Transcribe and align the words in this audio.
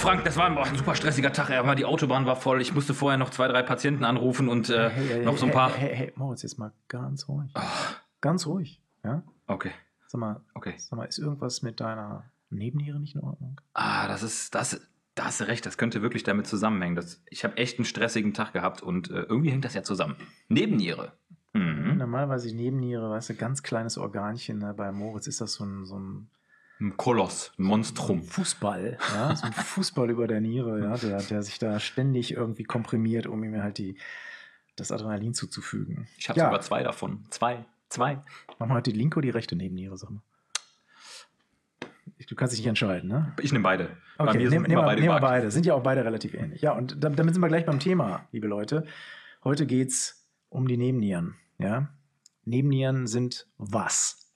Frank, 0.00 0.24
das 0.24 0.38
war 0.38 0.46
ein, 0.46 0.54
boah, 0.54 0.64
ein 0.64 0.76
super 0.76 0.94
stressiger 0.94 1.30
Tag. 1.30 1.50
Aber 1.50 1.74
die 1.74 1.84
Autobahn 1.84 2.24
war 2.24 2.34
voll. 2.34 2.62
Ich 2.62 2.72
musste 2.72 2.94
vorher 2.94 3.18
noch 3.18 3.28
zwei, 3.28 3.48
drei 3.48 3.62
Patienten 3.62 4.04
anrufen 4.04 4.48
und 4.48 4.70
äh, 4.70 4.88
Hey, 4.88 5.06
hey, 5.08 5.24
noch 5.26 5.36
so 5.36 5.44
ein 5.44 5.52
paar. 5.52 5.70
Hey, 5.74 5.88
hey, 5.88 5.96
hey, 5.96 6.12
Moritz, 6.16 6.42
jetzt 6.42 6.58
mal 6.58 6.72
ganz 6.88 7.28
ruhig. 7.28 7.52
Ganz 8.22 8.46
ruhig, 8.46 8.80
ja? 9.04 9.22
Okay, 9.46 9.72
Sag 10.06 10.20
mal, 10.20 10.40
okay. 10.54 10.74
sag 10.78 10.96
mal, 10.96 11.04
ist 11.04 11.18
irgendwas 11.18 11.60
mit 11.60 11.80
deiner 11.80 12.24
Nebenniere 12.48 12.98
nicht 12.98 13.14
in 13.14 13.20
Ordnung? 13.20 13.60
Ah, 13.74 14.08
das 14.08 14.22
ist, 14.22 14.54
das, 14.54 14.80
da 15.14 15.26
hast 15.26 15.42
du 15.42 15.44
recht. 15.44 15.66
Das 15.66 15.76
könnte 15.76 16.00
wirklich 16.00 16.22
damit 16.22 16.46
zusammenhängen. 16.46 16.96
Das, 16.96 17.22
ich 17.28 17.44
habe 17.44 17.58
echt 17.58 17.78
einen 17.78 17.84
stressigen 17.84 18.32
Tag 18.32 18.54
gehabt 18.54 18.82
und 18.82 19.10
äh, 19.10 19.24
irgendwie 19.24 19.50
hängt 19.50 19.66
das 19.66 19.74
ja 19.74 19.82
zusammen. 19.82 20.16
Nebenniere. 20.48 21.12
Mhm. 21.52 21.98
Normalerweise 21.98 22.54
Nebenniere, 22.56 23.10
weißt 23.10 23.30
du, 23.30 23.34
ganz 23.34 23.62
kleines 23.62 23.98
Organchen. 23.98 24.58
Ne? 24.60 24.72
Bei 24.74 24.92
Moritz 24.92 25.26
ist 25.26 25.42
das 25.42 25.52
so 25.52 25.64
ein, 25.64 25.84
so 25.84 25.98
ein 25.98 26.30
Ein 26.80 26.96
Koloss, 26.96 27.52
ein 27.58 27.64
Monstrum. 27.64 28.22
Fußball, 28.22 28.96
ja, 29.14 29.36
so 29.36 29.44
ein 29.46 29.52
Fußball 29.52 30.08
über 30.10 30.26
der 30.26 30.40
Niere, 30.40 30.80
ja, 30.80 30.96
der, 30.96 31.20
der 31.22 31.42
sich 31.42 31.58
da 31.58 31.78
ständig 31.78 32.32
irgendwie 32.32 32.64
komprimiert, 32.64 33.26
um 33.26 33.44
ihm 33.44 33.62
halt 33.62 33.76
die, 33.78 33.98
das 34.76 34.90
Adrenalin 34.90 35.34
zuzufügen. 35.34 36.08
Ich 36.16 36.28
habe 36.30 36.38
Ja. 36.38 36.46
sogar 36.46 36.60
zwei 36.62 36.82
davon. 36.82 37.26
Zwei. 37.30 37.64
Zwei. 37.90 38.14
Machen 38.58 38.70
wir 38.70 38.74
heute 38.74 38.92
die 38.92 38.98
linke 38.98 39.18
oder 39.18 39.26
die 39.26 39.30
rechte 39.30 39.56
Nebenniere, 39.56 39.98
sag 39.98 40.10
mal. 40.10 40.22
Du 42.28 42.36
kannst 42.36 42.52
dich 42.52 42.60
nicht 42.60 42.68
entscheiden, 42.68 43.08
ne? 43.08 43.32
Ich 43.40 43.50
nehme 43.52 43.62
beide. 43.64 43.96
Bei 44.16 44.24
Okay, 44.24 44.32
mir 44.34 44.38
nehmen 44.38 44.50
sind 44.50 44.62
nehmen 44.62 44.72
immer 44.72 44.82
wir 44.82 44.86
beide 44.86 45.00
nehmen 45.00 45.12
wir 45.12 45.18
überaktiv. 45.18 45.40
beide. 45.42 45.50
Sind 45.50 45.66
ja 45.66 45.74
auch 45.74 45.82
beide 45.82 46.04
relativ 46.04 46.34
ähnlich. 46.34 46.62
Ja, 46.62 46.72
und 46.72 47.02
da- 47.02 47.08
damit 47.10 47.34
sind 47.34 47.42
wir 47.42 47.48
gleich 47.48 47.66
beim 47.66 47.80
Thema, 47.80 48.28
liebe 48.30 48.46
Leute. 48.46 48.86
Heute 49.42 49.66
geht 49.66 49.88
es 49.88 50.26
um 50.48 50.68
die 50.68 50.76
Nebennieren. 50.76 51.34
Ja? 51.58 51.88
Nebennieren 52.44 53.06
sind 53.06 53.48
was? 53.58 54.29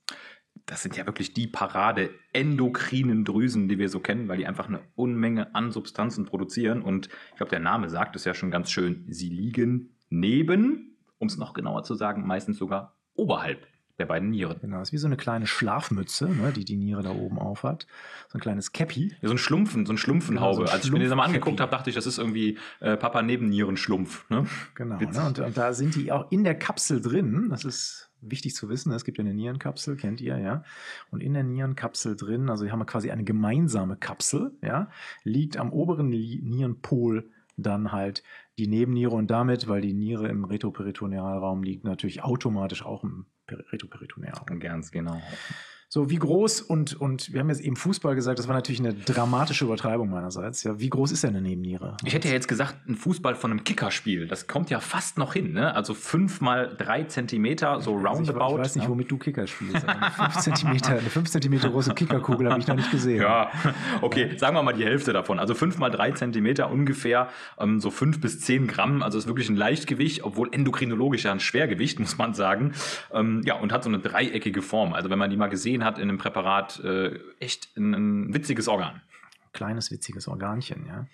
Das 0.66 0.82
sind 0.82 0.96
ja 0.96 1.04
wirklich 1.06 1.34
die 1.34 1.46
Parade 1.46 2.10
endokrinen 2.32 3.24
Drüsen, 3.24 3.68
die 3.68 3.78
wir 3.78 3.88
so 3.88 4.00
kennen, 4.00 4.28
weil 4.28 4.38
die 4.38 4.46
einfach 4.46 4.68
eine 4.68 4.80
Unmenge 4.94 5.54
an 5.54 5.72
Substanzen 5.72 6.24
produzieren. 6.24 6.80
Und 6.82 7.08
ich 7.30 7.36
glaube, 7.36 7.50
der 7.50 7.60
Name 7.60 7.90
sagt 7.90 8.16
es 8.16 8.24
ja 8.24 8.34
schon 8.34 8.50
ganz 8.50 8.70
schön. 8.70 9.04
Sie 9.08 9.28
liegen 9.28 9.94
neben, 10.08 10.96
um 11.18 11.28
es 11.28 11.36
noch 11.36 11.52
genauer 11.52 11.82
zu 11.82 11.94
sagen, 11.94 12.26
meistens 12.26 12.56
sogar 12.56 12.96
oberhalb 13.14 13.66
der 13.98 14.06
beiden 14.06 14.30
Nieren. 14.30 14.58
Genau, 14.60 14.80
ist 14.80 14.92
wie 14.92 14.98
so 14.98 15.06
eine 15.06 15.16
kleine 15.16 15.46
Schlafmütze, 15.46 16.28
ne, 16.28 16.52
die 16.52 16.64
die 16.64 16.76
Niere 16.76 17.02
da 17.02 17.10
oben 17.10 17.38
aufhat. 17.38 17.86
So 18.28 18.38
ein 18.38 18.40
kleines 18.40 18.72
Cappy. 18.72 19.14
Ja, 19.20 19.28
so 19.28 19.34
ein 19.34 19.38
Schlumpfen, 19.38 19.86
so 19.86 19.92
ein 19.92 19.98
Schlumpfenhaube. 19.98 20.56
Genau, 20.56 20.66
so 20.66 20.72
ein 20.72 20.76
Als 20.76 20.84
ich 20.84 20.92
mir 20.92 20.98
das 20.98 21.14
mal 21.14 21.24
angeguckt 21.24 21.60
habe, 21.60 21.70
dachte 21.70 21.90
ich, 21.90 21.96
das 21.96 22.06
ist 22.06 22.18
irgendwie 22.18 22.58
äh, 22.80 22.96
Papa 22.96 23.22
Nebennierenschlumpf. 23.22 24.28
Ne? 24.30 24.46
Genau. 24.74 24.96
Ne? 24.96 25.24
Und, 25.24 25.38
und 25.38 25.56
da 25.56 25.72
sind 25.72 25.94
die 25.94 26.10
auch 26.10 26.30
in 26.32 26.42
der 26.42 26.56
Kapsel 26.56 27.00
drin. 27.00 27.48
Das 27.50 27.64
ist 27.64 28.10
wichtig 28.30 28.54
zu 28.54 28.68
wissen. 28.68 28.92
Es 28.92 29.04
gibt 29.04 29.18
ja 29.18 29.24
eine 29.24 29.34
Nierenkapsel, 29.34 29.96
kennt 29.96 30.20
ihr, 30.20 30.38
ja. 30.38 30.64
Und 31.10 31.22
in 31.22 31.34
der 31.34 31.42
Nierenkapsel 31.42 32.16
drin, 32.16 32.50
also 32.50 32.64
hier 32.64 32.72
haben 32.72 32.80
wir 32.80 32.86
quasi 32.86 33.10
eine 33.10 33.24
gemeinsame 33.24 33.96
Kapsel, 33.96 34.52
ja, 34.62 34.90
liegt 35.22 35.56
am 35.56 35.72
oberen 35.72 36.08
Nierenpol 36.08 37.30
dann 37.56 37.92
halt 37.92 38.22
die 38.58 38.66
Nebenniere 38.66 39.14
und 39.14 39.30
damit, 39.30 39.68
weil 39.68 39.80
die 39.80 39.92
Niere 39.92 40.28
im 40.28 40.44
Retroperitonealraum 40.44 41.62
liegt, 41.62 41.84
natürlich 41.84 42.22
automatisch 42.22 42.84
auch 42.84 43.04
im 43.04 43.26
Peri- 43.46 43.64
Retroperitonealraum. 43.70 44.58
Ganz 44.58 44.90
genau. 44.90 45.20
So, 45.94 46.10
wie 46.10 46.16
groß 46.16 46.60
und, 46.60 47.00
und 47.00 47.32
wir 47.32 47.38
haben 47.38 47.50
jetzt 47.50 47.60
eben 47.60 47.76
Fußball 47.76 48.16
gesagt, 48.16 48.40
das 48.40 48.48
war 48.48 48.56
natürlich 48.56 48.80
eine 48.80 48.94
dramatische 48.94 49.64
Übertreibung 49.64 50.10
meinerseits. 50.10 50.64
Ja, 50.64 50.80
wie 50.80 50.90
groß 50.90 51.12
ist 51.12 51.22
denn 51.22 51.36
eine 51.36 51.40
Nebenniere? 51.40 51.96
Ich 52.04 52.14
hätte 52.14 52.26
ja 52.26 52.34
jetzt 52.34 52.48
gesagt, 52.48 52.74
ein 52.88 52.96
Fußball 52.96 53.36
von 53.36 53.52
einem 53.52 53.62
Kickerspiel. 53.62 54.26
Das 54.26 54.48
kommt 54.48 54.70
ja 54.70 54.80
fast 54.80 55.18
noch 55.18 55.34
hin. 55.34 55.52
Ne? 55.52 55.72
Also 55.72 55.94
fünf 55.94 56.40
mal 56.40 56.74
drei 56.76 57.04
Zentimeter, 57.04 57.80
so 57.80 57.94
Also 57.94 58.00
ich, 58.00 58.06
roundabout. 58.08 58.54
ich 58.54 58.58
weiß 58.58 58.74
nicht, 58.74 58.84
ne? 58.86 58.90
womit 58.90 59.08
du 59.08 59.18
Kicker 59.18 59.46
spielst. 59.46 59.88
Eine 59.88 60.10
5 60.10 60.38
Zentimeter, 60.40 60.98
eine 60.98 61.00
5 61.02 61.30
Zentimeter 61.30 61.70
große 61.70 61.94
Kickerkugel 61.94 62.50
habe 62.50 62.58
ich 62.58 62.66
noch 62.66 62.74
nicht 62.74 62.90
gesehen. 62.90 63.22
Ja, 63.22 63.52
okay, 64.02 64.36
sagen 64.36 64.56
wir 64.56 64.64
mal 64.64 64.72
die 64.72 64.84
Hälfte 64.84 65.12
davon. 65.12 65.38
Also 65.38 65.54
fünf 65.54 65.78
mal 65.78 65.90
drei 65.90 66.10
Zentimeter 66.10 66.72
ungefähr, 66.72 67.28
ähm, 67.56 67.78
so 67.78 67.92
fünf 67.92 68.20
bis 68.20 68.40
zehn 68.40 68.66
Gramm. 68.66 69.00
Also 69.04 69.16
ist 69.16 69.28
wirklich 69.28 69.48
ein 69.48 69.54
Leichtgewicht, 69.54 70.24
obwohl 70.24 70.48
endokrinologisch 70.50 71.22
ja 71.22 71.30
ein 71.30 71.38
Schwergewicht, 71.38 72.00
muss 72.00 72.18
man 72.18 72.34
sagen. 72.34 72.72
Ähm, 73.12 73.42
ja, 73.44 73.54
und 73.54 73.72
hat 73.72 73.84
so 73.84 73.90
eine 73.90 74.00
dreieckige 74.00 74.60
Form. 74.60 74.92
Also 74.92 75.08
wenn 75.08 75.20
man 75.20 75.30
die 75.30 75.36
mal 75.36 75.46
gesehen 75.46 75.83
hat 75.84 75.98
in 75.98 76.08
einem 76.08 76.18
Präparat, 76.18 76.80
äh, 76.80 77.18
echt 77.40 77.76
ein, 77.76 77.94
ein 77.94 78.34
witziges 78.34 78.68
Organ. 78.68 79.02
Kleines, 79.52 79.90
witziges 79.90 80.26
Organchen, 80.26 80.86
ja. 80.86 81.06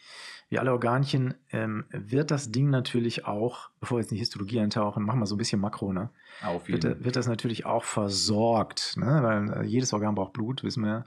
Wie 0.48 0.58
alle 0.58 0.72
Organchen 0.72 1.34
ähm, 1.52 1.84
wird 1.90 2.32
das 2.32 2.50
Ding 2.50 2.70
natürlich 2.70 3.24
auch, 3.24 3.70
bevor 3.78 3.98
wir 3.98 4.02
jetzt 4.02 4.10
in 4.10 4.16
die 4.16 4.20
Histologie 4.20 4.58
eintauchen, 4.58 5.04
machen 5.04 5.20
wir 5.20 5.26
so 5.26 5.36
ein 5.36 5.38
bisschen 5.38 5.60
Makro, 5.60 5.92
ne? 5.92 6.10
Auf 6.42 6.66
Wird, 6.66 7.04
wird 7.04 7.14
das 7.14 7.28
natürlich 7.28 7.66
auch 7.66 7.84
versorgt, 7.84 8.96
ne? 8.96 9.20
Weil 9.22 9.64
äh, 9.64 9.66
jedes 9.66 9.92
Organ 9.92 10.16
braucht 10.16 10.32
Blut, 10.32 10.64
wissen 10.64 10.84
wir. 10.84 11.04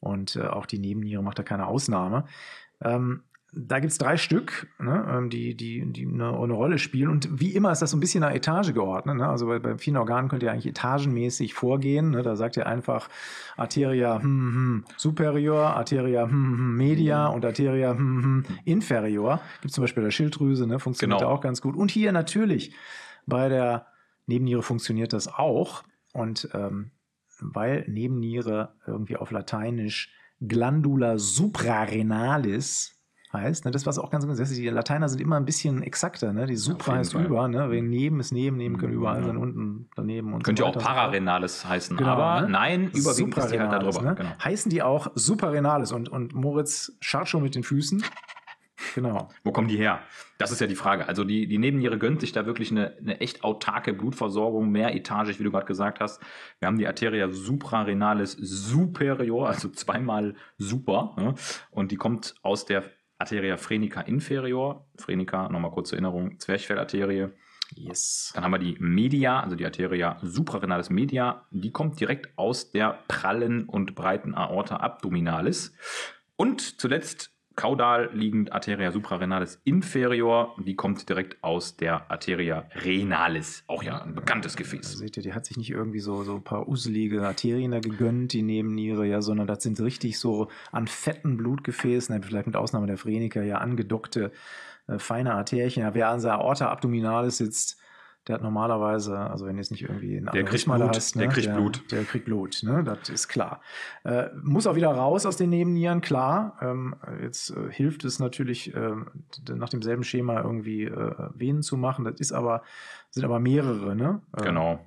Und 0.00 0.36
äh, 0.36 0.42
auch 0.42 0.66
die 0.66 0.78
Nebenniere 0.78 1.22
macht 1.22 1.38
da 1.38 1.44
keine 1.44 1.66
Ausnahme. 1.66 2.24
Ähm, 2.80 3.22
da 3.56 3.78
gibt 3.78 3.92
es 3.92 3.98
drei 3.98 4.16
Stück, 4.16 4.66
ne, 4.78 5.06
ähm, 5.08 5.30
die, 5.30 5.56
die, 5.56 5.84
die 5.86 6.06
eine, 6.06 6.36
eine 6.36 6.52
Rolle 6.52 6.78
spielen. 6.78 7.08
Und 7.08 7.40
wie 7.40 7.50
immer 7.50 7.72
ist 7.72 7.82
das 7.82 7.90
so 7.90 7.96
ein 7.96 8.00
bisschen 8.00 8.20
nach 8.20 8.32
Etage 8.32 8.72
geordnet. 8.72 9.16
Ne? 9.16 9.28
Also 9.28 9.46
bei, 9.46 9.58
bei 9.58 9.78
vielen 9.78 9.96
Organen 9.96 10.28
könnt 10.28 10.42
ihr 10.42 10.50
eigentlich 10.50 10.66
etagenmäßig 10.66 11.54
vorgehen. 11.54 12.10
Ne? 12.10 12.22
Da 12.22 12.36
sagt 12.36 12.56
ihr 12.56 12.66
einfach 12.66 13.08
Arteria 13.56 14.20
hm, 14.20 14.24
hm, 14.24 14.84
superior, 14.96 15.76
Arteria 15.76 16.24
hm, 16.24 16.30
hm, 16.30 16.76
media 16.76 17.26
und 17.28 17.44
Arteria 17.44 17.92
hm, 17.92 18.22
hm, 18.22 18.44
inferior. 18.64 19.40
Gibt 19.60 19.74
zum 19.74 19.82
Beispiel 19.82 20.02
bei 20.02 20.06
der 20.06 20.12
Schilddrüse, 20.12 20.66
ne? 20.66 20.78
funktioniert 20.78 21.20
Genau. 21.20 21.32
auch 21.32 21.40
ganz 21.40 21.60
gut. 21.60 21.76
Und 21.76 21.90
hier 21.90 22.12
natürlich 22.12 22.74
bei 23.26 23.48
der 23.48 23.86
Nebenniere 24.26 24.62
funktioniert 24.62 25.12
das 25.12 25.28
auch. 25.28 25.84
Und 26.12 26.48
ähm, 26.54 26.90
weil 27.40 27.84
Nebenniere 27.88 28.74
irgendwie 28.86 29.16
auf 29.16 29.30
Lateinisch 29.30 30.10
Glandula 30.40 31.18
suprarenalis 31.18 32.93
heißt, 33.34 33.64
ne, 33.66 33.70
das 33.70 33.84
was 33.86 33.98
auch 33.98 34.10
ganz 34.10 34.26
ganz 34.26 34.38
die 34.48 34.68
Lateiner 34.68 35.08
sind 35.08 35.20
immer 35.20 35.36
ein 35.36 35.44
bisschen 35.44 35.82
exakter, 35.82 36.32
ne? 36.32 36.46
Die 36.46 36.56
supra 36.56 36.94
heißt 36.94 37.12
Fall. 37.12 37.26
über, 37.26 37.46
ne? 37.48 37.70
Wegen 37.70 37.90
neben 37.90 38.20
ist 38.20 38.32
neben, 38.32 38.56
neben 38.56 38.78
können 38.78 38.94
überall 38.94 39.20
Ja. 39.20 39.26
sein, 39.26 39.36
unten 39.36 39.88
daneben 39.94 40.32
und 40.32 40.42
Könnte 40.44 40.60
so 40.62 40.64
ja 40.66 40.70
auch 40.70 40.74
so 40.74 40.80
fort. 40.80 40.94
Pararenales 40.94 41.66
heißen, 41.68 41.96
Genau, 41.96 42.10
aber 42.10 42.42
ne? 42.46 42.48
nein, 42.52 42.90
überwiegend 42.94 43.36
ist 43.36 43.50
die 43.50 43.58
halt 43.60 43.72
da 43.72 43.80
Suprarenales, 43.80 43.96
drüber. 43.96 44.10
Ne? 44.10 44.14
Genau. 44.16 44.30
Heißen 44.42 44.70
die 44.70 44.82
auch 44.82 45.08
suprarenales 45.14 45.92
und, 45.92 46.08
und 46.08 46.34
Moritz 46.34 46.96
scharrt 47.00 47.28
schon 47.28 47.42
mit 47.42 47.54
den 47.54 47.62
Füßen. 47.64 48.02
Genau. 48.94 49.28
Wo 49.44 49.52
kommen 49.52 49.68
die 49.68 49.76
her? 49.76 50.00
Das 50.36 50.50
ist 50.50 50.60
ja 50.60 50.66
die 50.66 50.74
Frage. 50.74 51.08
Also 51.08 51.24
die, 51.24 51.46
die 51.46 51.58
Nebenniere 51.58 51.96
gönnt 51.96 52.20
sich 52.20 52.32
da 52.32 52.44
wirklich 52.44 52.70
eine, 52.70 52.94
eine 52.98 53.20
echt 53.20 53.42
autarke 53.44 53.94
Blutversorgung, 53.94 54.70
mehretagig, 54.70 55.38
wie 55.38 55.44
du 55.44 55.50
gerade 55.50 55.64
gesagt 55.64 56.00
hast. 56.00 56.20
Wir 56.58 56.66
haben 56.66 56.76
die 56.76 56.86
Arteria 56.86 57.28
suprarenalis 57.30 58.32
superior, 58.32 59.48
also 59.48 59.68
zweimal 59.68 60.34
super. 60.58 61.14
Ne? 61.16 61.34
Und 61.70 61.92
die 61.92 61.96
kommt 61.96 62.34
aus 62.42 62.66
der 62.66 62.82
Arteria 63.24 63.56
phrenica 63.56 64.02
inferior. 64.02 64.86
Phrenica, 64.96 65.48
nochmal 65.48 65.70
kurze 65.70 65.94
Erinnerung, 65.94 66.38
Zwerchfellarterie. 66.38 67.28
Yes. 67.74 68.32
Dann 68.34 68.44
haben 68.44 68.52
wir 68.52 68.58
die 68.58 68.76
Media, 68.78 69.40
also 69.40 69.56
die 69.56 69.64
Arteria 69.64 70.18
suprarenalis 70.22 70.90
media. 70.90 71.46
Die 71.50 71.72
kommt 71.72 71.98
direkt 71.98 72.36
aus 72.36 72.70
der 72.70 72.98
prallen 73.08 73.64
und 73.64 73.94
breiten 73.94 74.34
Aorta 74.34 74.76
abdominalis. 74.76 75.74
Und 76.36 76.60
zuletzt 76.60 77.33
kaudal 77.56 78.10
liegend 78.12 78.52
Arteria 78.52 78.90
suprarenalis 78.90 79.60
inferior. 79.64 80.54
Die 80.58 80.74
kommt 80.74 81.08
direkt 81.08 81.42
aus 81.42 81.76
der 81.76 82.10
Arteria 82.10 82.64
renalis. 82.74 83.64
Auch 83.66 83.82
ja 83.82 84.02
ein 84.02 84.14
bekanntes 84.14 84.56
Gefäß. 84.56 84.98
seht 84.98 85.16
ihr, 85.16 85.22
die 85.22 85.32
hat 85.32 85.46
sich 85.46 85.56
nicht 85.56 85.70
irgendwie 85.70 86.00
so, 86.00 86.22
so 86.24 86.36
ein 86.36 86.44
paar 86.44 86.68
uselige 86.68 87.26
Arterien 87.26 87.70
da 87.70 87.80
gegönnt, 87.80 88.32
die 88.32 88.42
Nebenniere, 88.42 89.06
ja, 89.06 89.22
sondern 89.22 89.46
das 89.46 89.62
sind 89.62 89.80
richtig 89.80 90.18
so 90.18 90.48
an 90.72 90.86
fetten 90.86 91.36
Blutgefäßen, 91.36 92.22
vielleicht 92.22 92.46
mit 92.46 92.56
Ausnahme 92.56 92.86
der 92.86 92.98
Phreniker, 92.98 93.42
ja, 93.42 93.58
angedockte, 93.58 94.32
äh, 94.86 94.98
feine 94.98 95.34
Arterien. 95.34 95.82
Ja, 95.86 95.94
wer 95.94 96.08
an 96.08 96.20
der 96.20 96.34
Aorta 96.34 96.68
abdominalis 96.68 97.38
sitzt, 97.38 97.78
der 98.26 98.36
hat 98.36 98.42
normalerweise, 98.42 99.18
also 99.18 99.46
wenn 99.46 99.56
jetzt 99.58 99.70
nicht 99.70 99.82
irgendwie 99.82 100.16
ein 100.16 100.28
Der 100.32 100.44
kriegt 100.44 100.64
Blut, 100.64 101.14
der 101.14 101.26
ne, 101.26 101.28
kriegt 101.32 101.46
der, 101.46 101.54
Blut. 101.54 101.92
Der 101.92 102.04
kriegt 102.04 102.24
Blut, 102.24 102.62
ne, 102.62 102.82
das 102.82 103.08
ist 103.10 103.28
klar. 103.28 103.60
Äh, 104.04 104.28
muss 104.42 104.66
auch 104.66 104.76
wieder 104.76 104.88
raus 104.90 105.26
aus 105.26 105.36
den 105.36 105.50
Nebennieren, 105.50 106.00
klar. 106.00 106.56
Ähm, 106.62 106.94
jetzt 107.22 107.50
äh, 107.50 107.70
hilft 107.70 108.04
es 108.04 108.18
natürlich, 108.18 108.74
ähm, 108.74 109.08
d- 109.46 109.54
nach 109.54 109.68
demselben 109.68 110.04
Schema 110.04 110.40
irgendwie 110.40 110.84
äh, 110.84 111.14
Venen 111.34 111.62
zu 111.62 111.76
machen. 111.76 112.04
Das 112.04 112.14
ist 112.18 112.32
aber, 112.32 112.62
sind 113.10 113.24
aber 113.24 113.38
mehrere, 113.40 113.94
ne? 113.94 114.20
Äh, 114.36 114.42
Genau. 114.42 114.80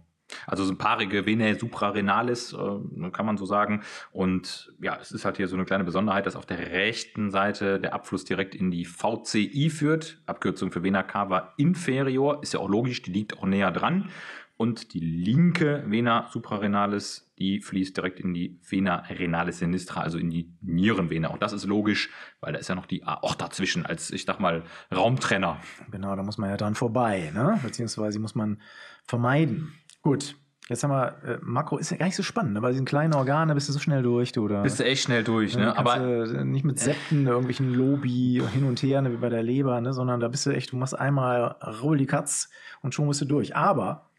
Also 0.46 0.64
so 0.64 0.74
ein 0.74 0.78
paarige 0.78 1.26
Venae 1.26 1.56
suprarenalis, 1.56 2.54
äh, 2.54 3.10
kann 3.12 3.26
man 3.26 3.38
so 3.38 3.46
sagen. 3.46 3.84
Und 4.12 4.74
ja, 4.82 4.98
es 5.02 5.12
ist 5.12 5.26
halt 5.26 5.38
hier 5.38 5.48
so 5.48 5.56
eine 5.56 5.66
kleine 5.66 5.84
Besonderheit, 5.84 6.26
dass 6.26 6.36
auf 6.36 6.46
der 6.46 6.60
rechten 6.72 7.32
Seite 7.32 7.80
der 7.80 7.94
Abfluss 7.94 8.26
direkt 8.26 8.56
in 8.56 8.72
die 8.72 8.86
VCI 8.86 9.70
führt. 9.70 10.22
Abkürzung 10.26 10.72
für 10.72 10.84
Vena 10.84 11.04
cava 11.04 11.54
inferior. 11.58 12.42
Ist 12.44 12.54
ja 12.54 12.60
auch 12.60 12.70
logisch, 12.70 13.02
die 13.02 13.12
liegt 13.12 13.38
auch 13.38 13.46
näher 13.46 13.72
dran. 13.72 14.10
Und 14.58 14.96
die 14.96 15.00
linke 15.00 15.84
Vena 15.86 16.30
suprarenalis, 16.32 17.32
die 17.38 17.62
fließt 17.62 17.96
direkt 17.96 18.20
in 18.20 18.34
die 18.34 18.60
Vena 18.64 19.04
renalis 19.08 19.60
sinistra, 19.60 20.02
also 20.02 20.18
in 20.18 20.32
die 20.32 20.52
Nierenvene. 20.62 21.30
Auch 21.30 21.38
das 21.38 21.54
ist 21.54 21.66
logisch, 21.66 22.10
weil 22.40 22.54
da 22.54 22.60
ist 22.60 22.68
ja 22.68 22.74
noch 22.74 22.88
die 22.88 23.04
Aorta 23.04 23.52
zwischen 23.52 23.86
als, 23.86 24.10
ich 24.10 24.26
sag 24.26 24.40
mal, 24.40 24.64
Raumtrenner. 24.92 25.62
Genau, 25.92 26.16
da 26.16 26.24
muss 26.24 26.40
man 26.40 26.50
ja 26.50 26.58
dran 26.58 26.74
vorbei, 26.74 27.32
ne? 27.36 27.60
beziehungsweise 27.62 28.18
muss 28.20 28.34
man 28.34 28.60
vermeiden. 29.04 29.76
Gut, 30.08 30.36
Jetzt 30.70 30.84
haben 30.84 30.92
wir, 30.92 31.16
äh, 31.24 31.38
Makro 31.42 31.78
ist 31.78 31.92
ja 31.92 31.98
gar 31.98 32.08
nicht 32.08 32.16
so 32.16 32.24
spannend, 32.24 32.54
ne? 32.54 32.62
bei 32.62 32.72
diesen 32.72 32.86
kleinen 32.86 33.14
Organen 33.14 33.56
bist 33.56 33.70
du 33.70 33.74
so 33.74 33.80
schnell 33.80 34.04
durch, 34.04 34.34
du, 34.34 34.44
oder? 34.44 34.64
Bist 34.64 34.80
du 34.80 34.84
echt 34.84 35.04
schnell 35.04 35.24
durch, 35.24 35.56
ne? 35.56 35.74
kannst 35.74 35.80
Aber 35.80 36.26
du 36.26 36.46
nicht 36.46 36.66
mit 36.66 36.78
Septen, 36.78 37.26
irgendwelchen 37.26 37.74
Lobi 37.74 38.42
hin 38.52 38.66
und 38.66 38.82
her, 38.84 39.02
ne, 39.02 39.14
wie 39.14 39.18
bei 39.18 39.30
der 39.30 39.44
Leber, 39.44 39.80
ne, 39.80 39.94
sondern 39.94 40.20
da 40.20 40.28
bist 40.28 40.46
du 40.46 40.50
echt, 40.50 40.74
du 40.74 40.76
machst 40.76 40.98
einmal 40.98 41.56
roll 41.82 41.98
die 41.98 42.06
Katz 42.06 42.50
und 42.82 42.94
schon 42.94 43.08
bist 43.08 43.22
du 43.22 43.26
durch. 43.26 43.56
Aber 43.56 44.10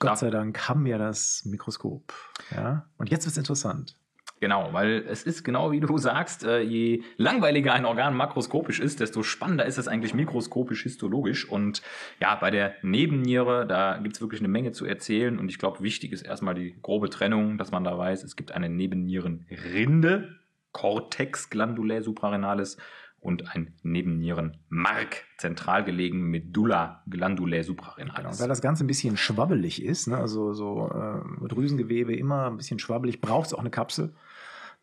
Gott 0.00 0.18
sei 0.18 0.30
Dank 0.30 0.68
haben 0.68 0.84
wir 0.84 0.98
das 0.98 1.44
Mikroskop. 1.44 2.12
Ja? 2.50 2.86
Und 2.98 3.10
jetzt 3.10 3.24
wird's 3.24 3.36
interessant. 3.36 3.96
Genau, 4.44 4.74
weil 4.74 5.06
es 5.08 5.22
ist 5.22 5.42
genau 5.42 5.72
wie 5.72 5.80
du 5.80 5.96
sagst, 6.10 6.44
äh, 6.44 6.60
je 6.60 7.02
langweiliger 7.16 7.72
ein 7.72 7.86
Organ 7.86 8.14
makroskopisch 8.14 8.78
ist, 8.78 9.00
desto 9.00 9.22
spannender 9.22 9.64
ist 9.64 9.78
es 9.78 9.88
eigentlich 9.88 10.12
mikroskopisch 10.12 10.82
histologisch. 10.82 11.48
Und 11.48 11.80
ja, 12.20 12.34
bei 12.34 12.50
der 12.50 12.74
Nebenniere, 12.82 13.66
da 13.66 13.96
gibt 13.96 14.16
es 14.16 14.20
wirklich 14.20 14.42
eine 14.42 14.48
Menge 14.48 14.72
zu 14.72 14.84
erzählen. 14.84 15.38
Und 15.38 15.48
ich 15.48 15.58
glaube, 15.58 15.80
wichtig 15.80 16.12
ist 16.12 16.20
erstmal 16.20 16.54
die 16.54 16.76
grobe 16.82 17.08
Trennung, 17.08 17.56
dass 17.56 17.70
man 17.70 17.84
da 17.84 17.96
weiß, 17.96 18.22
es 18.22 18.36
gibt 18.36 18.52
eine 18.52 18.68
Nebennierenrinde, 18.68 20.36
Cortex 20.72 21.48
glandulae 21.48 22.02
suprarenalis 22.02 22.76
und 23.20 23.56
ein 23.56 23.72
Nebennierenmark, 23.82 25.24
zentral 25.38 25.84
gelegen 25.84 26.30
Medulla 26.30 27.02
glandulae 27.08 27.60
Genau. 27.62 27.68
suprarenalis. 27.68 28.40
Weil 28.42 28.48
das 28.48 28.60
Ganze 28.60 28.84
ein 28.84 28.88
bisschen 28.88 29.16
schwabbelig 29.16 29.82
ist, 29.82 30.08
ne? 30.08 30.18
also 30.18 30.52
so 30.52 30.90
äh, 30.92 31.48
Drüsengewebe 31.48 32.14
immer 32.14 32.50
ein 32.50 32.58
bisschen 32.58 32.78
schwabbelig, 32.78 33.22
braucht 33.22 33.46
es 33.46 33.54
auch 33.54 33.60
eine 33.60 33.70
Kapsel. 33.70 34.12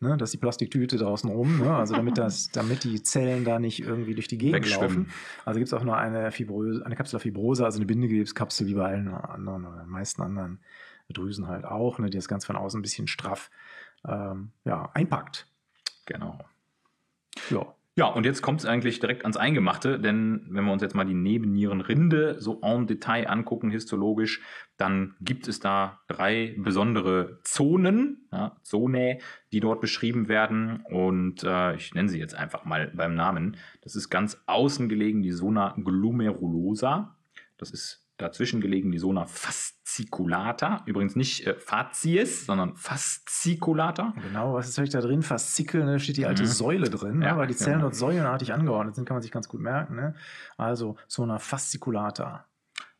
Ne, 0.02 0.16
dass 0.16 0.32
die 0.32 0.36
Plastiktüte 0.36 0.96
draußen 0.96 1.30
rum, 1.30 1.60
ne, 1.60 1.76
also 1.76 1.94
damit, 1.94 2.18
das, 2.18 2.50
damit 2.52 2.82
die 2.82 3.04
Zellen 3.04 3.44
da 3.44 3.60
nicht 3.60 3.84
irgendwie 3.84 4.14
durch 4.14 4.26
die 4.26 4.36
Gegend 4.36 4.68
laufen. 4.68 5.12
Also 5.44 5.60
gibt 5.60 5.68
es 5.68 5.74
auch 5.74 5.84
nur 5.84 5.96
eine, 5.96 6.32
Fibrose, 6.32 6.84
eine 6.84 6.96
Kapsel 6.96 7.20
also 7.64 7.78
eine 7.78 7.86
Bindegewebskapsel 7.86 8.66
wie 8.66 8.74
bei 8.74 8.84
allen 8.84 9.06
anderen 9.06 9.64
oder 9.64 9.84
den 9.84 9.88
meisten 9.88 10.20
anderen 10.20 10.58
Drüsen 11.08 11.46
halt 11.46 11.64
auch, 11.64 12.00
ne, 12.00 12.10
die 12.10 12.18
das 12.18 12.26
Ganze 12.26 12.48
von 12.48 12.56
außen 12.56 12.80
ein 12.80 12.82
bisschen 12.82 13.06
straff 13.06 13.48
ähm, 14.04 14.50
ja, 14.64 14.90
einpackt. 14.92 15.46
Genau. 16.06 16.36
Ja. 17.50 17.72
Ja, 17.94 18.06
und 18.06 18.24
jetzt 18.24 18.40
kommt 18.40 18.60
es 18.60 18.66
eigentlich 18.66 19.00
direkt 19.00 19.24
ans 19.24 19.36
Eingemachte, 19.36 20.00
denn 20.00 20.46
wenn 20.48 20.64
wir 20.64 20.72
uns 20.72 20.80
jetzt 20.80 20.94
mal 20.94 21.04
die 21.04 21.12
Nebennierenrinde 21.12 22.40
so 22.40 22.58
en 22.62 22.86
Detail 22.86 23.28
angucken, 23.28 23.70
histologisch, 23.70 24.40
dann 24.78 25.14
gibt 25.20 25.46
es 25.46 25.60
da 25.60 26.00
drei 26.08 26.54
besondere 26.56 27.40
Zonen, 27.44 28.28
ja, 28.32 28.56
Zonae, 28.62 29.18
die 29.52 29.60
dort 29.60 29.82
beschrieben 29.82 30.28
werden. 30.28 30.82
Und 30.88 31.44
äh, 31.44 31.74
ich 31.76 31.92
nenne 31.92 32.08
sie 32.08 32.18
jetzt 32.18 32.34
einfach 32.34 32.64
mal 32.64 32.90
beim 32.94 33.14
Namen. 33.14 33.58
Das 33.82 33.94
ist 33.94 34.08
ganz 34.08 34.42
außen 34.46 34.88
gelegen 34.88 35.20
die 35.20 35.32
Zona 35.32 35.74
glomerulosa. 35.76 37.18
Das 37.58 37.72
ist 37.72 38.01
dazwischen 38.22 38.60
gelegen 38.60 38.90
die 38.92 38.98
Zona 38.98 39.26
fasciculata. 39.26 40.82
Übrigens 40.86 41.16
nicht 41.16 41.46
äh, 41.46 41.54
facies, 41.54 42.46
sondern 42.46 42.76
fasciculata. 42.76 44.14
Genau, 44.22 44.54
was 44.54 44.68
ist 44.68 44.78
eigentlich 44.78 44.90
da 44.90 45.00
drin? 45.00 45.22
Faszikel, 45.22 45.84
ne? 45.84 45.98
steht 46.00 46.16
die 46.16 46.26
alte 46.26 46.42
Mhm. 46.42 46.46
Säule 46.46 46.90
drin, 46.90 47.20
Ja, 47.22 47.32
ne? 47.32 47.38
weil 47.38 47.46
die 47.46 47.54
Zellen 47.56 47.74
genau. 47.78 47.86
dort 47.86 47.96
säulenartig 47.96 48.52
angeordnet 48.52 48.94
sind, 48.94 49.04
kann 49.06 49.16
man 49.16 49.22
sich 49.22 49.30
ganz 49.32 49.48
gut 49.48 49.60
merken. 49.60 49.96
Ne? 49.96 50.14
Also 50.56 50.96
Zona 51.08 51.38
fasciculata. 51.38 52.46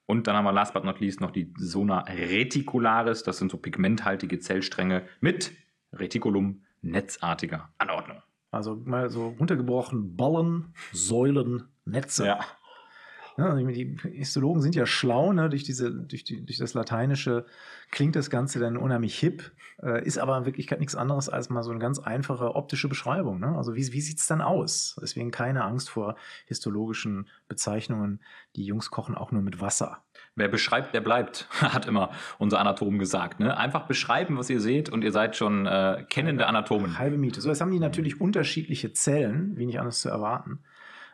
Und 0.07 0.27
dann 0.27 0.37
haben 0.37 0.45
wir 0.45 0.53
last 0.53 0.75
but 0.75 0.85
not 0.85 1.01
least 1.01 1.21
noch 1.21 1.31
die 1.31 1.53
Zona 1.55 2.01
reticularis. 2.01 3.23
Das 3.23 3.39
sind 3.39 3.51
so 3.51 3.57
pigmenthaltige 3.57 4.39
Zellstränge 4.41 5.07
mit 5.21 5.53
Reticulum 5.93 6.63
netzartiger 6.83 7.73
Anordnung. 7.79 8.21
Also 8.51 8.75
mal 8.85 9.09
so 9.09 9.29
runtergebrochen, 9.29 10.17
Ballen, 10.17 10.75
Säulen, 10.93 11.69
Netze. 11.87 12.27
Ja, 12.27 12.41
also 13.37 13.67
die 13.67 13.97
Histologen 14.13 14.61
sind 14.61 14.75
ja 14.75 14.87
schlau, 14.87 15.33
ne? 15.33 15.49
durch, 15.49 15.65
diese, 15.65 15.91
durch, 15.91 16.25
die, 16.25 16.45
durch 16.45 16.59
das 16.59 16.75
Lateinische 16.75 17.47
klingt 17.91 18.17
das 18.17 18.31
Ganze 18.31 18.59
dann 18.59 18.77
unheimlich 18.77 19.19
hip, 19.19 19.53
äh, 19.83 20.05
ist 20.05 20.19
aber 20.19 20.37
in 20.37 20.45
Wirklichkeit 20.45 20.81
nichts 20.81 20.95
anderes 20.95 21.29
als 21.29 21.49
mal 21.51 21.63
so 21.63 21.71
eine 21.71 21.81
ganz 21.81 21.99
einfache 21.99 22.55
optische 22.55 22.89
Beschreibung. 22.89 23.41
Ne? 23.41 23.57
Also 23.57 23.75
wie, 23.75 23.93
wie 23.93 24.01
sieht 24.01 24.19
es 24.19 24.27
dann 24.27 24.41
aus? 24.41 24.97
Deswegen 25.01 25.31
keine 25.31 25.65
Angst 25.65 25.89
vor 25.91 26.17
histologischen 26.47 27.29
Bezeichnungen. 27.49 28.21
Die 28.57 28.65
Jungs 28.65 28.91
kochen 28.91 29.15
auch 29.15 29.33
nur 29.33 29.43
mit 29.43 29.61
Wasser. 29.61 30.03
Wer 30.35 30.49
beschreibt, 30.49 30.95
der 30.95 31.01
bleibt, 31.01 31.49
hat 31.61 31.87
immer 31.87 32.11
unser 32.39 32.61
Anatom 32.61 32.99
gesagt. 32.99 33.41
Ne? 33.41 33.57
Einfach 33.57 33.87
beschreiben, 33.87 34.37
was 34.37 34.51
ihr 34.51 34.61
seht 34.61 34.89
und 34.89 35.05
ihr 35.05 35.13
seid 35.13 35.37
schon 35.37 35.67
äh, 35.67 36.05
kennende 36.09 36.47
Anatomen. 36.47 36.99
Halbe 36.99 37.19
Miete. 37.19 37.41
So, 37.41 37.49
jetzt 37.49 37.61
haben 37.61 37.71
die 37.71 37.81
natürlich 37.81 38.21
unterschiedliche 38.21 38.93
Zellen, 38.93 39.57
wie 39.57 39.67
nicht 39.67 39.81
anders 39.81 40.01
zu 40.01 40.09
erwarten. 40.09 40.61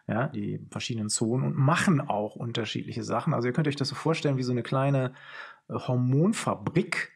Ja, 0.08 0.28
die 0.28 0.58
verschiedenen 0.70 1.10
Zonen 1.10 1.44
und 1.44 1.54
machen 1.54 2.00
auch 2.00 2.34
unterschiedliche 2.34 3.02
Sachen. 3.04 3.34
Also 3.34 3.46
ihr 3.46 3.52
könnt 3.52 3.68
euch 3.68 3.76
das 3.76 3.88
so 3.88 3.94
vorstellen 3.94 4.38
wie 4.38 4.42
so 4.42 4.52
eine 4.52 4.62
kleine 4.62 5.12
äh, 5.68 5.74
Hormonfabrik. 5.74 7.12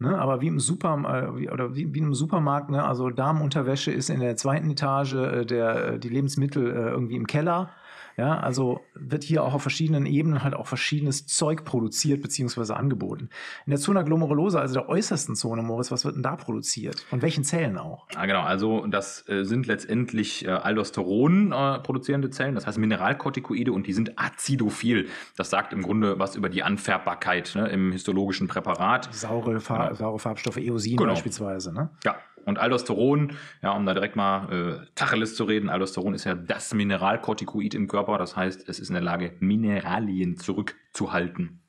Ne, 0.00 0.16
aber 0.16 0.40
wie 0.40 0.46
im 0.46 0.60
Super, 0.60 1.32
äh, 1.34 1.48
oder 1.48 1.74
wie, 1.74 1.92
wie 1.92 2.00
einem 2.00 2.14
Supermarkt, 2.14 2.70
ne, 2.70 2.84
also 2.84 3.10
Damenunterwäsche 3.10 3.90
ist 3.90 4.10
in 4.10 4.20
der 4.20 4.36
zweiten 4.36 4.70
Etage, 4.70 5.14
äh, 5.14 5.44
der, 5.44 5.98
die 5.98 6.10
Lebensmittel 6.10 6.66
irgendwie 6.66 7.16
im 7.16 7.26
Keller. 7.26 7.70
Ja, 8.18 8.36
also 8.40 8.80
wird 8.94 9.22
hier 9.22 9.44
auch 9.44 9.54
auf 9.54 9.62
verschiedenen 9.62 10.04
Ebenen 10.04 10.42
halt 10.42 10.54
auch 10.54 10.66
verschiedenes 10.66 11.26
Zeug 11.28 11.64
produziert 11.64 12.20
bzw. 12.20 12.72
angeboten. 12.72 13.28
In 13.64 13.70
der 13.70 13.78
Zona 13.78 14.02
glomerulosa, 14.02 14.58
also 14.58 14.74
der 14.74 14.88
äußersten 14.88 15.36
Zone, 15.36 15.62
Moritz, 15.62 15.92
was 15.92 16.04
wird 16.04 16.16
denn 16.16 16.24
da 16.24 16.34
produziert? 16.34 16.98
Von 17.08 17.22
welchen 17.22 17.44
Zellen 17.44 17.78
auch? 17.78 18.08
Ah, 18.16 18.26
genau, 18.26 18.42
also 18.42 18.84
das 18.88 19.24
äh, 19.28 19.44
sind 19.44 19.68
letztendlich 19.68 20.44
äh, 20.44 20.48
Aldosteron 20.50 21.52
äh, 21.52 21.78
produzierende 21.78 22.28
Zellen, 22.30 22.56
das 22.56 22.66
heißt 22.66 22.76
Mineralkortikoide 22.78 23.70
und 23.72 23.86
die 23.86 23.92
sind 23.92 24.18
acidophil. 24.18 25.08
Das 25.36 25.50
sagt 25.50 25.72
im 25.72 25.82
Grunde 25.82 26.18
was 26.18 26.34
über 26.34 26.48
die 26.48 26.64
Anfärbbarkeit 26.64 27.52
ne, 27.54 27.68
im 27.68 27.92
histologischen 27.92 28.48
Präparat. 28.48 29.08
Saure, 29.14 29.60
Fa 29.60 29.84
Genau. 29.84 29.94
saure 29.94 30.18
Farbstoffe, 30.18 30.56
Eosin 30.56 30.96
Genau. 30.96 31.12
beispielsweise. 31.12 31.72
Ne? 31.72 31.90
Ja, 32.04 32.16
und 32.48 32.58
Aldosteron, 32.58 33.32
ja, 33.62 33.72
um 33.72 33.84
da 33.84 33.92
direkt 33.92 34.16
mal 34.16 34.50
äh, 34.50 34.86
Tacheles 34.94 35.36
zu 35.36 35.44
reden, 35.44 35.68
Aldosteron 35.68 36.14
ist 36.14 36.24
ja 36.24 36.34
das 36.34 36.72
Mineralkortikoid 36.72 37.74
im 37.74 37.88
Körper, 37.88 38.16
das 38.16 38.36
heißt, 38.36 38.68
es 38.68 38.80
ist 38.80 38.88
in 38.88 38.94
der 38.94 39.02
Lage, 39.02 39.36
Mineralien 39.38 40.38
zurückzuhalten. 40.38 41.60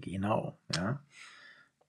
Genau, 0.00 0.58
ja. 0.74 1.00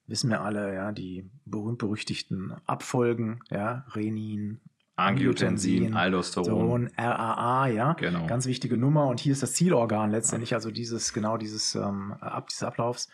Wissen 0.08 0.32
wir 0.32 0.42
alle, 0.42 0.74
ja, 0.74 0.92
die 0.92 1.30
berühmt-berüchtigten 1.46 2.56
Abfolgen, 2.66 3.42
ja, 3.52 3.86
Renin, 3.94 4.62
Angiotensin, 4.96 5.94
Aldosteron. 5.94 6.90
RAA, 6.98 7.68
ja. 7.68 7.94
Genau. 7.94 8.26
Ganz 8.26 8.48
wichtige 8.48 8.78
Nummer. 8.78 9.08
Und 9.08 9.20
hier 9.20 9.32
ist 9.32 9.44
das 9.44 9.54
Zielorgan 9.54 10.10
letztendlich, 10.10 10.56
also 10.56 10.72
dieses, 10.72 11.14
genau 11.14 11.38
dieses, 11.38 11.76
ähm, 11.76 12.14
ab, 12.20 12.48
dieses 12.48 12.64
Ablaufs 12.64 13.10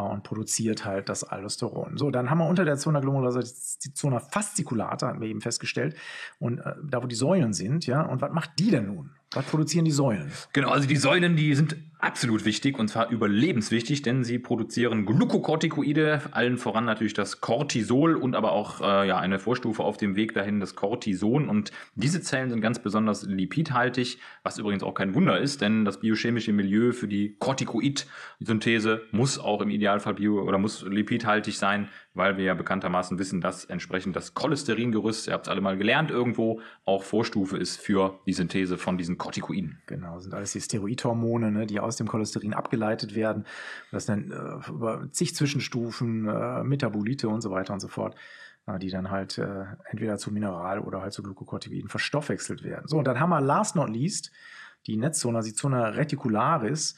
und 0.00 0.24
produziert 0.24 0.84
halt 0.84 1.08
das 1.08 1.24
Aldosteron. 1.24 1.96
So, 1.96 2.10
dann 2.10 2.30
haben 2.30 2.38
wir 2.38 2.46
unter 2.46 2.64
der 2.64 2.76
Zona 2.76 3.00
glomerulosa 3.00 3.40
die 3.84 3.94
Zona 3.94 4.18
fasciculata, 4.18 5.08
hatten 5.08 5.20
wir 5.20 5.28
eben 5.28 5.40
festgestellt. 5.40 5.96
Und 6.38 6.58
äh, 6.58 6.74
da, 6.82 7.02
wo 7.02 7.06
die 7.06 7.14
Säulen 7.14 7.52
sind, 7.52 7.86
ja. 7.86 8.02
Und 8.02 8.20
was 8.20 8.32
macht 8.32 8.58
die 8.58 8.70
denn 8.70 8.86
nun? 8.86 9.10
Was 9.32 9.44
produzieren 9.46 9.84
die 9.84 9.92
Säulen? 9.92 10.30
Genau, 10.52 10.70
also 10.70 10.88
die 10.88 10.96
Säulen, 10.96 11.36
die 11.36 11.54
sind 11.54 11.76
absolut 12.04 12.44
wichtig 12.44 12.78
und 12.78 12.88
zwar 12.88 13.10
überlebenswichtig, 13.10 14.02
denn 14.02 14.24
sie 14.24 14.38
produzieren 14.38 15.06
Glukokortikoide, 15.06 16.20
allen 16.32 16.58
voran 16.58 16.84
natürlich 16.84 17.14
das 17.14 17.40
Cortisol 17.40 18.14
und 18.14 18.36
aber 18.36 18.52
auch 18.52 18.80
äh, 18.80 19.08
ja, 19.08 19.18
eine 19.18 19.38
Vorstufe 19.38 19.82
auf 19.82 19.96
dem 19.96 20.14
Weg 20.14 20.34
dahin, 20.34 20.60
das 20.60 20.76
Cortison. 20.76 21.48
Und 21.48 21.72
diese 21.94 22.20
Zellen 22.20 22.50
sind 22.50 22.60
ganz 22.60 22.78
besonders 22.78 23.24
lipidhaltig, 23.24 24.18
was 24.42 24.58
übrigens 24.58 24.82
auch 24.82 24.94
kein 24.94 25.14
Wunder 25.14 25.38
ist, 25.38 25.62
denn 25.62 25.84
das 25.84 26.00
biochemische 26.00 26.52
Milieu 26.52 26.92
für 26.92 27.08
die 27.08 27.36
Corticoid-Synthese 27.38 29.02
muss 29.10 29.38
auch 29.38 29.62
im 29.62 29.70
Idealfall 29.70 30.14
bio 30.14 30.42
oder 30.42 30.58
muss 30.58 30.82
lipidhaltig 30.82 31.58
sein, 31.58 31.88
weil 32.14 32.36
wir 32.36 32.44
ja 32.44 32.54
bekanntermaßen 32.54 33.18
wissen, 33.18 33.40
dass 33.40 33.64
entsprechend 33.64 34.14
das 34.14 34.34
Cholesteringerüst, 34.34 35.26
ihr 35.26 35.32
habt 35.32 35.46
es 35.46 35.50
alle 35.50 35.60
mal 35.60 35.76
gelernt 35.76 36.10
irgendwo, 36.10 36.60
auch 36.84 37.02
Vorstufe 37.02 37.56
ist 37.56 37.80
für 37.80 38.20
die 38.26 38.32
Synthese 38.32 38.78
von 38.78 38.98
diesen 38.98 39.18
Corticoiden. 39.18 39.82
Genau, 39.86 40.18
sind 40.20 40.34
alles 40.34 40.52
die 40.52 40.60
Steroidhormone, 40.60 41.50
ne, 41.50 41.66
die 41.66 41.80
aus 41.80 41.93
dem 41.96 42.08
Cholesterin 42.08 42.54
abgeleitet 42.54 43.14
werden. 43.14 43.46
Das 43.90 44.06
dann 44.06 44.30
äh, 44.30 44.70
über 44.70 45.08
zig 45.12 45.34
Zwischenstufen, 45.34 46.28
äh, 46.28 46.64
Metabolite 46.64 47.28
und 47.28 47.40
so 47.40 47.50
weiter 47.50 47.72
und 47.72 47.80
so 47.80 47.88
fort, 47.88 48.16
äh, 48.66 48.78
die 48.78 48.90
dann 48.90 49.10
halt 49.10 49.38
äh, 49.38 49.64
entweder 49.90 50.18
zu 50.18 50.32
Mineral- 50.32 50.80
oder 50.80 51.02
halt 51.02 51.12
zu 51.12 51.22
Glukokortikoiden 51.22 51.88
verstoffwechselt 51.88 52.62
werden. 52.62 52.88
So, 52.88 52.98
und 52.98 53.06
dann 53.06 53.20
haben 53.20 53.30
wir 53.30 53.40
last 53.40 53.76
not 53.76 53.90
least 53.90 54.32
die 54.86 54.96
Netzzona, 54.96 55.40
die 55.40 55.54
Zona 55.54 55.88
reticularis. 55.88 56.96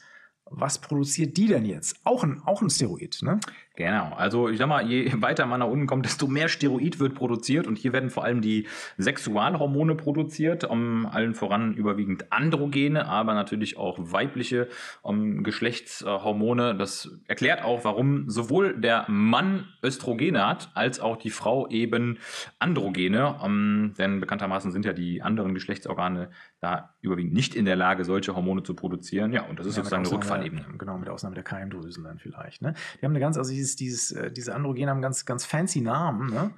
Was 0.49 0.79
produziert 0.79 1.35
die 1.35 1.47
denn 1.47 1.65
jetzt? 1.65 1.99
Auch 2.05 2.23
ein, 2.23 2.41
auch 2.45 2.61
ein 2.61 2.69
Steroid, 2.69 3.19
ne? 3.21 3.39
Genau, 3.77 4.11
also 4.15 4.49
ich 4.49 4.57
sag 4.57 4.67
mal, 4.67 4.87
je 4.87 5.11
weiter 5.21 5.45
man 5.45 5.59
nach 5.59 5.67
unten 5.67 5.85
kommt, 5.85 6.03
desto 6.03 6.27
mehr 6.27 6.49
Steroid 6.49 6.99
wird 6.99 7.13
produziert 7.13 7.67
und 7.67 7.77
hier 7.77 7.93
werden 7.93 8.09
vor 8.09 8.23
allem 8.23 8.41
die 8.41 8.67
Sexualhormone 8.97 9.93
produziert, 9.93 10.63
um 10.63 11.05
allen 11.05 11.35
voran 11.35 11.75
überwiegend 11.75 12.31
Androgene, 12.31 13.05
aber 13.05 13.35
natürlich 13.35 13.77
auch 13.77 13.99
weibliche 13.99 14.67
um, 15.03 15.43
Geschlechtshormone. 15.43 16.75
Das 16.75 17.19
erklärt 17.27 17.63
auch, 17.63 17.85
warum 17.85 18.27
sowohl 18.31 18.75
der 18.75 19.05
Mann 19.09 19.67
Östrogene 19.83 20.47
hat, 20.47 20.71
als 20.73 20.99
auch 20.99 21.17
die 21.17 21.29
Frau 21.29 21.67
eben 21.67 22.17
Androgene, 22.57 23.35
um, 23.43 23.93
denn 23.99 24.19
bekanntermaßen 24.19 24.71
sind 24.71 24.85
ja 24.85 24.93
die 24.93 25.21
anderen 25.21 25.53
Geschlechtsorgane 25.53 26.31
da 26.59 26.95
überwiegend 27.01 27.33
nicht 27.33 27.53
in 27.53 27.65
der 27.65 27.75
Lage, 27.75 28.03
solche 28.03 28.35
Hormone 28.35 28.63
zu 28.63 28.73
produzieren. 28.73 29.31
Ja, 29.31 29.43
und 29.43 29.59
das 29.59 29.67
ist 29.67 29.77
Ja, 29.77 29.83
sozusagen 29.83 30.05
eine. 30.31 30.61
Äh, 30.61 30.77
genau, 30.79 30.97
mit 30.97 31.09
Ausnahme 31.09 31.35
der 31.35 31.43
Keimdrüsen 31.43 32.03
dann 32.03 32.17
vielleicht. 32.17 32.63
Ne? 32.63 32.73
Die 32.99 33.05
haben 33.05 33.11
eine 33.11 33.19
ganz, 33.19 33.37
also 33.37 33.53
dieses, 33.75 34.07
dieses, 34.07 34.11
äh, 34.11 34.31
diese 34.31 34.55
Androgene 34.55 34.89
haben 34.91 35.01
ganz, 35.01 35.25
ganz 35.25 35.45
fancy 35.45 35.81
Namen. 35.81 36.29
Ne? 36.33 36.51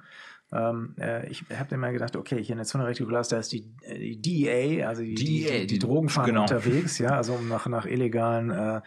Ähm, 0.52 0.96
äh, 0.98 1.28
ich 1.28 1.44
habe 1.56 1.76
immer 1.76 1.92
gedacht, 1.92 2.16
okay, 2.16 2.42
hier 2.42 2.54
in 2.54 2.56
der 2.58 2.66
Zone 2.66 2.84
Reticularis, 2.84 3.28
da 3.28 3.38
ist 3.38 3.52
die, 3.52 3.72
äh, 3.82 3.96
die 3.98 4.20
DEA, 4.20 4.88
also 4.88 5.02
die, 5.02 5.14
DEA, 5.14 5.50
die, 5.52 5.58
die 5.60 5.66
die- 5.66 5.78
Drogenfahnder 5.78 6.30
genau. 6.32 6.42
unterwegs, 6.42 6.98
ja, 6.98 7.10
also 7.10 7.34
um 7.34 7.46
nach, 7.54 7.66
nach 7.68 7.86
illegalen, 7.86 8.50
äh, 8.50 8.80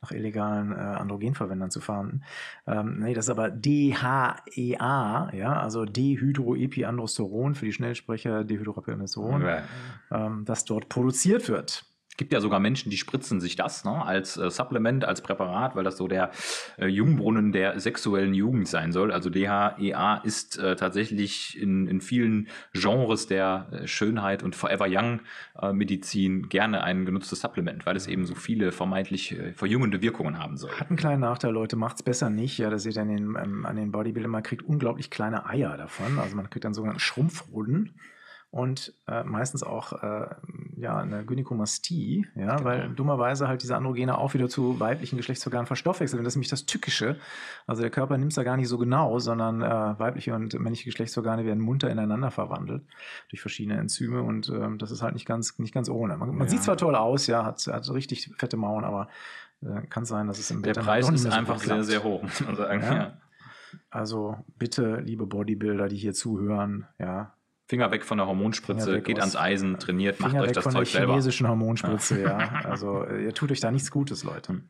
nach 0.00 0.12
illegalen 0.12 0.70
äh, 0.70 0.76
Androgenverwendern 0.76 1.72
zu 1.72 1.80
fahren. 1.80 2.22
Ähm, 2.68 3.00
nee, 3.00 3.14
das 3.14 3.24
ist 3.26 3.30
aber 3.30 3.50
DHEA, 3.50 5.30
ja, 5.34 5.60
also 5.60 5.84
Dehydroepiandrosteron 5.86 7.54
für 7.56 7.66
die 7.66 7.72
Schnellsprecher, 7.72 8.44
Dehydroepiandrosteron, 8.44 9.42
Ja. 9.42 9.62
ähm, 10.12 10.44
das 10.44 10.64
dort 10.64 10.88
produziert 10.88 11.48
wird. 11.48 11.84
Gibt 12.18 12.32
ja 12.32 12.40
sogar 12.40 12.60
Menschen, 12.60 12.90
die 12.90 12.98
spritzen 12.98 13.40
sich 13.40 13.56
das 13.56 13.84
ne, 13.84 14.04
als 14.04 14.36
äh, 14.36 14.50
Supplement, 14.50 15.06
als 15.06 15.22
Präparat, 15.22 15.74
weil 15.74 15.84
das 15.84 15.96
so 15.96 16.08
der 16.08 16.30
äh, 16.76 16.86
Jungbrunnen 16.86 17.52
der 17.52 17.80
sexuellen 17.80 18.34
Jugend 18.34 18.68
sein 18.68 18.92
soll. 18.92 19.10
Also 19.12 19.30
DHEA 19.30 20.20
ist 20.24 20.58
äh, 20.58 20.76
tatsächlich 20.76 21.58
in, 21.58 21.86
in 21.86 22.00
vielen 22.02 22.48
Genres 22.74 23.26
der 23.28 23.68
äh, 23.70 23.86
Schönheit 23.86 24.42
und 24.42 24.56
Forever 24.56 24.86
Young 24.88 25.20
äh, 25.62 25.72
Medizin 25.72 26.48
gerne 26.48 26.82
ein 26.82 27.06
genutztes 27.06 27.40
Supplement, 27.40 27.86
weil 27.86 27.96
es 27.96 28.06
eben 28.06 28.26
so 28.26 28.34
viele 28.34 28.72
vermeintlich 28.72 29.32
äh, 29.32 29.52
verjüngende 29.52 30.02
Wirkungen 30.02 30.38
haben 30.38 30.56
soll. 30.56 30.72
Hat 30.72 30.90
einen 30.90 30.98
kleinen 30.98 31.20
Nachteil, 31.20 31.52
Leute, 31.52 31.76
macht's 31.76 32.02
besser 32.02 32.30
nicht. 32.30 32.58
Ja, 32.58 32.68
das 32.68 32.82
seht 32.82 32.96
ihr 32.96 33.02
an 33.02 33.08
den, 33.08 33.36
ähm, 33.42 33.64
an 33.64 33.76
den 33.76 33.92
Bodybuildern, 33.92 34.30
man 34.30 34.42
kriegt 34.42 34.62
unglaublich 34.62 35.10
kleine 35.10 35.46
Eier 35.46 35.76
davon. 35.76 36.18
Also 36.18 36.34
man 36.34 36.50
kriegt 36.50 36.64
dann 36.64 36.74
sogenannten 36.74 37.00
Schrumpfhoden 37.00 37.94
und 38.58 38.92
äh, 39.06 39.22
meistens 39.24 39.62
auch 39.62 39.92
äh, 40.02 40.26
ja, 40.76 40.96
eine 40.98 41.24
Gynäkomastie, 41.24 42.26
ja, 42.34 42.56
Genau. 42.56 42.64
weil 42.64 42.88
dummerweise 42.90 43.48
halt 43.48 43.62
diese 43.62 43.76
Androgene 43.76 44.18
auch 44.18 44.34
wieder 44.34 44.48
zu 44.48 44.78
weiblichen 44.80 45.16
Geschlechtsorganen 45.16 45.66
verstoffwechseln. 45.66 46.18
Und 46.20 46.24
das 46.24 46.32
ist 46.32 46.36
nämlich 46.36 46.50
das 46.50 46.66
Tückische. 46.66 47.16
Also 47.66 47.82
der 47.82 47.90
Körper 47.90 48.18
nimmt 48.18 48.32
es 48.32 48.36
da 48.36 48.42
gar 48.42 48.56
nicht 48.56 48.68
so 48.68 48.78
genau, 48.78 49.18
sondern 49.18 49.62
äh, 49.62 49.98
weibliche 49.98 50.34
und 50.34 50.52
männliche 50.58 50.84
Geschlechtsorgane 50.84 51.44
werden 51.44 51.60
munter 51.62 51.90
ineinander 51.90 52.30
verwandelt 52.30 52.82
durch 53.30 53.40
verschiedene 53.40 53.78
Enzyme 53.78 54.22
und 54.22 54.48
ähm, 54.50 54.78
das 54.78 54.90
ist 54.90 55.02
halt 55.02 55.14
nicht 55.14 55.26
ganz, 55.26 55.58
nicht 55.58 55.72
ganz 55.74 55.88
ohne. 55.88 56.16
Man, 56.16 56.30
man 56.30 56.46
Ja. 56.46 56.50
sieht 56.50 56.62
zwar 56.62 56.76
toll 56.76 56.94
aus, 56.94 57.26
ja, 57.26 57.44
hat, 57.44 57.64
hat 57.66 57.84
so 57.84 57.92
richtig 57.92 58.30
fette 58.36 58.56
Mauern, 58.56 58.84
aber 58.84 59.08
äh, 59.62 59.82
kann 59.88 60.04
sein, 60.04 60.26
dass 60.26 60.38
es 60.38 60.50
im 60.50 60.62
Der 60.62 60.74
Bett 60.74 60.84
Preis 60.84 61.08
ist 61.08 61.26
einfach 61.26 61.58
sehr, 61.60 61.84
sehr 61.84 62.02
hoch, 62.04 62.22
muss 62.22 62.40
man 62.44 62.56
sagen. 62.56 62.82
Ja. 62.82 62.94
Ja. 62.94 63.12
Also 63.90 64.36
bitte, 64.58 64.96
liebe 65.00 65.26
Bodybuilder, 65.26 65.88
die 65.88 65.96
hier 65.96 66.14
zuhören, 66.14 66.86
ja, 66.98 67.34
Finger 67.68 67.90
weg 67.90 68.04
von 68.04 68.16
der 68.16 68.26
Hormonspritze, 68.26 68.84
Finger 68.84 68.96
weg 68.96 69.04
geht 69.04 69.20
ans 69.20 69.36
Eisen, 69.36 69.78
trainiert, 69.78 70.20
macht 70.20 70.30
Finger 70.30 70.42
euch 70.42 70.48
weg 70.48 70.54
das 70.54 70.64
von 70.64 70.72
Zeug 70.72 70.84
der 70.84 71.00
selber. 71.00 71.12
chinesischen 71.12 71.48
Hormonspritze, 71.48 72.22
ja. 72.22 72.38
Also 72.64 73.04
äh, 73.04 73.24
ihr 73.24 73.34
tut 73.34 73.52
euch 73.52 73.60
da 73.60 73.70
nichts 73.70 73.90
Gutes, 73.90 74.24
Leute. 74.24 74.62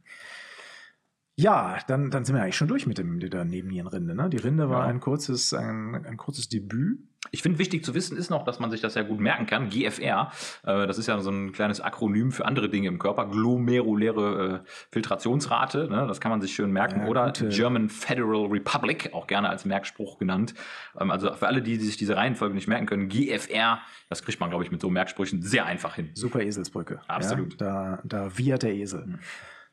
Ja, 1.41 1.79
dann, 1.87 2.11
dann 2.11 2.25
sind 2.25 2.35
wir 2.35 2.43
eigentlich 2.43 2.57
schon 2.57 2.67
durch 2.67 2.85
mit, 2.89 2.99
dem, 2.99 3.21
der 3.21 3.45
Nebennierenrinde. 3.45 4.13
Ne? 4.13 4.29
Die 4.29 4.39
Rinde 4.39 4.69
war 4.71 4.83
Ja. 4.83 4.91
ein 4.91 4.99
kurzes, 4.99 5.55
ein, 5.55 5.95
ein 6.05 6.17
kurzes 6.17 6.49
Debüt. 6.49 6.99
Ich 7.31 7.43
finde, 7.43 7.61
wichtig 7.61 7.85
zu 7.85 7.95
wissen 7.95 8.17
ist 8.17 8.29
noch, 8.29 8.43
dass 8.45 8.59
man 8.59 8.73
sich 8.73 8.81
das 8.81 8.97
ja 8.97 9.03
gut 9.03 9.21
merken 9.21 9.47
kann. 9.47 9.69
GFR, 9.69 10.33
äh, 10.65 10.87
das 10.89 10.99
ist 10.99 11.07
ja 11.07 11.21
so 11.21 11.31
ein 11.31 11.53
kleines 11.53 11.81
Akronym 11.81 12.33
für 12.33 12.45
andere 12.45 12.69
Dinge 12.69 12.89
im 12.89 12.99
Körper. 12.99 13.27
Glomeruläre 13.27 14.65
äh, 14.65 14.69
Filtrationsrate, 14.91 15.89
ne? 15.89 16.07
das 16.09 16.21
kann 16.21 16.31
man 16.31 16.41
sich 16.41 16.53
schön 16.55 16.73
merken. 16.73 17.03
Ja, 17.03 17.07
Oder 17.07 17.27
gute- 17.27 17.49
German 17.51 17.89
Federal 17.89 18.47
Republic, 18.47 19.11
auch 19.13 19.29
gerne 19.29 19.49
als 19.49 19.65
Merkspruch 19.65 20.19
genannt. 20.19 20.55
Ähm, 20.99 21.11
also 21.13 21.33
für 21.35 21.47
alle, 21.47 21.63
die, 21.63 21.79
die 21.79 21.85
sich 21.85 21.97
diese 21.97 22.17
Reihenfolge 22.17 22.55
nicht 22.55 22.67
merken 22.69 22.87
können, 22.87 23.09
GFR, 23.09 23.79
das 24.09 24.23
kriegt 24.25 24.41
man, 24.41 24.51
glaube 24.51 24.65
ich, 24.65 24.73
mit 24.73 24.81
so 24.81 24.91
Merksprüchen 24.91 25.43
sehr 25.43 25.67
einfach 25.67 25.95
hin. 25.95 26.11
Super 26.15 26.41
Eselsbrücke. 26.41 27.01
Absolut. 27.07 27.61
Ja? 27.61 27.99
Da, 28.03 28.03
da 28.05 28.39
wiehert 28.39 28.65
der 28.65 28.75
Esel. 28.75 29.05
Hm. 29.05 29.19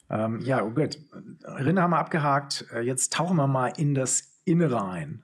Ähm, 0.10 0.40
ja, 0.42 0.62
gut. 0.62 0.98
Rinde 1.44 1.82
haben 1.82 1.92
wir 1.92 1.98
abgehakt. 2.00 2.66
Äh, 2.74 2.82
Jetzt 2.82 3.14
tauchen 3.14 3.38
wir 3.38 3.48
mal 3.48 3.68
in 3.78 3.96
das 3.96 4.40
Innere 4.46 4.88
ein. 4.88 5.24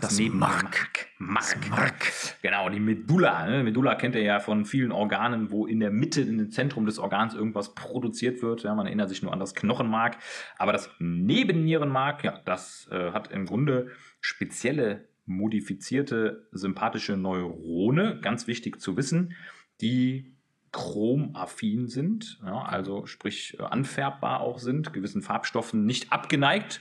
Das 0.00 0.18
Neben- 0.18 0.38
Mark. 0.38 0.88
Mark. 1.18 1.52
Das 1.62 1.68
Mark. 1.68 2.12
Genau, 2.40 2.70
die 2.70 2.80
Medulla. 2.80 3.46
Ne? 3.46 3.62
Medulla 3.62 3.94
kennt 3.94 4.14
ihr 4.14 4.22
ja 4.22 4.40
von 4.40 4.64
vielen 4.64 4.90
Organen, 4.90 5.50
wo 5.50 5.66
in 5.66 5.80
der 5.80 5.90
Mitte, 5.90 6.22
in 6.22 6.38
dem 6.38 6.50
Zentrum 6.50 6.86
des 6.86 6.98
Organs 6.98 7.34
irgendwas 7.34 7.74
produziert 7.74 8.40
wird. 8.42 8.62
Ja, 8.62 8.74
man 8.74 8.86
erinnert 8.86 9.10
sich 9.10 9.22
nur 9.22 9.32
an 9.34 9.38
das 9.38 9.54
Knochenmark. 9.54 10.16
Aber 10.58 10.72
das 10.72 10.90
Nebennierenmark, 10.98 12.24
ja, 12.24 12.40
das 12.46 12.88
äh, 12.90 13.12
hat 13.12 13.30
im 13.32 13.44
Grunde 13.44 13.90
spezielle 14.20 15.08
modifizierte 15.26 16.48
sympathische 16.52 17.16
Neurone, 17.16 18.18
ganz 18.22 18.46
wichtig 18.46 18.80
zu 18.80 18.96
wissen, 18.96 19.34
die 19.82 20.31
chromaffin 20.72 21.88
sind, 21.88 22.40
ja, 22.44 22.62
also 22.62 23.06
sprich 23.06 23.58
äh, 23.58 23.62
anfärbbar 23.62 24.40
auch 24.40 24.58
sind, 24.58 24.92
gewissen 24.92 25.22
Farbstoffen 25.22 25.84
nicht 25.84 26.12
abgeneigt. 26.12 26.80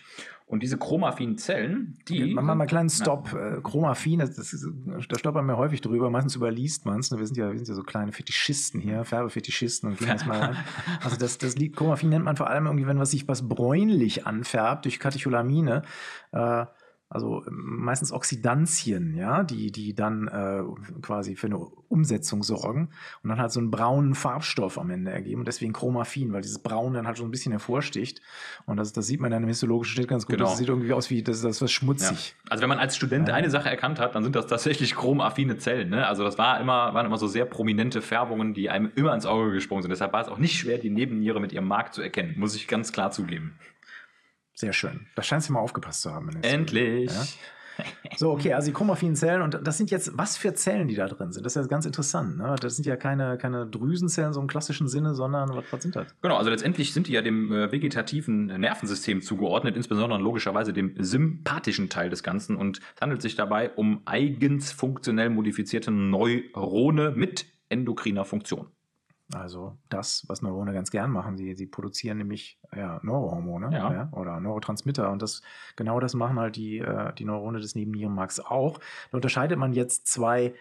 Und 0.52 0.64
diese 0.64 0.78
chromaffinen 0.78 1.38
Zellen, 1.38 1.98
die. 2.10 2.34
Machen 2.34 2.46
wir 2.46 2.56
mal 2.56 2.64
einen 2.64 2.68
kleinen 2.68 2.90
Stop. 2.90 3.32
Äh, 3.32 3.62
Chromaffin, 3.62 4.20
das, 4.20 4.36
das 4.36 4.52
ist, 4.52 4.68
da 5.08 5.18
stolpern 5.18 5.46
wir 5.46 5.56
häufig 5.56 5.80
drüber. 5.80 6.10
Meistens 6.10 6.36
überliest 6.36 6.86
man 6.86 7.00
es. 7.00 7.10
Wir, 7.10 7.26
sind 7.26 7.38
ja, 7.38 7.50
wir 7.52 7.58
sind 7.58 7.70
ja 7.70 7.74
so 7.74 7.84
kleine 7.84 8.12
Fetischisten 8.12 8.82
hier, 8.82 9.06
Färbefetischisten 9.06 9.90
und 9.90 9.98
gehen 9.98 10.10
jetzt 10.10 10.28
mal 10.28 10.40
rein. 10.40 10.58
Also 11.02 11.16
das, 11.16 11.38
das 11.38 11.56
liegt, 11.56 11.78
Chromaffin 11.78 12.10
nennt 12.10 12.26
man 12.26 12.36
vor 12.36 12.50
allem 12.50 12.66
irgendwie, 12.66 12.86
wenn 12.86 13.00
was 13.00 13.12
sich 13.12 13.30
was 13.30 13.48
bräunlich 13.48 14.28
anfärbt 14.28 14.84
durch 14.84 15.00
Katecholamine. 15.00 15.84
Äh, 16.34 16.66
also 17.12 17.44
meistens 17.50 18.12
Oxidantien, 18.14 19.16
ja, 19.16 19.44
die, 19.44 19.72
die 19.72 19.94
dann 19.94 20.28
äh, 20.30 20.64
quasi 21.02 21.36
für 21.36 21.48
eine 21.48 21.58
Umsetzung 21.90 22.42
sorgen 22.42 22.90
und 23.22 23.30
dann 23.30 23.38
halt 23.38 23.52
so 23.52 23.60
einen 23.60 23.70
braunen 23.70 24.16
Farbstoff 24.16 24.80
am 24.80 24.90
Ende 24.90 25.12
ergeben. 25.12 25.42
Und 25.42 25.46
deswegen 25.48 25.74
Chromaffin, 25.74 26.32
weil 26.32 26.42
dieses 26.42 26.60
Braun 26.60 26.94
dann 26.94 27.06
halt 27.08 27.18
schon 27.18 27.28
ein 27.28 27.32
bisschen 27.32 27.52
hervorsticht. 27.52 28.22
Und 28.66 28.78
das, 28.78 28.94
das 28.94 29.08
sieht 29.08 29.20
man 29.20 29.30
dann 29.30 29.44
im 29.44 29.50
histologischen 29.50 29.96
Schnitt 29.96 30.08
ganz 30.08 30.26
gut. 30.26 30.38
Genau. 30.38 30.50
Das 30.50 30.58
sieht 30.58 30.70
irgendwie 30.70 30.94
aus 30.94 31.10
wie, 31.10 31.22
das, 31.22 31.42
das 31.42 31.58
ist 31.58 31.62
was 31.62 31.70
Ja. 31.72 31.80
schmutzig. 31.80 32.36
Also 32.50 32.62
wenn 32.62 32.70
man 32.70 32.80
als 32.80 32.96
Student 32.96 33.28
Ja. 33.28 33.34
eine 33.34 33.50
Sache 33.50 33.70
erkannt 33.70 34.00
hat, 34.00 34.16
dann 34.16 34.24
sind 34.24 34.36
das 34.36 34.48
tatsächlich 34.48 34.96
chromaffine 34.96 35.58
Zellen. 35.58 35.90
Ne? 35.90 36.08
Also 36.08 36.24
das 36.24 36.38
war 36.38 36.62
immer, 36.62 36.94
waren 36.94 37.06
immer 37.06 37.18
so 37.18 37.28
sehr 37.28 37.44
prominente 37.46 38.02
Färbungen, 38.02 38.54
die 38.54 38.70
einem 38.70 38.90
immer 38.96 39.14
ins 39.14 39.26
Auge 39.26 39.52
gesprungen 39.52 39.82
sind. 39.84 39.92
Deshalb 39.92 40.14
war 40.14 40.22
es 40.22 40.30
auch 40.30 40.38
nicht 40.38 40.58
schwer, 40.58 40.78
die 40.78 40.90
Nebenniere 40.90 41.42
mit 41.42 41.52
ihrem 41.52 41.68
Mark 41.68 41.94
zu 41.94 42.02
erkennen, 42.02 42.36
muss 42.38 42.56
ich 42.56 42.70
ganz 42.70 42.94
klar 42.94 43.12
zugeben. 43.12 43.56
Sehr 44.54 44.74
schön. 44.74 45.08
Da 45.16 45.24
scheint 45.24 45.44
sie 45.44 45.52
mal 45.52 45.60
aufgepasst 45.60 46.02
zu 46.02 46.12
haben. 46.12 46.30
Endlich. 46.44 47.12
Ja. 47.12 47.26
So, 48.18 48.32
okay, 48.32 48.54
also 48.54 48.68
die 48.68 48.74
chromaffinen 48.74 49.16
Zellen 49.16 49.42
und 49.42 49.60
das 49.64 49.78
sind 49.78 49.92
jetzt, 49.92 50.18
was 50.18 50.38
für 50.38 50.54
Zellen, 50.54 50.88
die 50.88 50.96
da 50.96 51.08
drin 51.08 51.32
sind. 51.32 51.46
Das 51.46 51.56
ist 51.56 51.62
ja 51.62 51.68
ganz 51.68 51.86
interessant. 51.86 52.38
Ne? 52.38 52.56
Das 52.60 52.76
sind 52.76 52.86
ja 52.86 52.96
keine, 52.96 53.38
keine 53.38 53.66
Drüsenzellen 53.66 54.34
so 54.34 54.42
im 54.42 54.48
klassischen 54.48 54.88
Sinne, 54.88 55.16
sondern 55.16 55.50
was, 55.56 55.64
was 55.72 55.82
sind 55.82 55.96
das? 55.96 56.08
Genau, 56.22 56.38
also 56.38 56.50
letztendlich 56.50 56.94
sind 56.94 57.08
die 57.08 57.14
ja 57.14 57.22
dem 57.22 57.52
äh, 57.52 57.72
vegetativen 57.72 58.48
Nervensystem 58.48 59.22
zugeordnet, 59.22 59.76
insbesondere 59.76 60.20
logischerweise 60.20 60.74
dem 60.74 60.94
sympathischen 61.00 61.90
Teil 61.90 62.10
des 62.10 62.22
Ganzen. 62.24 62.58
Und 62.58 62.80
es 62.96 63.02
handelt 63.02 63.22
sich 63.22 63.36
dabei 63.36 63.72
um 63.72 64.02
eigens 64.06 64.72
funktionell 64.72 65.30
modifizierte 65.30 65.92
Neurone 65.92 67.12
mit 67.16 67.46
endokriner 67.70 68.26
Funktion. 68.26 68.68
Also 69.36 69.78
das, 69.90 70.26
was 70.28 70.42
Neurone 70.42 70.74
ganz 70.74 70.92
gern 70.92 71.12
machen. 71.12 71.38
Sie, 71.38 71.54
sie 71.56 71.68
produzieren 71.68 72.18
nämlich 72.18 72.60
ja, 72.76 73.00
Neurohormone 73.04 73.70
Ja. 73.72 74.10
oder 74.12 74.40
Neurotransmitter. 74.40 75.12
Und 75.12 75.22
das, 75.22 75.42
genau 75.76 76.00
das 76.00 76.14
machen 76.14 76.40
halt 76.40 76.56
die, 76.56 76.80
äh, 76.80 77.14
die 77.14 77.26
Neurone 77.26 77.60
des 77.60 77.76
Nebennierenmarks 77.76 78.40
auch. 78.40 78.80
Da 79.12 79.18
unterscheidet 79.18 79.58
man 79.58 79.74
jetzt 79.74 80.08
zwei 80.08 80.54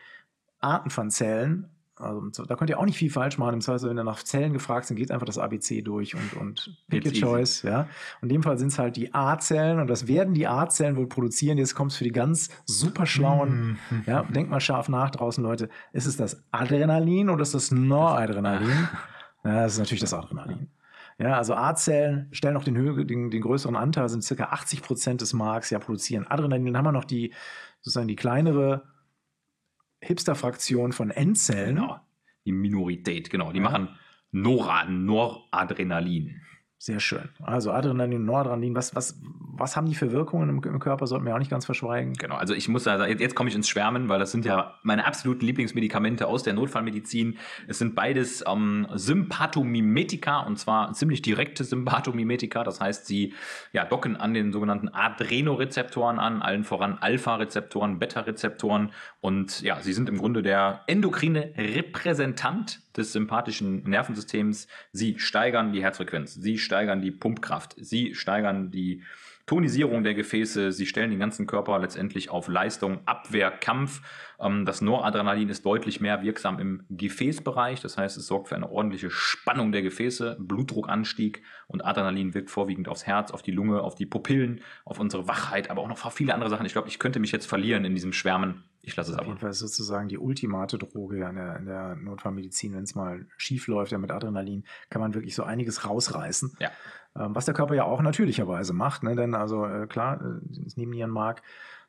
Arten 0.61 0.91
von 0.91 1.11
Zellen. 1.11 1.69
Also, 2.01 2.45
da 2.45 2.57
könnt 2.57 2.71
ihr 2.71 2.79
auch 2.79 2.85
nicht 2.87 2.97
viel 2.97 3.11
falsch 3.11 3.39
machen. 3.39 3.55
Im 3.55 3.61
Zweifel, 3.61 3.91
wenn 3.91 3.99
ihr 3.99 4.05
nach 4.05 4.23
Zellen 4.23 4.53
gefragt 4.53 4.87
sind, 4.87 4.97
geht 4.97 5.11
einfach 5.11 5.27
das 5.27 5.39
ABC 5.39 5.83
durch 5.83 6.15
und, 6.15 6.35
und 6.41 6.77
pick 6.89 7.05
your 7.05 7.13
choice. 7.13 7.63
Ja. 7.63 7.89
Und 8.21 8.29
in 8.29 8.29
dem 8.31 8.43
Fall 8.43 8.59
sind 8.59 8.69
es 8.69 8.79
halt 8.79 8.97
die 8.97 9.15
A-Zellen 9.15 9.79
und 9.81 9.89
das 9.89 10.07
werden 10.07 10.35
die 10.35 10.47
A-Zellen 10.47 10.97
wohl 10.97 11.09
produzieren. 11.09 11.59
Jetzt 11.59 11.75
kommt 11.75 11.93
es 11.93 11.99
für 11.99 12.05
die 12.05 12.13
ganz 12.13 12.49
super 12.67 13.07
schlauen 13.07 13.79
Mhm. 13.91 14.05
ja, 14.07 14.23
denkt 14.23 14.51
mal 14.51 14.61
scharf 14.61 14.89
nach 14.89 15.11
draußen, 15.11 15.43
Leute. 15.43 15.69
Ist 15.93 16.07
es 16.07 16.17
das 16.17 16.43
Adrenalin 16.51 17.31
oder 17.31 17.43
ist 17.43 17.55
das 17.55 17.71
Noradrenalin? 17.71 18.89
Ja, 19.43 19.63
das 19.63 19.73
ist 19.73 19.79
natürlich 19.79 20.03
das 20.03 20.13
Adrenalin. 20.13 20.69
Ja, 21.19 21.39
also 21.39 21.55
A-Zellen 21.55 22.29
stellen 22.31 22.53
noch 22.53 22.65
den, 22.65 22.77
Höhe, 22.77 23.07
den, 23.07 23.31
den 23.31 23.41
größeren 23.41 23.75
Anteil, 23.75 24.11
sind 24.11 24.23
circa 24.23 24.45
80 24.45 24.83
Prozent 24.83 25.21
des 25.23 25.33
Marks, 25.33 25.71
ja, 25.71 25.79
produzieren 25.79 26.27
Adrenalin. 26.27 26.67
Dann 26.67 26.77
haben 26.77 26.85
wir 26.85 26.93
noch 26.93 27.07
die, 27.07 27.33
sozusagen 27.81 28.09
die 28.09 28.17
kleinere 28.17 28.85
Hipster-Fraktion 30.03 30.93
von 30.93 31.11
N-Zellen. 31.11 31.77
Genau. 31.77 32.01
Die 32.45 32.53
Minorität, 32.53 33.31
genau. 33.31 33.53
Die 33.53 33.59
Ja. 33.59 33.65
machen 33.65 33.89
Nora, 34.33 34.85
Noradrenalin. 34.85 36.41
Sehr 36.83 36.99
schön. 36.99 37.29
Also 37.43 37.73
Adrenalin, 37.73 38.25
Noradrenalin, 38.25 38.75
was, 38.75 38.97
was, 38.97 39.21
was 39.23 39.77
haben 39.77 39.87
die 39.87 39.95
für 39.95 40.13
Wirkungen 40.13 40.49
im, 40.49 40.63
im, 40.65 40.79
Körper, 40.79 41.07
sollten 41.07 41.27
wir 41.27 41.35
auch 41.35 41.39
nicht 41.39 41.51
ganz 41.51 41.67
verschweigen. 41.67 42.15
Genau, 42.15 42.37
also 42.37 42.55
ich 42.55 42.69
muss 42.71 42.85
sagen, 42.85 43.07
jetzt, 43.07 43.21
jetzt 43.21 43.35
komme 43.35 43.51
ich 43.51 43.55
ins 43.55 43.69
Schwärmen, 43.69 44.09
weil 44.09 44.19
das 44.19 44.33
sind 44.33 44.47
ja 44.47 44.77
meine 44.83 45.05
absoluten 45.05 45.45
Lieblingsmedikamente 45.45 46.27
aus 46.27 46.43
der 46.43 46.55
Notfallmedizin. 46.55 47.37
Es 47.69 47.79
sind 47.79 47.95
beides 47.95 48.43
ähm, 48.49 48.87
Sympathomimetika 48.95 50.41
und 50.41 50.59
zwar 50.59 50.95
ziemlich 50.95 51.21
direkte 51.21 51.65
Sympathomimetika. 51.65 52.65
Das 52.65 52.81
heißt, 52.81 53.05
sie 53.05 53.35
ja, 53.75 53.85
docken 53.85 54.17
an 54.17 54.33
den 54.33 54.51
sogenannten 54.51 54.89
Adrenorezeptoren 54.89 56.19
an, 56.19 56.41
allen 56.41 56.65
voran 56.65 56.97
Alpha-Rezeptoren, 56.99 57.99
Beta-Rezeptoren 57.99 58.93
und 59.21 59.61
ja, 59.61 59.79
sie 59.83 59.93
sind 59.93 60.09
im 60.09 60.17
Grunde 60.17 60.41
der 60.41 60.81
endokrine 60.87 61.53
Repräsentant 61.59 62.81
des 63.01 63.13
sympathischen 63.13 63.83
Nervensystems. 63.83 64.69
Sie 64.93 65.19
steigern 65.19 65.73
die 65.73 65.83
Herzfrequenz, 65.83 66.35
sie 66.35 66.59
steigern 66.59 67.01
die 67.01 67.11
Pumpkraft, 67.11 67.75
sie 67.79 68.15
steigern 68.15 68.71
die 68.71 69.03
Tonisierung 69.51 70.05
der 70.05 70.15
Gefäße, 70.15 70.71
sie 70.71 70.87
stellen 70.87 71.11
den 71.11 71.19
ganzen 71.19 71.45
Körper 71.49 71.77
letztendlich 71.81 72.31
auf 72.31 72.47
Leistung, 72.47 73.01
Abwehr, 73.07 73.51
Kampf. 73.51 74.01
Ähm, 74.39 74.65
das 74.65 74.81
Noradrenalin 74.81 75.49
ist 75.49 75.67
deutlich 75.67 76.01
mehr 76.01 76.23
wirksam 76.23 76.61
im 76.61 76.85
Gefäßbereich, 76.89 77.81
das 77.81 77.99
heißt, 77.99 78.17
es 78.17 78.29
sorgt 78.29 78.47
für 78.47 78.55
eine 78.55 78.71
ordentliche 78.71 79.11
Spannung 79.11 79.73
der 79.73 79.83
Gefäße, 79.83 80.37
Blutdruckanstieg 80.39 81.43
und 81.67 81.85
Adrenalin 81.85 82.33
wirkt 82.33 82.49
vorwiegend 82.49 82.89
aufs 82.89 83.09
Herz, 83.09 83.33
auf 83.33 83.43
die 83.43 83.51
Lunge, 83.51 83.83
auf 83.83 83.97
die 83.97 84.07
Pupillen, 84.07 84.61
auf 84.85 85.01
unsere 85.01 85.27
Wachheit, 85.27 85.69
aber 85.69 85.83
auch 85.83 85.89
noch 85.89 86.05
auf 86.05 86.15
viele 86.15 86.33
andere 86.33 86.49
Sachen. 86.49 86.65
Ich 86.65 86.73
glaube, 86.73 86.87
ich 86.87 87.01
könnte 87.01 87.19
mich 87.19 87.33
jetzt 87.33 87.47
verlieren 87.47 87.85
in 87.85 87.97
diesem 87.97 88.13
Schwärmen. 88.13 88.63
Ich 88.83 88.97
lasse 88.97 89.13
es 89.13 89.17
aber. 89.17 89.23
Auf 89.23 89.29
jeden 89.29 89.41
Fall 89.41 89.51
ist 89.51 89.59
sozusagen 89.59 90.09
die 90.09 90.19
ultimate 90.19 90.79
Droge 90.79 91.17
in 91.17 91.37
der, 91.37 91.57
in 91.57 91.67
der 91.67 91.97
Notfallmedizin. 91.97 92.75
Wenn 92.75 92.85
es 92.85 92.95
mal 92.95 93.27
schief 93.37 93.67
läuft, 93.67 93.93
ja 93.93 93.99
mit 93.99 94.11
Adrenalin, 94.11 94.65
kann 94.89 95.01
man 95.01 95.15
wirklich 95.15 95.35
so 95.35 95.43
einiges 95.43 95.85
rausreißen. 95.85 96.57
Ja. 96.59 96.71
Ähm, 97.17 97.35
was 97.35 97.45
der 97.45 97.55
Körper 97.55 97.75
ja 97.75 97.85
auch 97.85 98.01
natürlicherweise 98.01 98.73
macht. 98.73 99.03
Ne? 99.03 99.17
Denn 99.17 99.35
also 99.35 99.67
äh, 99.67 99.87
klar, 99.87 100.21
äh, 100.21 100.41
das 100.65 100.77
Nebennierenmark 100.77 101.43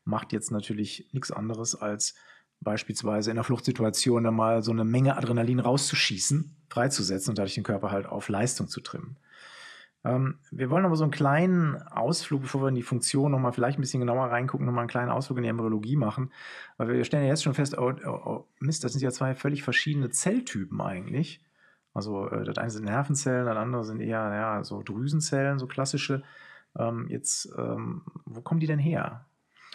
macht 0.04 0.34
jetzt 0.34 0.52
natürlich 0.52 1.10
nichts 1.14 1.32
anderes 1.32 1.76
als 1.76 2.16
beispielsweise 2.60 3.32
in 3.32 3.36
der 3.36 3.44
Fluchtsituation 3.44 4.24
dann 4.24 4.36
mal 4.36 4.62
so 4.62 4.72
eine 4.72 4.86
Menge 4.86 5.18
Adrenalin 5.18 5.60
rauszuschießen, 5.60 6.56
freizusetzen 6.70 7.32
und 7.32 7.38
dadurch 7.38 7.56
den 7.56 7.64
Körper 7.64 7.92
halt 7.92 8.06
auf 8.06 8.30
Leistung 8.30 8.68
zu 8.68 8.82
trimmen. 8.82 9.18
Ähm, 10.04 10.40
wir 10.50 10.70
wollen 10.70 10.86
aber 10.86 10.96
so 10.96 11.04
einen 11.04 11.12
kleinen 11.12 11.82
Ausflug, 11.84 12.42
bevor 12.42 12.64
wir 12.64 12.70
in 12.70 12.76
die 12.76 12.82
Funktion 12.82 13.32
nochmal 13.32 13.54
vielleicht 13.54 13.78
ein 13.78 13.82
bisschen 13.82 14.00
genauer 14.00 14.28
reingucken, 14.28 14.66
nochmal 14.66 14.84
einen 14.84 14.90
kleinen 14.90 15.12
Ausflug 15.12 15.38
in 15.38 15.44
die 15.44 15.50
Embryologie 15.50 15.96
machen, 15.96 16.32
weil 16.78 16.90
wir 16.90 17.04
stellen 17.04 17.24
ja 17.24 17.30
jetzt 17.30 17.44
schon 17.44 17.54
fest, 17.54 17.78
oh, 17.78 17.94
oh, 18.06 18.10
oh, 18.10 18.48
Mist, 18.60 18.84
das 18.84 18.94
sind 18.94 19.02
ja 19.02 19.12
zwei 19.12 19.36
völlig 19.36 19.64
verschiedene 19.64 20.10
Zelltypen 20.10 20.82
eigentlich. 20.82 21.42
Also 21.94 22.28
äh, 22.30 22.44
das 22.44 22.58
eine 22.58 22.72
sind 22.72 22.86
Nervenzellen, 22.86 23.46
das 23.46 23.58
andere 23.58 23.84
sind 23.84 24.00
eher 24.00 24.34
ja, 24.34 24.64
so 24.64 24.82
Drüsenzellen, 24.82 25.60
so 25.60 25.68
klassische. 25.68 26.24
Ähm, 26.78 27.08
jetzt, 27.10 27.54
ähm, 27.58 28.04
wo 28.26 28.42
kommen 28.42 28.60
die 28.60 28.68
denn 28.68 28.80
her? 28.80 29.26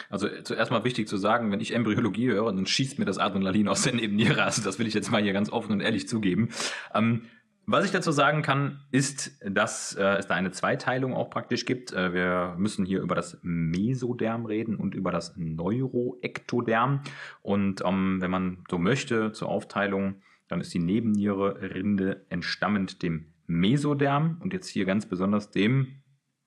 Also 0.09 0.27
zuerst 0.43 0.71
mal 0.71 0.83
wichtig 0.83 1.07
zu 1.07 1.17
sagen, 1.17 1.51
wenn 1.51 1.59
ich 1.59 1.73
Embryologie 1.73 2.27
höre, 2.27 2.51
dann 2.53 2.65
schießt 2.65 2.99
mir 2.99 3.05
das 3.05 3.17
Adrenalin 3.17 3.67
aus 3.67 3.83
der 3.83 3.93
Nebenniere. 3.93 4.43
Also 4.43 4.61
das 4.61 4.77
will 4.79 4.87
ich 4.87 4.93
jetzt 4.93 5.11
mal 5.11 5.21
hier 5.21 5.33
ganz 5.33 5.51
offen 5.51 5.71
und 5.71 5.81
ehrlich 5.81 6.07
zugeben. 6.07 6.49
Ähm, 6.93 7.23
was 7.69 7.83
ich 7.83 7.91
dazu 7.91 8.11
sagen 8.11 8.41
kann, 8.41 8.79
ist, 8.91 9.39
dass 9.45 9.93
äh, 9.93 10.15
es 10.15 10.27
da 10.27 10.35
eine 10.35 10.51
Zweiteilung 10.51 11.13
auch 11.13 11.29
praktisch 11.29 11.65
gibt. 11.65 11.91
Äh, 11.91 12.13
wir 12.13 12.55
müssen 12.57 12.85
hier 12.85 13.01
über 13.01 13.13
das 13.13 13.37
Mesoderm 13.41 14.45
reden 14.45 14.77
und 14.77 14.95
über 14.95 15.11
das 15.11 15.35
Neuroektoderm. 15.35 17.01
Und 17.41 17.83
ähm, 17.85 18.21
wenn 18.21 18.31
man 18.31 18.63
so 18.69 18.77
möchte, 18.77 19.33
zur 19.33 19.49
Aufteilung, 19.49 20.21
dann 20.47 20.61
ist 20.61 20.73
die 20.73 20.79
Nebenniere-Rinde 20.79 22.25
entstammend 22.29 23.03
dem 23.03 23.33
Mesoderm 23.47 24.39
und 24.41 24.53
jetzt 24.53 24.69
hier 24.69 24.85
ganz 24.85 25.05
besonders 25.05 25.51
dem 25.51 26.03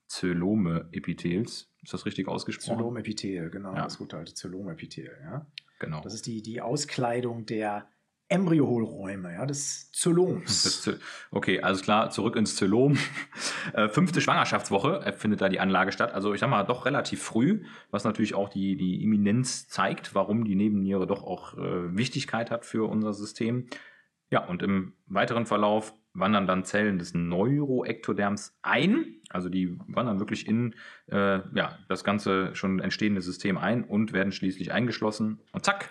Zylome-Epithels. 0.07 1.71
Ist 1.83 1.93
das 1.93 2.07
richtig 2.07 2.29
ausgesprochen? 2.29 2.79
Zylomepithel, 2.79 3.51
genau, 3.51 3.75
ja. 3.75 3.85
das 3.85 3.99
gute 3.99 4.17
alte 4.17 4.33
Zylomepithel, 4.33 5.11
ja. 5.23 5.47
Genau. 5.81 6.01
Das 6.03 6.15
ist 6.15 6.27
die, 6.27 6.43
die 6.43 6.61
Auskleidung 6.61 7.47
der 7.47 7.89
Embryohohlräume, 8.31 9.35
ja, 9.35 9.45
des 9.45 9.91
Zyloms. 9.93 10.89
Okay, 11.33 11.61
alles 11.61 11.83
klar, 11.83 12.11
zurück 12.11 12.37
ins 12.37 12.57
Zylom. 12.57 12.97
Äh, 13.75 13.89
fünfte 13.89 14.23
Schwangerschaftswoche 14.23 15.03
äh, 15.05 15.13
findet 15.13 15.43
da 15.43 15.49
die 15.49 15.61
Anlage 15.61 15.93
statt. 15.93 16.13
Also 16.15 16.33
ich 16.33 16.41
sag 16.41 16.49
mal, 16.49 16.65
doch 16.65 16.87
relativ 16.87 17.23
früh, 17.23 17.63
was 17.91 18.05
natürlich 18.05 18.35
auch 18.35 18.49
die, 18.49 18.75
die 18.75 19.03
Imminenz 19.03 19.69
zeigt, 19.69 20.15
warum 20.15 20.45
die 20.45 20.55
Nebenniere 20.55 21.07
doch 21.07 21.23
auch 21.23 21.59
äh, 21.59 21.97
Wichtigkeit 21.97 22.51
hat 22.51 22.65
für 22.65 22.89
unser 22.89 23.13
System. 23.13 23.67
Ja, 24.31 24.47
und 24.47 24.63
im 24.63 24.95
weiteren 25.07 25.45
Verlauf 25.45 25.93
wandern 26.15 26.47
dann 26.47 26.65
Zellen 26.65 26.99
des 26.99 27.15
Neuroektoderms 27.15 28.59
ein. 28.63 29.17
Also 29.29 29.49
die 29.49 29.79
wandern 29.87 30.19
wirklich 30.19 30.49
in 30.49 30.75
äh, 31.07 31.41
ja, 31.55 31.79
das 31.89 32.03
ganze 32.03 32.55
schon 32.55 32.81
entstehende 32.81 33.21
System 33.21 33.59
ein 33.59 33.85
und 33.85 34.13
werden 34.13 34.33
schließlich 34.33 34.73
eingeschlossen. 34.73 35.41
Und 35.53 35.65
zack, 35.65 35.91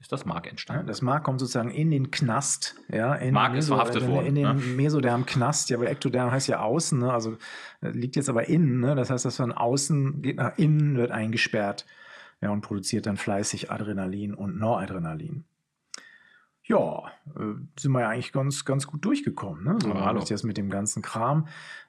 ist 0.00 0.12
das 0.12 0.24
Mark 0.24 0.46
entstanden. 0.46 0.86
das 0.86 1.02
Mark 1.02 1.24
kommt 1.24 1.40
sozusagen 1.40 1.70
in 1.70 1.90
den 1.90 2.10
Knast. 2.10 2.76
Ja, 2.88 3.14
in 3.14 3.34
Mark 3.34 3.54
ist 3.56 3.66
verhaftet 3.68 4.06
worden. 4.06 4.26
In 4.26 4.34
den 4.36 4.44
ne? 4.44 4.54
Mesoderm-Knast. 4.54 5.70
Ja, 5.70 5.80
weil 5.80 5.88
Ektoderm 5.88 6.30
heißt 6.30 6.46
ja 6.48 6.60
außen, 6.60 7.00
ne? 7.00 7.12
also 7.12 7.36
äh, 7.80 7.90
liegt 7.90 8.14
jetzt 8.14 8.28
aber 8.28 8.48
innen. 8.48 8.80
Ne? 8.80 8.94
Das 8.94 9.10
heißt, 9.10 9.24
das 9.24 9.36
von 9.36 9.52
außen 9.52 10.22
geht 10.22 10.36
nach 10.36 10.56
innen, 10.56 10.96
wird 10.96 11.10
eingesperrt 11.10 11.84
ja, 12.40 12.50
und 12.50 12.60
produziert 12.60 13.06
dann 13.06 13.16
fleißig 13.16 13.72
Adrenalin 13.72 14.34
und 14.34 14.58
Noradrenalin. 14.58 15.44
Ja, 16.62 17.10
äh, 17.34 17.54
sind 17.78 17.92
wir 17.92 18.00
ja 18.00 18.08
eigentlich 18.10 18.32
ganz, 18.32 18.64
ganz 18.64 18.86
gut 18.86 19.04
durchgekommen. 19.04 19.64
Ne? 19.64 19.78
So, 19.82 19.94
hallo. 19.94 20.22
jetzt 20.22 20.44
mit 20.44 20.58
dem 20.58 20.70
ganzen 20.70 21.02
Kram. 21.02 21.48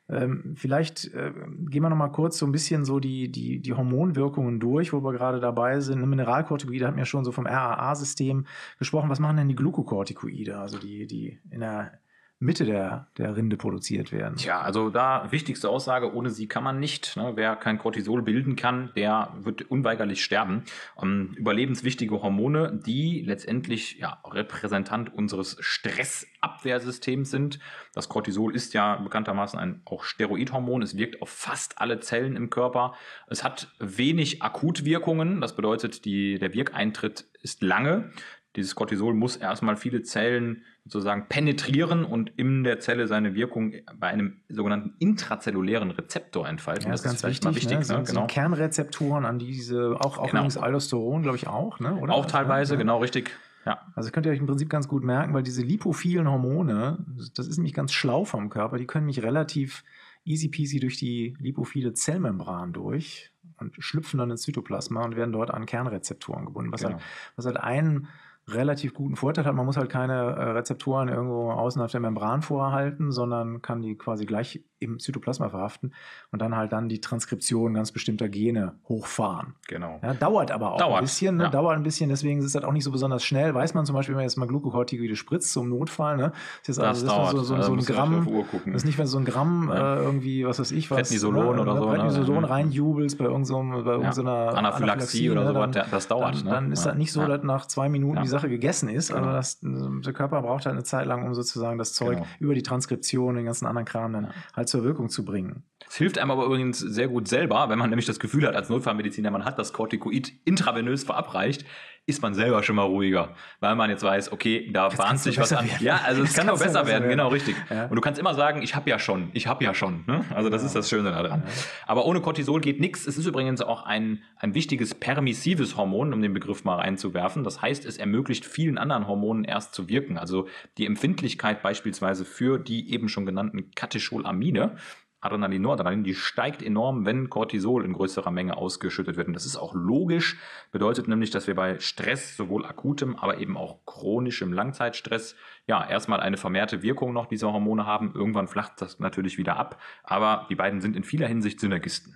Ähm, 0.10 0.54
vielleicht 0.56 1.14
äh, 1.14 1.32
gehen 1.70 1.84
wir 1.84 1.90
noch 1.90 1.96
mal 1.96 2.10
kurz 2.10 2.38
so 2.38 2.46
ein 2.46 2.52
bisschen 2.52 2.84
so 2.84 3.00
die, 3.00 3.32
die, 3.32 3.60
die 3.60 3.74
Hormonwirkungen 3.74 4.60
durch, 4.60 4.92
wo 4.92 5.04
wir 5.04 5.14
gerade 5.14 5.40
dabei 5.40 5.80
sind. 5.82 6.04
Mineralkortikoide 6.04 6.88
hatten 6.88 6.98
ja 6.98 7.06
schon 7.06 7.24
so 7.24 7.32
vom 7.32 7.46
RAA-System 7.46 8.46
gesprochen. 8.80 9.10
Was 9.10 9.20
machen 9.20 9.38
denn 9.38 9.50
die 9.50 9.56
Glukokortikoide, 9.56 10.58
also 10.58 10.80
die, 10.80 11.06
die 11.06 11.40
in 11.52 11.60
der 11.60 12.00
Mitte 12.42 12.64
der, 12.64 13.08
der 13.18 13.36
Rinde 13.36 13.58
produziert 13.58 14.14
werden. 14.14 14.38
Tja, 14.38 14.62
also 14.62 14.90
da 14.90 15.30
wichtigste 15.30 15.68
Aussage, 15.68 16.14
ohne 16.14 16.30
sie 16.30 16.48
kann 16.48 16.64
man 16.64 16.80
nicht. 16.80 17.18
Ne? 17.18 17.34
Wer 17.36 17.58
kein 17.58 17.78
Cortisol 17.78 18.22
bilden 18.22 18.56
kann, 18.56 18.92
der 18.96 19.34
wird 19.42 19.64
unweigerlich 19.64 20.24
sterben. 20.24 20.64
Ähm, 21.02 21.34
überlebenswichtige 21.36 22.22
Hormone, 22.22 22.80
die 22.86 23.24
letztendlich 23.26 23.98
ja, 23.98 24.22
Repräsentant 24.24 25.14
unseres 25.14 25.58
Stressabwehrsystems 25.60 27.30
sind. 27.30 27.60
Das 27.94 28.08
Cortisol 28.08 28.56
ist 28.56 28.74
ja 28.74 28.96
bekanntermaßen 28.96 29.60
ein 29.60 29.82
auch 29.84 30.06
Steroidhormon. 30.06 30.82
Es 30.82 30.96
wirkt 30.96 31.22
auf 31.22 31.30
fast 31.30 31.82
alle 31.82 32.00
Zellen 32.00 32.38
im 32.38 32.50
Körper. 32.50 32.94
Es 33.28 33.44
hat 33.44 33.68
wenig 33.80 34.42
Akutwirkungen. 34.42 35.42
Das 35.42 35.58
bedeutet, 35.58 36.06
die, 36.06 36.40
der 36.40 36.54
Wirkeintritt 36.54 37.26
ist 37.42 37.62
lange. 37.62 38.12
Dieses 38.56 38.74
Cortisol 38.74 39.14
muss 39.14 39.38
erstmal 39.38 39.78
viele 39.78 40.02
Zellen 40.02 40.64
sozusagen 40.86 41.28
penetrieren 41.28 42.04
und 42.04 42.32
in 42.36 42.64
der 42.64 42.80
Zelle 42.80 43.08
seine 43.08 43.36
Wirkung 43.36 43.74
bei 43.96 44.08
einem 44.08 44.38
sogenannten 44.50 44.96
intrazellulären 44.98 45.92
Rezeptor 45.92 46.48
entfalten. 46.48 46.86
Ja, 46.86 46.92
das, 46.92 47.04
das 47.04 47.14
ist 47.14 47.22
ganz 47.22 47.56
wichtig. 47.56 47.56
wichtig 47.56 47.78
ne? 47.78 47.86
So, 47.86 48.14
genau. 48.14 48.28
Kernrezeptoren 48.28 49.26
an 49.26 49.38
diese, 49.38 49.96
auch, 50.00 50.18
auch 50.18 50.28
genau. 50.28 50.40
übrigens 50.40 50.58
Aldosteron, 50.58 51.22
glaube 51.22 51.38
ich, 51.38 51.48
auch. 51.48 51.80
Ne? 51.80 51.96
Oder? 51.96 52.14
Auch 52.14 52.26
teilweise, 52.26 52.74
ja. 52.74 52.80
genau 52.80 52.98
richtig. 52.98 53.32
Ja. 53.66 53.86
Also 53.96 54.10
könnt 54.10 54.26
ihr 54.26 54.32
euch 54.32 54.40
im 54.40 54.48
Prinzip 54.48 54.70
ganz 54.70 54.88
gut 54.88 55.04
merken, 55.04 55.34
weil 55.34 55.44
diese 55.44 55.62
lipophilen 55.62 56.28
Hormone, 56.28 57.06
das 57.36 57.48
ist 57.48 57.58
nämlich 57.58 57.74
ganz 57.74 57.94
schlau 57.94 58.26
vom 58.26 58.50
Körper, 58.50 58.78
die 58.78 58.88
können 58.88 59.06
mich 59.06 59.22
relativ 59.22 59.84
easy 60.26 60.48
peasy 60.48 60.80
durch 60.80 60.98
die 60.98 61.36
lipophile 61.40 61.94
Zellmembran 61.94 62.74
durch 62.74 63.32
und 63.58 63.76
schlüpfen 63.78 64.18
dann 64.18 64.32
ins 64.32 64.42
Zytoplasma 64.42 65.04
und 65.04 65.16
werden 65.16 65.32
dort 65.32 65.52
an 65.52 65.66
Kernrezeptoren 65.66 66.46
gebunden. 66.46 66.72
Was, 66.72 66.82
genau. 66.82 66.94
halt, 66.94 67.04
was 67.36 67.46
halt 67.46 67.58
ein 67.58 68.08
relativ 68.54 68.94
guten 68.94 69.16
Vorteil 69.16 69.46
hat. 69.46 69.56
Man 69.56 69.66
muss 69.66 69.78
halt 69.78 69.90
keine 69.90 70.14
äh, 70.14 70.44
Rezeptoren 70.52 71.08
irgendwo 71.10 71.52
außen 71.52 71.82
auf 71.82 71.92
der 71.92 72.00
Membran 72.00 72.42
vorhalten, 72.42 73.12
sondern 73.12 73.62
kann 73.62 73.82
die 73.82 73.98
quasi 73.98 74.26
gleich 74.26 74.64
im 74.80 75.00
Zytoplasma 75.00 75.50
verhaften 75.50 75.94
und 76.32 76.42
dann 76.42 76.56
halt 76.56 76.72
dann 76.72 76.90
die 76.90 77.02
Transkription 77.02 77.74
ganz 77.74 77.92
bestimmter 77.92 78.30
Gene 78.30 78.74
hochfahren. 78.88 79.56
Genau. 79.68 80.00
Ja, 80.02 80.14
dauert 80.14 80.52
aber 80.52 80.74
auch 80.74 80.78
dauert. 80.78 80.98
ein 81.00 81.04
bisschen, 81.04 81.38
ne? 81.38 81.44
ja. 81.44 81.50
dauert 81.50 81.76
ein 81.76 81.84
bisschen, 81.84 82.10
deswegen 82.10 82.40
ist 82.40 82.46
es 82.46 82.56
halt 82.56 82.66
auch 82.66 82.72
nicht 82.72 82.84
so 82.84 82.92
besonders 82.92 83.24
schnell. 83.24 83.54
Weiß 83.54 83.74
man 83.74 83.86
zum 83.86 83.96
Beispiel, 83.96 84.14
wenn 84.14 84.20
man 84.20 84.26
jetzt 84.26 84.38
mal 84.38 84.48
Glukokortikoide 84.48 85.16
spritzt 85.16 85.52
zum 85.52 85.70
Notfall, 85.70 86.18
ne? 86.18 86.32
Das, 86.66 86.78
ist 86.78 86.80
also, 86.80 87.06
das 87.06 87.16
dauert. 87.16 87.32
So, 87.32 87.44
so, 87.44 87.56
so, 87.58 87.62
so 87.62 87.74
ein 87.74 87.80
Gramm, 87.80 88.28
das 88.66 88.76
ist 88.76 88.86
nicht, 88.86 88.98
wenn 88.98 89.08
so 89.08 89.18
ein 89.18 89.26
Gramm 89.26 89.70
ja. 89.70 89.98
äh, 89.98 90.04
irgendwie, 90.04 90.46
was 90.46 90.60
weiß 90.60 90.72
ich, 90.72 90.90
was. 90.90 90.98
Prednisolon 90.98 91.56
ne, 91.56 91.62
oder 91.62 91.78
so. 91.78 91.88
Prednisolon 91.88 92.42
ne? 92.42 92.50
reinjubelst 92.50 93.18
bei 93.18 93.26
irgendeiner 93.26 93.84
so, 93.84 93.92
irgendeiner 93.92 94.58
Anaphylaxie, 94.58 95.30
oder 95.30 95.48
so, 95.48 95.54
dann, 95.54 95.72
das 95.72 96.08
dauert. 96.08 96.36
Dann, 96.36 96.44
ne? 96.44 96.52
dann 96.52 96.72
ist 96.72 96.86
das 96.86 96.96
nicht 96.96 97.12
so, 97.12 97.26
dass 97.26 97.44
nach 97.44 97.66
zwei 97.66 97.90
Minuten 97.90 98.22
die 98.22 98.28
Sache 98.28 98.50
gegessen 98.50 98.90
ist. 98.90 99.12
Also 99.12 99.30
das, 99.30 99.60
der 99.62 100.14
Körper 100.14 100.42
braucht 100.42 100.66
halt 100.66 100.74
eine 100.74 100.84
Zeit 100.84 101.06
lang, 101.06 101.26
um 101.26 101.34
sozusagen 101.34 101.78
das 101.78 101.94
Zeug 101.94 102.18
genau. 102.18 102.28
über 102.40 102.54
die 102.54 102.64
Transkription, 102.64 103.36
den 103.36 103.46
ganzen 103.46 103.66
anderen 103.66 103.86
Kram 103.86 104.14
dann 104.14 104.28
halt 104.56 104.69
zur 104.70 104.84
Wirkung 104.84 105.10
zu 105.10 105.26
bringen. 105.26 105.64
Es 105.88 105.96
hilft 105.96 106.18
einem 106.18 106.32
aber 106.32 106.46
übrigens 106.46 106.80
sehr 106.80 107.08
gut 107.08 107.28
selber, 107.28 107.70
wenn 107.70 107.80
man 107.80 107.90
nämlich 107.90 108.06
das 108.06 108.20
Gefühl 108.20 108.48
hat, 108.48 108.56
als 108.56 108.70
Notfallmediziner, 108.70 109.32
man 109.32 109.46
hat 109.46 109.60
das 109.60 109.74
Corticoid 109.74 110.32
intravenös 110.46 111.04
verabreicht, 111.04 111.66
ist 112.10 112.22
man 112.22 112.34
selber 112.34 112.64
schon 112.64 112.76
mal 112.76 112.84
ruhiger, 112.84 113.36
weil 113.60 113.76
man 113.76 113.90
jetzt 113.90 114.04
weiß, 114.04 114.32
okay, 114.32 114.70
da 114.72 114.90
bahnt 114.90 115.20
sich 115.20 115.38
was 115.38 115.54
an. 115.54 115.68
Werden. 115.68 115.86
Ja, 115.86 116.02
also 116.04 116.24
es 116.30 116.34
kann 116.34 116.48
noch 116.48 116.60
besser 116.60 116.86
werden, 116.86 117.04
werden, 117.04 117.10
genau 117.10 117.30
richtig. 117.30 117.56
Ja. 117.70 117.86
Und 117.86 117.96
du 117.96 118.02
kannst 118.02 118.20
immer 118.20 118.34
sagen, 118.34 118.62
ich 118.62 118.76
habe 118.76 118.90
ja 118.90 119.00
schon, 119.00 119.30
ich 119.34 119.48
habe 119.48 119.64
ja 119.64 119.74
schon. 119.74 120.04
Ne? 120.08 120.26
Also 120.34 120.50
das 120.50 120.64
ja. 120.64 120.68
ist 120.68 120.76
das 120.76 120.90
Schöne 120.90 121.12
daran. 121.12 121.44
Ja. 121.46 121.52
Aber 121.86 122.06
ohne 122.06 122.22
Cortisol 122.22 122.60
geht 122.62 122.80
nichts. 122.80 123.08
Es 123.08 123.18
ist 123.18 123.26
übrigens 123.26 123.62
auch 123.62 123.84
ein, 123.84 124.24
ein 124.38 124.54
wichtiges 124.54 124.96
permissives 124.96 125.78
Hormon, 125.78 126.14
um 126.14 126.22
den 126.22 126.34
Begriff 126.34 126.64
mal 126.64 126.76
reinzuwerfen. 126.76 127.44
Das 127.44 127.62
heißt, 127.62 127.86
es 127.86 127.98
ermöglicht 127.98 128.46
vielen 128.46 128.78
anderen 128.78 129.08
Hormonen 129.08 129.44
erst 129.44 129.74
zu 129.74 129.88
wirken. 129.88 130.18
Also 130.18 130.48
die 130.78 130.86
Empfindlichkeit 130.86 131.62
beispielsweise 131.62 132.26
für 132.26 132.58
die 132.58 132.92
eben 132.92 133.08
schon 133.10 133.26
genannten 133.26 133.72
Katecholamine 133.72 134.78
Adrenalin, 135.22 135.62
Noradrenalin, 135.62 136.04
die 136.04 136.16
steigt 136.16 136.64
enorm, 136.64 137.06
wenn 137.06 137.30
Cortisol 137.30 137.84
in 137.84 137.94
größerer 137.94 138.32
Menge 138.32 138.56
ausgeschüttet 138.56 139.18
wird. 139.18 139.28
Und 139.28 139.34
das 139.34 139.46
ist 139.46 139.58
auch 139.58 139.74
logisch, 139.74 140.38
bedeutet 140.72 141.08
nämlich, 141.08 141.30
dass 141.30 141.46
wir 141.48 141.56
bei 141.56 141.80
Stress, 141.80 142.38
sowohl 142.38 142.66
akutem, 142.66 143.18
aber 143.18 143.40
eben 143.40 143.58
auch 143.58 143.86
chronischem 143.86 144.54
Langzeitstress, 144.54 145.36
ja, 145.68 145.86
erstmal 145.86 146.22
eine 146.22 146.38
vermehrte 146.38 146.82
Wirkung 146.82 147.14
noch 147.14 147.26
dieser 147.26 147.52
Hormone 147.52 147.86
haben. 147.86 148.14
Irgendwann 148.16 148.48
flacht 148.48 148.82
das 148.82 149.00
natürlich 149.00 149.38
wieder 149.38 149.58
ab, 149.58 149.80
aber 150.04 150.48
die 150.50 150.56
beiden 150.56 150.80
sind 150.80 150.96
in 150.96 151.04
vieler 151.04 151.28
Hinsicht 151.28 151.60
Synergisten. 151.60 152.16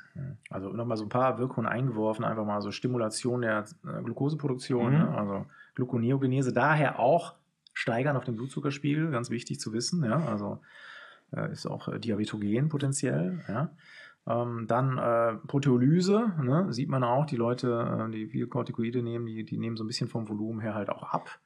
Also 0.50 0.70
nochmal 0.70 0.98
so 0.98 1.04
ein 1.04 1.10
paar 1.10 1.38
Wirkungen 1.40 1.68
eingeworfen, 1.68 2.24
einfach 2.24 2.46
mal 2.46 2.62
so 2.62 2.72
Stimulation 2.72 3.42
der 3.42 3.66
äh, 3.86 4.02
Glukoseproduktion, 4.02 4.94
mhm. 4.94 5.00
ne? 5.00 5.18
also 5.18 5.46
Gluconeogenese, 5.76 6.54
daher 6.54 7.00
auch 7.00 7.34
steigern 7.74 8.16
auf 8.16 8.24
den 8.24 8.36
Blutzuckerspiegel, 8.36 9.12
ganz 9.12 9.30
wichtig 9.30 9.60
zu 9.60 9.74
wissen, 9.74 10.04
ja, 10.04 10.24
also 10.26 10.60
ist 11.52 11.66
auch 11.66 11.88
äh, 11.88 12.00
diabetogen 12.00 12.70
potenziell. 12.70 13.42
Ja. 13.48 13.72
Ähm, 14.26 14.66
dann 14.68 14.98
äh, 14.98 15.36
Proteolyse, 15.48 16.32
ne, 16.42 16.72
sieht 16.72 16.90
man 16.90 17.04
auch, 17.04 17.26
die 17.26 17.36
Leute, 17.36 18.08
äh, 18.08 18.12
die 18.12 18.28
viel 18.28 18.48
Corticoide 18.48 19.04
nehmen, 19.04 19.26
die, 19.26 19.44
die 19.44 19.58
nehmen 19.58 19.76
so 19.76 19.84
ein 19.84 19.88
bisschen 19.88 20.08
vom 20.08 20.30
Volumen 20.30 20.62
her 20.62 20.76
halt 20.76 20.90
auch 20.90 21.04
ab. 21.04 21.40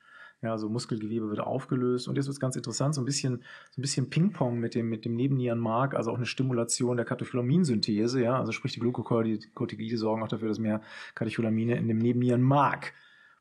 Ja, 0.43 0.59
so 0.59 0.69
Muskelgewebe 0.69 1.29
wird 1.29 1.39
aufgelöst. 1.39 2.07
Und 2.07 2.15
jetzt 2.15 2.27
wird 2.27 2.35
es 2.35 2.39
ganz 2.39 2.55
interessant, 2.55 2.93
so 2.93 3.01
ein 3.01 3.05
bisschen, 3.05 3.43
so 3.71 3.79
ein 3.79 3.81
bisschen 3.81 4.11
Ping-Pong 4.11 4.59
mit 4.59 4.75
dem, 4.75 4.87
mit 4.87 5.03
dem 5.03 5.15
Nebennierenmark, 5.15 5.95
also 5.95 6.11
auch 6.11 6.17
eine 6.17 6.27
Stimulation 6.27 6.95
der 6.95 7.07
Katecholaminsynthese, 7.07 8.21
ja, 8.21 8.37
also 8.37 8.51
sprich 8.51 8.73
die 8.73 8.79
Glucocorticoide 8.79 9.97
sorgen 9.97 10.21
auch 10.21 10.27
dafür, 10.27 10.49
dass 10.49 10.59
mehr 10.59 10.81
Katecholamine 11.15 11.75
in 11.77 11.87
dem 11.87 11.97
Nebennierenmark 11.97 12.93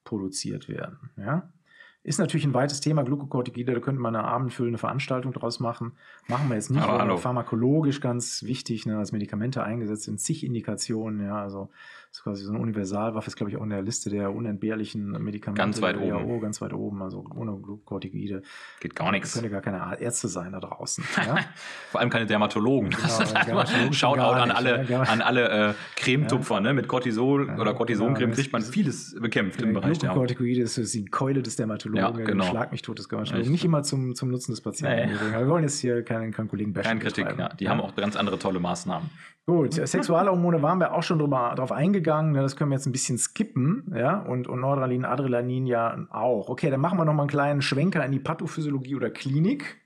produziert 0.05 0.71
werden. 0.71 1.11
Ja. 1.19 1.51
Ist 2.07 2.21
natürlich 2.21 2.47
ein 2.47 2.55
weites 2.55 2.81
Thema, 2.81 3.03
Glukokortikoide, 3.03 3.75
da 3.75 3.81
könnte 3.81 4.01
man 4.01 4.15
eine 4.15 4.25
abendfüllende 4.25 4.79
Veranstaltung 4.79 5.33
draus 5.33 5.59
machen. 5.59 5.91
Machen 6.29 6.49
wir 6.49 6.55
jetzt 6.55 6.71
nicht, 6.71 6.81
aber 6.81 7.19
pharmakologisch 7.19 8.01
ganz 8.01 8.45
wichtig, 8.45 8.87
ne, 8.87 8.97
als 8.97 9.11
Medikamente 9.11 9.65
eingesetzt 9.65 10.05
sind, 10.05 10.21
zig 10.21 10.45
Indikationen, 10.45 11.27
ja, 11.27 11.43
also 11.43 11.69
das 12.17 12.21
ist 12.21 12.25
quasi 12.25 12.45
so 12.45 12.53
eine 12.53 12.61
Universalwaffe, 12.61 13.27
ist 13.27 13.37
glaube 13.37 13.51
ich 13.51 13.59
auch 13.59 13.63
in 13.63 13.69
der 13.69 13.83
Liste 13.83 14.09
der 14.09 14.35
unentbehrlichen 14.35 15.11
Medikamente. 15.23 15.61
Ganz 15.61 15.83
weit 15.83 15.97
der 15.97 16.17
oben. 16.17 16.29
WHO, 16.29 16.41
ganz 16.41 16.61
weit 16.63 16.73
oben, 16.73 17.03
also 17.03 17.27
ohne 17.35 17.53
Glukokortikoide. 17.59 18.43
Geht 18.81 18.97
gar 18.97 19.11
nichts. 19.11 19.35
Könnte 19.35 19.51
gar 19.51 19.61
keine 19.61 20.01
Ärzte 20.01 20.29
sein 20.29 20.53
da 20.53 20.61
draußen. 20.61 21.05
Ja? 21.27 21.39
Vor 21.91 22.01
allem 22.01 22.11
keine 22.11 22.27
Dermatologen. 22.27 22.91
Genau, 22.91 23.65
Schaut 23.93 24.21
auch 24.21 24.37
an 24.37 24.53
alle, 24.53 24.85
ja, 24.85 25.03
an 25.03 25.21
alle 25.21 25.71
äh, 25.71 25.75
Cremetupfer, 25.97 26.61
ne? 26.61 26.73
mit 26.73 26.87
Cortisol 26.87 27.51
oder 27.59 27.75
Cortisoncreme 27.75 28.31
kriegt 28.31 28.53
man 28.53 28.63
vieles 28.63 29.17
bekämpft 29.21 29.61
im 29.61 29.73
Bereich 29.73 29.99
der 29.99 30.11
Glukokortikoide 30.11 30.63
ist 30.63 30.95
die 30.95 31.05
Keule 31.07 31.43
des 31.43 31.57
Dermatologen, 31.57 32.21
ja, 32.21 32.25
genau. 32.25 32.45
Schlag 32.45 32.71
mich 32.71 32.83
tot 32.83 32.99
des 32.99 33.09
Dermatologen. 33.09 33.51
Nicht 33.51 33.65
immer 33.65 33.83
zum, 33.83 34.15
zum 34.15 34.31
Nutzen 34.31 34.53
des 34.53 34.61
Patienten. 34.61 35.13
Nee. 35.13 35.39
Wir 35.39 35.49
wollen 35.49 35.65
jetzt 35.65 35.81
hier 35.81 36.05
keinen, 36.05 36.33
keinen 36.33 36.49
Kollegen 36.49 36.73
bashen. 36.73 36.87
Keine 36.87 37.01
Kritik, 37.01 37.27
ja. 37.37 37.49
Die 37.49 37.69
haben 37.69 37.81
auch 37.81 37.97
ganz 37.97 38.15
andere 38.15 38.39
tolle 38.39 38.61
Maßnahmen. 38.61 39.11
Gut, 39.47 39.75
Sexualhormone 39.87 40.61
waren 40.61 40.79
wir 40.79 40.93
auch 40.93 41.03
schon 41.03 41.19
drüber, 41.19 41.55
drauf 41.57 41.73
eingegangen. 41.73 42.06
Ne? 42.07 42.43
Das 42.43 42.57
können 42.57 42.71
wir 42.71 42.77
jetzt 42.77 42.87
ein 42.87 42.93
bisschen 42.93 43.19
skippen, 43.19 43.93
ja, 43.95 44.19
und, 44.21 44.49
und 44.49 44.61
Noradrenalin, 44.61 45.05
Adrenalin 45.05 45.67
ja 45.67 46.07
auch. 46.11 46.49
Okay, 46.49 46.71
dann 46.71 46.81
machen 46.81 46.99
wir 46.99 47.05
noch 47.05 47.15
mal 47.15 47.23
einen 47.23 47.31
kleinen 47.31 47.63
Schwenker 47.63 48.05
in 48.05 48.13
die 48.13 48.19
Pathophysiologie 48.19 48.95
oder 48.95 49.11
Klinik. 49.11 49.81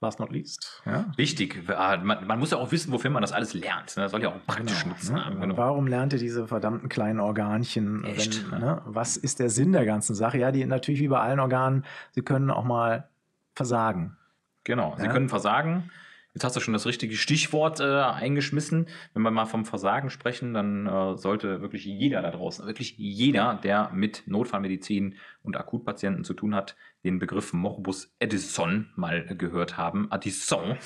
Last 0.00 0.20
not 0.20 0.30
least. 0.30 0.80
Ja? 0.86 1.06
Wichtig. 1.16 1.66
Man, 1.66 2.24
man, 2.24 2.38
muss 2.38 2.52
ja 2.52 2.58
auch 2.58 2.70
wissen, 2.70 2.92
wofür 2.92 3.10
man 3.10 3.20
das 3.20 3.32
alles 3.32 3.52
lernt. 3.54 3.96
Ne? 3.96 4.04
Das 4.04 4.12
soll 4.12 4.22
ja 4.22 4.28
auch 4.28 4.46
praktisch 4.46 4.84
genau, 4.84 4.94
Nutzen 4.94 5.14
ne? 5.16 5.24
haben. 5.24 5.40
Genau. 5.40 5.56
Warum 5.56 5.88
lernt 5.88 6.12
ihr 6.12 6.20
diese 6.20 6.46
verdammten 6.46 6.88
kleinen 6.88 7.18
Organchen? 7.18 8.04
Wenn, 8.04 8.60
ne? 8.60 8.80
Was 8.84 9.16
ist 9.16 9.40
der 9.40 9.50
Sinn 9.50 9.72
der 9.72 9.84
ganzen 9.84 10.14
Sache? 10.14 10.38
Ja, 10.38 10.52
die 10.52 10.64
natürlich 10.66 11.00
wie 11.00 11.08
bei 11.08 11.18
allen 11.18 11.40
Organen, 11.40 11.84
sie 12.12 12.22
können 12.22 12.50
auch 12.50 12.62
mal 12.62 13.08
versagen. 13.56 14.16
Genau, 14.62 14.94
sie 14.98 15.06
ja? 15.06 15.12
können 15.12 15.28
versagen. 15.28 15.90
Jetzt 16.38 16.44
hast 16.44 16.54
du 16.54 16.60
schon 16.60 16.72
das 16.72 16.86
richtige 16.86 17.16
Stichwort 17.16 17.80
äh, 17.80 17.82
eingeschmissen. 17.82 18.86
Wenn 19.12 19.22
wir 19.22 19.32
mal 19.32 19.46
vom 19.46 19.64
Versagen 19.64 20.08
sprechen, 20.08 20.54
dann 20.54 20.86
äh, 20.86 21.16
sollte 21.16 21.62
wirklich 21.62 21.84
jeder 21.84 22.22
da 22.22 22.30
draußen, 22.30 22.64
wirklich 22.64 22.96
jeder, 22.96 23.58
der 23.60 23.90
mit 23.92 24.22
Notfallmedizin 24.26 25.16
und 25.42 25.56
Akutpatienten 25.56 26.22
zu 26.22 26.34
tun 26.34 26.54
hat, 26.54 26.76
den 27.02 27.18
Begriff 27.18 27.52
Morbus 27.52 28.14
Edison 28.20 28.88
mal 28.94 29.26
gehört 29.36 29.76
haben. 29.76 30.12
Addison. 30.12 30.78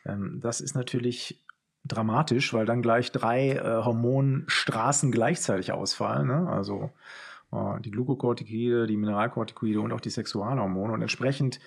Ähm, 0.05 0.39
das 0.41 0.61
ist 0.61 0.75
natürlich 0.75 1.41
dramatisch, 1.85 2.53
weil 2.53 2.65
dann 2.65 2.81
gleich 2.81 3.11
drei 3.11 3.51
äh, 3.51 3.83
Hormonstraßen 3.83 5.11
gleichzeitig 5.11 5.71
ausfallen. 5.71 6.27
Ne? 6.27 6.49
Also 6.49 6.91
äh, 7.51 7.79
die 7.81 7.91
Glukokortikoide, 7.91 8.87
die 8.87 8.97
Mineralkortikoide 8.97 9.79
und 9.79 9.93
auch 9.93 10.01
die 10.01 10.09
Sexualhormone. 10.09 10.93
Und 10.93 11.01
entsprechend 11.01 11.59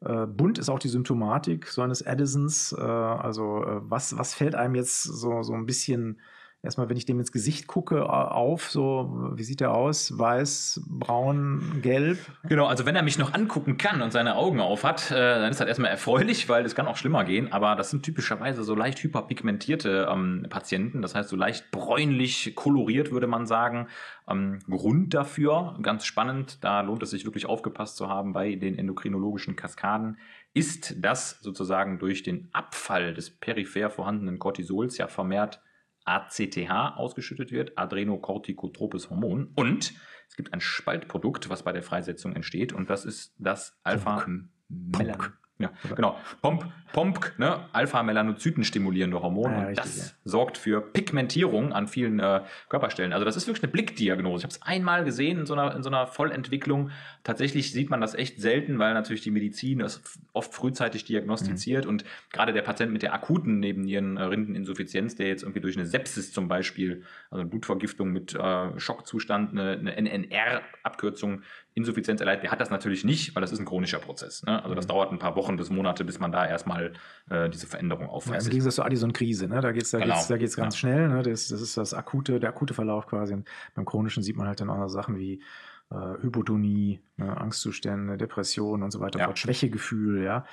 äh, 0.00 0.26
bunt 0.26 0.58
ist 0.58 0.68
auch 0.68 0.78
die 0.78 0.88
Symptomatik 0.88 1.68
so 1.68 1.82
eines 1.82 2.04
Addisons. 2.04 2.74
Äh, 2.76 2.82
also 2.82 3.64
äh, 3.64 3.80
was, 3.82 4.18
was 4.18 4.34
fällt 4.34 4.54
einem 4.54 4.74
jetzt 4.74 5.02
so, 5.04 5.42
so 5.42 5.54
ein 5.54 5.66
bisschen 5.66 6.20
erstmal, 6.62 6.88
wenn 6.88 6.96
ich 6.96 7.06
dem 7.06 7.18
ins 7.18 7.32
Gesicht 7.32 7.66
gucke, 7.66 8.08
auf, 8.08 8.70
so, 8.70 9.32
wie 9.34 9.42
sieht 9.42 9.60
er 9.60 9.72
aus? 9.72 10.18
Weiß, 10.18 10.82
braun, 10.86 11.80
gelb? 11.82 12.18
Genau, 12.44 12.66
also 12.66 12.84
wenn 12.86 12.96
er 12.96 13.02
mich 13.02 13.18
noch 13.18 13.32
angucken 13.32 13.78
kann 13.78 14.02
und 14.02 14.12
seine 14.12 14.36
Augen 14.36 14.60
auf 14.60 14.84
hat, 14.84 15.10
äh, 15.10 15.14
dann 15.14 15.50
ist 15.50 15.60
das 15.60 15.68
erstmal 15.68 15.90
erfreulich, 15.90 16.48
weil 16.48 16.64
es 16.64 16.74
kann 16.74 16.86
auch 16.86 16.96
schlimmer 16.96 17.24
gehen. 17.24 17.52
Aber 17.52 17.76
das 17.76 17.90
sind 17.90 18.02
typischerweise 18.02 18.62
so 18.62 18.74
leicht 18.74 19.02
hyperpigmentierte 19.02 20.08
ähm, 20.10 20.46
Patienten, 20.50 21.02
das 21.02 21.14
heißt 21.14 21.28
so 21.28 21.36
leicht 21.36 21.70
bräunlich 21.70 22.54
koloriert, 22.54 23.10
würde 23.10 23.26
man 23.26 23.46
sagen. 23.46 23.88
Ähm, 24.28 24.58
Grund 24.68 25.14
dafür, 25.14 25.78
ganz 25.82 26.04
spannend, 26.04 26.62
da 26.62 26.82
lohnt 26.82 27.02
es 27.02 27.10
sich 27.10 27.24
wirklich 27.24 27.46
aufgepasst 27.46 27.96
zu 27.96 28.08
haben 28.08 28.32
bei 28.32 28.54
den 28.54 28.78
endokrinologischen 28.78 29.56
Kaskaden, 29.56 30.18
ist, 30.52 30.96
dass 31.02 31.38
sozusagen 31.40 31.98
durch 31.98 32.22
den 32.22 32.48
Abfall 32.52 33.14
des 33.14 33.30
peripher 33.30 33.88
vorhandenen 33.88 34.38
Cortisols 34.38 34.98
ja 34.98 35.06
vermehrt 35.06 35.60
ACTH 36.04 36.96
ausgeschüttet 36.96 37.52
wird, 37.52 37.78
Adrenocorticotropes 37.78 39.10
Hormon. 39.10 39.52
Und 39.54 39.94
es 40.28 40.36
gibt 40.36 40.52
ein 40.52 40.60
Spaltprodukt, 40.60 41.48
was 41.50 41.62
bei 41.62 41.72
der 41.72 41.82
Freisetzung 41.82 42.34
entsteht, 42.34 42.72
und 42.72 42.90
das 42.90 43.04
ist 43.04 43.34
das 43.38 43.78
Alpha-Melan. 43.82 45.32
Ja, 45.60 45.70
genau. 45.94 46.18
Pomp, 46.40 46.64
Pomp, 46.92 47.32
ne? 47.38 47.60
Alpha-Melanozyten 47.72 48.64
stimulierende 48.64 49.22
Hormon. 49.22 49.52
Ja, 49.52 49.68
und 49.68 49.78
das 49.78 49.98
ja. 49.98 50.04
sorgt 50.24 50.56
für 50.56 50.80
Pigmentierung 50.80 51.72
an 51.72 51.86
vielen 51.86 52.18
äh, 52.18 52.40
Körperstellen. 52.70 53.12
Also 53.12 53.26
das 53.26 53.36
ist 53.36 53.46
wirklich 53.46 53.62
eine 53.62 53.72
Blickdiagnose. 53.72 54.40
Ich 54.40 54.44
habe 54.44 54.52
es 54.52 54.62
einmal 54.62 55.04
gesehen 55.04 55.40
in 55.40 55.46
so, 55.46 55.52
einer, 55.52 55.74
in 55.76 55.82
so 55.82 55.90
einer 55.90 56.06
Vollentwicklung. 56.06 56.90
Tatsächlich 57.22 57.72
sieht 57.72 57.90
man 57.90 58.00
das 58.00 58.14
echt 58.14 58.40
selten, 58.40 58.78
weil 58.78 58.94
natürlich 58.94 59.20
die 59.20 59.30
Medizin 59.30 59.80
das 59.80 60.00
oft 60.32 60.54
frühzeitig 60.54 61.04
diagnostiziert 61.04 61.84
mhm. 61.84 61.90
und 61.90 62.04
gerade 62.32 62.54
der 62.54 62.62
Patient 62.62 62.92
mit 62.92 63.02
der 63.02 63.12
akuten 63.12 63.60
Nebennierenrindeninsuffizienz, 63.60 65.14
der 65.16 65.28
jetzt 65.28 65.42
irgendwie 65.42 65.60
durch 65.60 65.76
eine 65.76 65.86
Sepsis 65.86 66.32
zum 66.32 66.48
Beispiel, 66.48 67.04
also 67.30 67.42
eine 67.42 67.50
Blutvergiftung 67.50 68.10
mit 68.10 68.34
äh, 68.34 68.80
Schockzustand, 68.80 69.52
eine, 69.52 69.72
eine 69.72 69.96
NNR-Abkürzung 69.96 71.42
Insuffizienz 71.80 72.20
erleidet, 72.20 72.44
der 72.44 72.50
hat 72.50 72.60
das 72.60 72.70
natürlich 72.70 73.04
nicht, 73.04 73.34
weil 73.34 73.40
das 73.40 73.52
ist 73.52 73.58
ein 73.58 73.66
chronischer 73.66 73.98
Prozess. 73.98 74.42
Ne? 74.44 74.62
Also 74.62 74.74
das 74.74 74.86
mhm. 74.86 74.88
dauert 74.88 75.12
ein 75.12 75.18
paar 75.18 75.36
Wochen 75.36 75.56
bis 75.56 75.70
Monate, 75.70 76.04
bis 76.04 76.18
man 76.18 76.32
da 76.32 76.46
erstmal 76.46 76.92
äh, 77.28 77.50
diese 77.50 77.66
Veränderung 77.66 78.08
aufweist. 78.08 78.46
Ja, 78.46 78.48
Im 78.48 78.52
Gegensatz 78.52 78.76
zu 78.76 78.82
Addison-Krise, 78.82 79.48
ne? 79.48 79.60
da 79.60 79.72
geht 79.72 79.82
es 79.82 79.90
da 79.90 79.98
genau. 79.98 80.14
geht's, 80.14 80.28
da 80.28 80.36
geht's 80.36 80.56
ganz 80.56 80.74
ja. 80.74 80.78
schnell. 80.80 81.08
Ne? 81.08 81.22
Das, 81.22 81.48
das 81.48 81.60
ist 81.60 81.76
das 81.76 81.94
akute, 81.94 82.40
der 82.40 82.50
akute 82.50 82.74
Verlauf 82.74 83.06
quasi. 83.06 83.34
Und 83.34 83.48
beim 83.74 83.84
chronischen 83.84 84.22
sieht 84.22 84.36
man 84.36 84.46
halt 84.46 84.60
dann 84.60 84.70
auch 84.70 84.78
noch 84.78 84.88
Sachen 84.88 85.18
wie 85.18 85.42
äh, 85.90 86.22
Hypotonie, 86.22 87.00
ne? 87.16 87.36
Angstzustände, 87.36 88.16
Depressionen 88.16 88.82
und 88.82 88.90
so 88.90 89.00
weiter, 89.00 89.18
ja. 89.18 89.36
Schwächegefühl, 89.36 90.22
ja? 90.22 90.44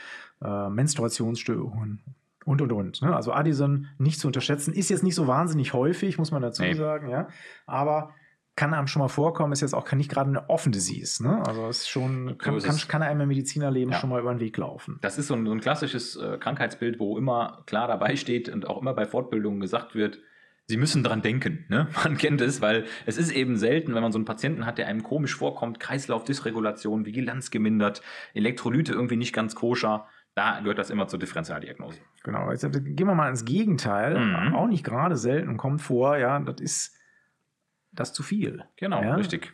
Äh, 0.41 0.69
Menstruationsstörungen 0.69 2.01
und 2.47 2.61
und 2.61 2.71
und. 2.71 3.01
Ne? 3.01 3.15
Also 3.15 3.33
Addison 3.33 3.87
nicht 3.97 4.19
zu 4.19 4.27
unterschätzen, 4.27 4.73
ist 4.73 4.89
jetzt 4.89 5.03
nicht 5.03 5.15
so 5.15 5.27
wahnsinnig 5.27 5.73
häufig, 5.73 6.17
muss 6.17 6.31
man 6.31 6.41
dazu 6.41 6.63
nee. 6.63 6.73
sagen, 6.73 7.09
ja. 7.09 7.27
Aber 7.65 8.13
kann 8.57 8.73
einem 8.73 8.87
schon 8.87 9.01
mal 9.01 9.07
vorkommen, 9.07 9.53
ist 9.53 9.61
jetzt 9.61 9.75
auch 9.75 9.89
nicht 9.93 10.11
gerade 10.11 10.29
eine 10.29 10.49
Offen 10.49 10.71
Disease. 10.71 11.23
Ne? 11.23 11.41
Also 11.45 11.67
es 11.67 11.81
ist 11.81 11.89
schon, 11.89 12.37
kann, 12.39 12.59
kann, 12.59 12.77
kann 12.87 13.01
einem 13.03 13.21
im 13.21 13.27
Medizinerleben 13.29 13.93
ja. 13.93 13.99
schon 13.99 14.09
mal 14.09 14.19
über 14.19 14.33
den 14.33 14.41
Weg 14.41 14.57
laufen. 14.57 14.97
Das 15.01 15.17
ist 15.17 15.27
so 15.27 15.35
ein, 15.35 15.45
so 15.45 15.51
ein 15.51 15.61
klassisches 15.61 16.15
äh, 16.17 16.37
Krankheitsbild, 16.39 16.99
wo 16.99 17.17
immer 17.17 17.63
klar 17.67 17.87
dabei 17.87 18.15
steht 18.15 18.49
und 18.49 18.67
auch 18.67 18.81
immer 18.81 18.93
bei 18.93 19.05
Fortbildungen 19.05 19.61
gesagt 19.61 19.95
wird, 19.95 20.19
Sie 20.69 20.75
müssen 20.75 21.01
dran 21.01 21.21
denken. 21.21 21.63
Ne? 21.69 21.87
Man 22.03 22.17
kennt 22.17 22.41
es, 22.41 22.59
weil 22.59 22.85
es 23.05 23.17
ist 23.17 23.31
eben 23.31 23.55
selten, 23.55 23.95
wenn 23.95 24.01
man 24.01 24.11
so 24.11 24.17
einen 24.17 24.25
Patienten 24.25 24.65
hat, 24.65 24.77
der 24.77 24.87
einem 24.87 25.01
komisch 25.01 25.33
vorkommt, 25.33 25.79
Kreislaufdysregulation, 25.79 27.05
Vigilanz 27.05 27.51
gemindert, 27.51 28.01
Elektrolyte 28.33 28.91
irgendwie 28.91 29.15
nicht 29.15 29.33
ganz 29.33 29.55
koscher. 29.55 30.07
Da 30.35 30.59
gehört 30.59 30.77
das 30.77 30.89
immer 30.89 31.07
zur 31.07 31.19
Differentialdiagnose. 31.19 31.99
Genau, 32.23 32.51
jetzt 32.51 32.69
gehen 32.69 33.07
wir 33.07 33.15
mal 33.15 33.29
ins 33.29 33.45
Gegenteil. 33.45 34.19
Mhm. 34.19 34.55
Auch 34.55 34.67
nicht 34.67 34.83
gerade 34.83 35.15
selten 35.15 35.55
kommt 35.55 35.81
vor, 35.81 36.17
ja, 36.17 36.37
das 36.39 36.59
ist 36.59 36.97
das 37.99 38.13
zu 38.13 38.23
viel. 38.23 38.63
Genau, 38.77 39.01
ja? 39.01 39.15
richtig. 39.15 39.53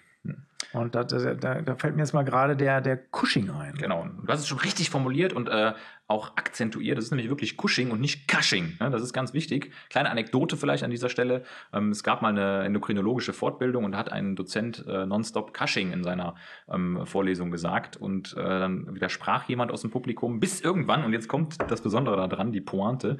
Und 0.71 0.95
da, 0.95 1.03
da, 1.03 1.62
da, 1.62 1.75
fällt 1.75 1.95
mir 1.95 2.01
jetzt 2.01 2.13
mal 2.13 2.23
gerade 2.23 2.56
der, 2.56 2.82
der 2.82 2.97
Cushing 2.97 3.49
ein. 3.51 3.75
Genau. 3.75 4.08
Du 4.08 4.27
hast 4.32 4.39
es 4.39 4.47
schon 4.47 4.58
richtig 4.58 4.89
formuliert 4.89 5.34
und 5.34 5.47
äh, 5.47 5.73
auch 6.08 6.36
akzentuiert. 6.36 6.97
Das 6.97 7.06
ist 7.06 7.12
nämlich 7.12 7.29
wirklich 7.29 7.58
Cushing 7.58 7.91
und 7.91 7.99
nicht 8.01 8.27
Cushing. 8.27 8.77
Ne? 8.79 8.89
Das 8.89 9.03
ist 9.03 9.13
ganz 9.13 9.34
wichtig. 9.34 9.71
Kleine 9.89 10.10
Anekdote 10.10 10.58
vielleicht 10.58 10.84
an 10.84 10.89
dieser 10.89 11.10
Stelle. 11.10 11.43
Ähm, 11.73 11.89
es 11.89 12.03
gab 12.03 12.21
mal 12.21 12.29
eine 12.29 12.63
endokrinologische 12.63 13.34
Fortbildung 13.34 13.84
und 13.84 13.95
hat 13.95 14.12
ein 14.12 14.36
Dozent 14.36 14.84
äh, 14.88 15.06
nonstop 15.06 15.56
Cushing 15.56 15.91
in 15.91 16.03
seiner 16.03 16.36
ähm, 16.67 17.06
Vorlesung 17.06 17.51
gesagt. 17.51 17.97
Und 17.97 18.34
äh, 18.34 18.41
dann 18.41 18.95
widersprach 18.95 19.47
jemand 19.49 19.71
aus 19.71 19.82
dem 19.82 19.91
Publikum 19.91 20.39
bis 20.39 20.62
irgendwann, 20.62 21.03
und 21.03 21.13
jetzt 21.13 21.27
kommt 21.27 21.58
das 21.69 21.82
Besondere 21.82 22.27
daran, 22.27 22.51
die 22.51 22.62
Pointe, 22.62 23.17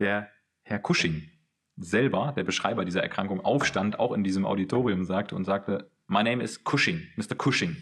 der 0.00 0.28
Herr 0.62 0.80
Cushing 0.80 1.28
selber, 1.76 2.32
der 2.36 2.44
Beschreiber 2.44 2.84
dieser 2.84 3.02
Erkrankung, 3.02 3.40
aufstand, 3.40 3.98
auch 3.98 4.12
in 4.12 4.24
diesem 4.24 4.46
Auditorium 4.46 5.04
sagte 5.04 5.34
und 5.34 5.44
sagte, 5.44 5.90
My 6.08 6.22
name 6.22 6.42
is 6.42 6.62
Cushing, 6.64 7.08
Mr. 7.16 7.34
Cushing. 7.36 7.76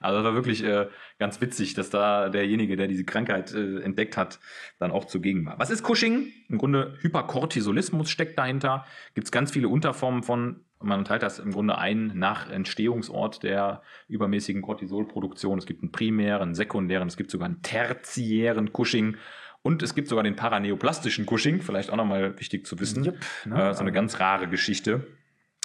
Also 0.00 0.16
das 0.16 0.24
war 0.24 0.34
wirklich 0.34 0.64
äh, 0.64 0.88
ganz 1.18 1.40
witzig, 1.42 1.74
dass 1.74 1.90
da 1.90 2.30
derjenige, 2.30 2.76
der 2.76 2.88
diese 2.88 3.04
Krankheit 3.04 3.52
äh, 3.52 3.80
entdeckt 3.80 4.16
hat, 4.16 4.40
dann 4.78 4.90
auch 4.90 5.04
zugegen 5.04 5.44
war. 5.44 5.58
Was 5.58 5.68
ist 5.68 5.84
Cushing? 5.86 6.32
Im 6.48 6.56
Grunde 6.56 6.96
Hyperkortisolismus 7.00 8.10
steckt 8.10 8.38
dahinter. 8.38 8.86
Gibt 9.14 9.26
es 9.26 9.32
ganz 9.32 9.50
viele 9.50 9.68
Unterformen 9.68 10.22
von. 10.22 10.64
Man 10.82 11.04
teilt 11.04 11.22
das 11.22 11.38
im 11.38 11.52
Grunde 11.52 11.76
ein 11.76 12.12
nach 12.14 12.48
Entstehungsort 12.48 13.42
der 13.42 13.82
übermäßigen 14.08 14.62
Cortisolproduktion. 14.62 15.58
Es 15.58 15.66
gibt 15.66 15.82
einen 15.82 15.92
primären, 15.92 16.40
einen 16.40 16.54
sekundären, 16.54 17.06
es 17.06 17.18
gibt 17.18 17.30
sogar 17.30 17.46
einen 17.46 17.60
tertiären 17.60 18.72
Cushing. 18.72 19.16
Und 19.62 19.82
es 19.82 19.94
gibt 19.94 20.08
sogar 20.08 20.24
den 20.24 20.36
paraneoplastischen 20.36 21.26
Cushing, 21.26 21.60
vielleicht 21.60 21.90
auch 21.90 21.96
nochmal 21.96 22.38
wichtig 22.40 22.66
zu 22.66 22.78
wissen. 22.80 23.04
Jupp, 23.04 23.16
ne? 23.44 23.70
äh, 23.70 23.74
so 23.74 23.80
eine 23.80 23.92
ganz 23.92 24.18
rare 24.20 24.48
Geschichte. 24.48 25.06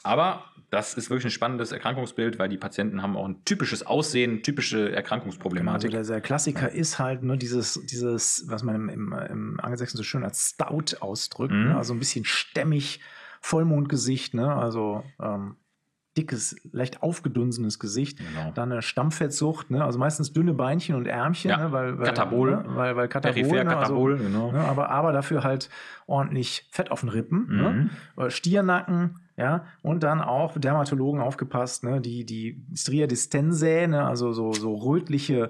Aber 0.03 0.43
das 0.69 0.93
ist 0.95 1.09
wirklich 1.09 1.25
ein 1.25 1.31
spannendes 1.31 1.71
Erkrankungsbild, 1.71 2.37
weil 2.37 2.49
die 2.49 2.57
Patienten 2.57 3.01
haben 3.01 3.15
auch 3.15 3.25
ein 3.27 3.43
typisches 3.45 3.85
Aussehen, 3.85 4.43
typische 4.43 4.75
Genau, 4.77 4.87
also 4.87 4.95
Erkrankungsproblematik. 4.97 5.91
der, 5.91 6.21
Klassiker 6.21 6.69
ist 6.71 6.99
halt 6.99 7.23
nur 7.23 7.37
dieses, 7.37 7.79
dieses, 7.85 8.45
was 8.47 8.63
man 8.63 8.75
im, 8.75 8.89
im, 8.89 9.13
im 9.13 9.59
Angelsächsischen 9.61 9.97
so 9.97 10.03
schön 10.03 10.23
als 10.23 10.49
Stout 10.49 10.97
ausdrückt, 10.99 11.53
Mhm. 11.53 11.69
ne? 11.69 11.77
also 11.77 11.93
ein 11.93 11.99
bisschen 11.99 12.25
stämmig, 12.25 12.99
Vollmondgesicht, 13.41 14.33
ne? 14.33 14.53
also 14.53 15.03
ähm, 15.21 15.55
dickes, 16.17 16.55
leicht 16.71 17.03
aufgedunsenes 17.03 17.79
Gesicht. 17.79 18.17
Genau. 18.19 18.51
Dann 18.55 18.71
eine 18.71 18.81
Stammfettsucht, 18.81 19.69
ne? 19.71 19.83
also 19.83 19.99
meistens 19.99 20.33
dünne 20.33 20.53
Beinchen 20.53 20.95
und 20.95 21.05
Ärmchen, 21.07 21.49
Ja, 21.51 21.57
ne? 21.57 21.71
weil, 21.71 21.97
weil, 21.99 22.05
Katabol. 22.07 22.51
ne? 22.51 22.63
weil, 22.69 22.95
weil 22.95 23.07
Katabol, 23.07 23.33
Peripher 23.43 23.63
ne? 23.63 23.69
also, 23.77 23.81
Katabol, 23.93 24.17
genau. 24.17 24.51
ne? 24.51 24.59
aber, 24.59 24.89
aber 24.89 25.11
dafür 25.13 25.43
halt 25.43 25.69
ordentlich 26.07 26.67
Fett 26.71 26.91
auf 26.91 27.01
den 27.01 27.09
Rippen, 27.09 27.47
Mhm. 27.49 27.57
ne? 27.57 27.89
Äh, 28.17 28.29
Stiernacken, 28.29 29.19
ja, 29.37 29.65
und 29.81 30.03
dann 30.03 30.21
auch 30.21 30.57
Dermatologen 30.57 31.19
aufgepasst, 31.21 31.83
ne? 31.83 31.99
die, 32.01 32.25
die 32.25 32.63
Stria 32.73 33.07
distensae, 33.07 33.87
ne? 33.87 34.05
also 34.05 34.31
so, 34.31 34.53
so 34.53 34.75
rötliche 34.75 35.49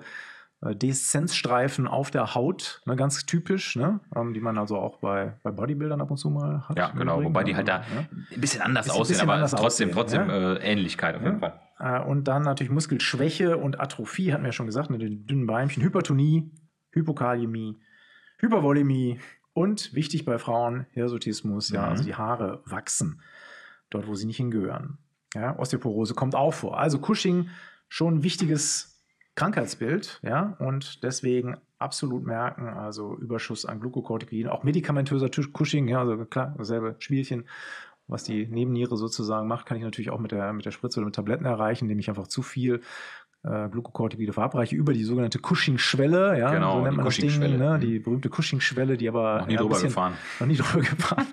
Deszenzstreifen 0.73 1.88
auf 1.88 2.10
der 2.10 2.34
Haut, 2.34 2.82
ne? 2.86 2.95
ganz 2.95 3.25
typisch, 3.25 3.75
ne? 3.75 3.99
ähm, 4.15 4.34
die 4.34 4.39
man 4.39 4.58
also 4.58 4.78
auch 4.78 4.97
bei, 4.99 5.38
bei 5.43 5.51
Bodybuildern 5.51 6.01
ab 6.01 6.10
und 6.10 6.17
zu 6.17 6.30
mal 6.30 6.67
hat. 6.67 6.78
Ja, 6.78 6.89
genau. 6.91 7.21
Wobei 7.23 7.43
die 7.43 7.51
ne? 7.51 7.58
halt 7.58 7.67
da 7.67 7.82
Ja. 7.93 8.06
ein 8.34 8.41
bisschen 8.41 8.62
anders 8.62 8.89
aussehen, 8.89 9.08
bisschen 9.08 9.21
aber 9.21 9.34
anders 9.36 9.51
trotzdem, 9.51 9.89
aussehen, 9.89 10.25
trotzdem 10.25 10.30
äh, 10.30 10.56
Ähnlichkeit 10.56 11.15
auf 11.15 11.21
jeden 11.21 11.41
Ja. 11.41 11.60
Fall. 11.78 12.01
Äh, 12.04 12.06
Und 12.10 12.23
dann 12.28 12.41
natürlich 12.43 12.71
Muskelschwäche 12.71 13.58
und 13.58 13.80
Atrophie, 13.80 14.32
hatten 14.34 14.43
wir 14.43 14.47
ja 14.49 14.54
schon 14.54 14.65
gesagt, 14.65 14.89
mit 14.89 15.01
den 15.01 15.28
dünnen 15.28 15.45
Beinchen, 15.45 15.84
Hypertonie, 15.84 16.49
Hypokaliämie, 16.93 17.78
Hypervolemie 18.39 19.19
und 19.54 19.93
wichtig 19.93 20.25
bei 20.25 20.38
Frauen, 20.38 20.86
Hirsutismus, 20.91 21.69
ja, 21.69 21.84
Mhm. 21.84 21.89
also 21.89 22.04
die 22.04 22.15
Haare 22.15 22.62
wachsen 22.65 23.21
dort, 23.89 24.08
wo 24.08 24.15
sie 24.15 24.25
nicht 24.25 24.38
hingehören. 24.38 24.97
Ja, 25.34 25.58
Osteoporose 25.60 26.13
kommt 26.13 26.34
auch 26.36 26.54
vor. 26.54 26.80
Also 26.80 26.99
Cushing 26.99 27.49
schon 27.89 28.15
ein 28.15 28.23
wichtiges 28.23 28.94
Krankheitsbild, 29.36 30.21
ja, 30.24 30.56
und 30.60 31.04
deswegen 31.04 31.58
absolut 31.78 32.26
merken, 32.26 32.69
also 32.69 33.15
Überschuss 33.17 33.65
an 33.65 33.82
Glukokortikoiden, 33.82 34.50
auch 34.50 34.63
medikamentöser 34.63 35.30
Cushing, 35.30 35.88
ja, 35.88 36.00
also 36.00 36.26
klar, 36.26 36.56
dasselbe 36.58 36.95
Spielchen, 37.00 37.48
was 38.08 38.24
die 38.24 38.48
Nebenniere 38.48 38.98
sozusagen 38.98 39.48
macht, 39.48 39.65
kann 39.65 39.78
ich 39.78 39.84
natürlich 39.84 40.12
auch 40.12 40.19
mit 40.19 40.32
der, 40.32 40.54
mit 40.54 40.65
der 40.65 40.71
Spritze 40.71 41.00
oder 41.00 41.06
mit 41.08 41.15
Tabletten 41.15 41.45
erreichen, 41.45 41.86
indem 41.86 42.00
ich 42.00 42.10
einfach 42.10 42.28
zu 42.28 42.43
viel 42.43 42.82
äh, 43.45 43.69
Glukokortikoide 43.69 44.34
verabreiche 44.34 44.75
über 44.75 44.93
die 44.93 45.03
sogenannte 45.03 45.39
Cushing-Schwelle, 45.39 46.39
ja, 46.39 46.51
Genau, 46.51 46.77
so 46.77 46.81
nennt 46.81 46.93
die 46.93 46.97
man 46.97 47.05
das 47.05 47.17
Ding, 47.17 47.58
ne? 47.58 47.79
die 47.79 47.99
berühmte 47.99 48.29
Cushing-Schwelle, 48.29 48.97
die 48.97 49.08
aber 49.08 49.39
Noch 49.39 49.47
nie 49.47 49.53
ja, 49.53 49.60
drüber 49.60 49.75
bisschen, 49.75 49.89
gefahren. 49.89 50.13
noch 50.39 50.47
nie 50.47 50.55
drüber 50.55 50.79
gefahren. 50.89 51.25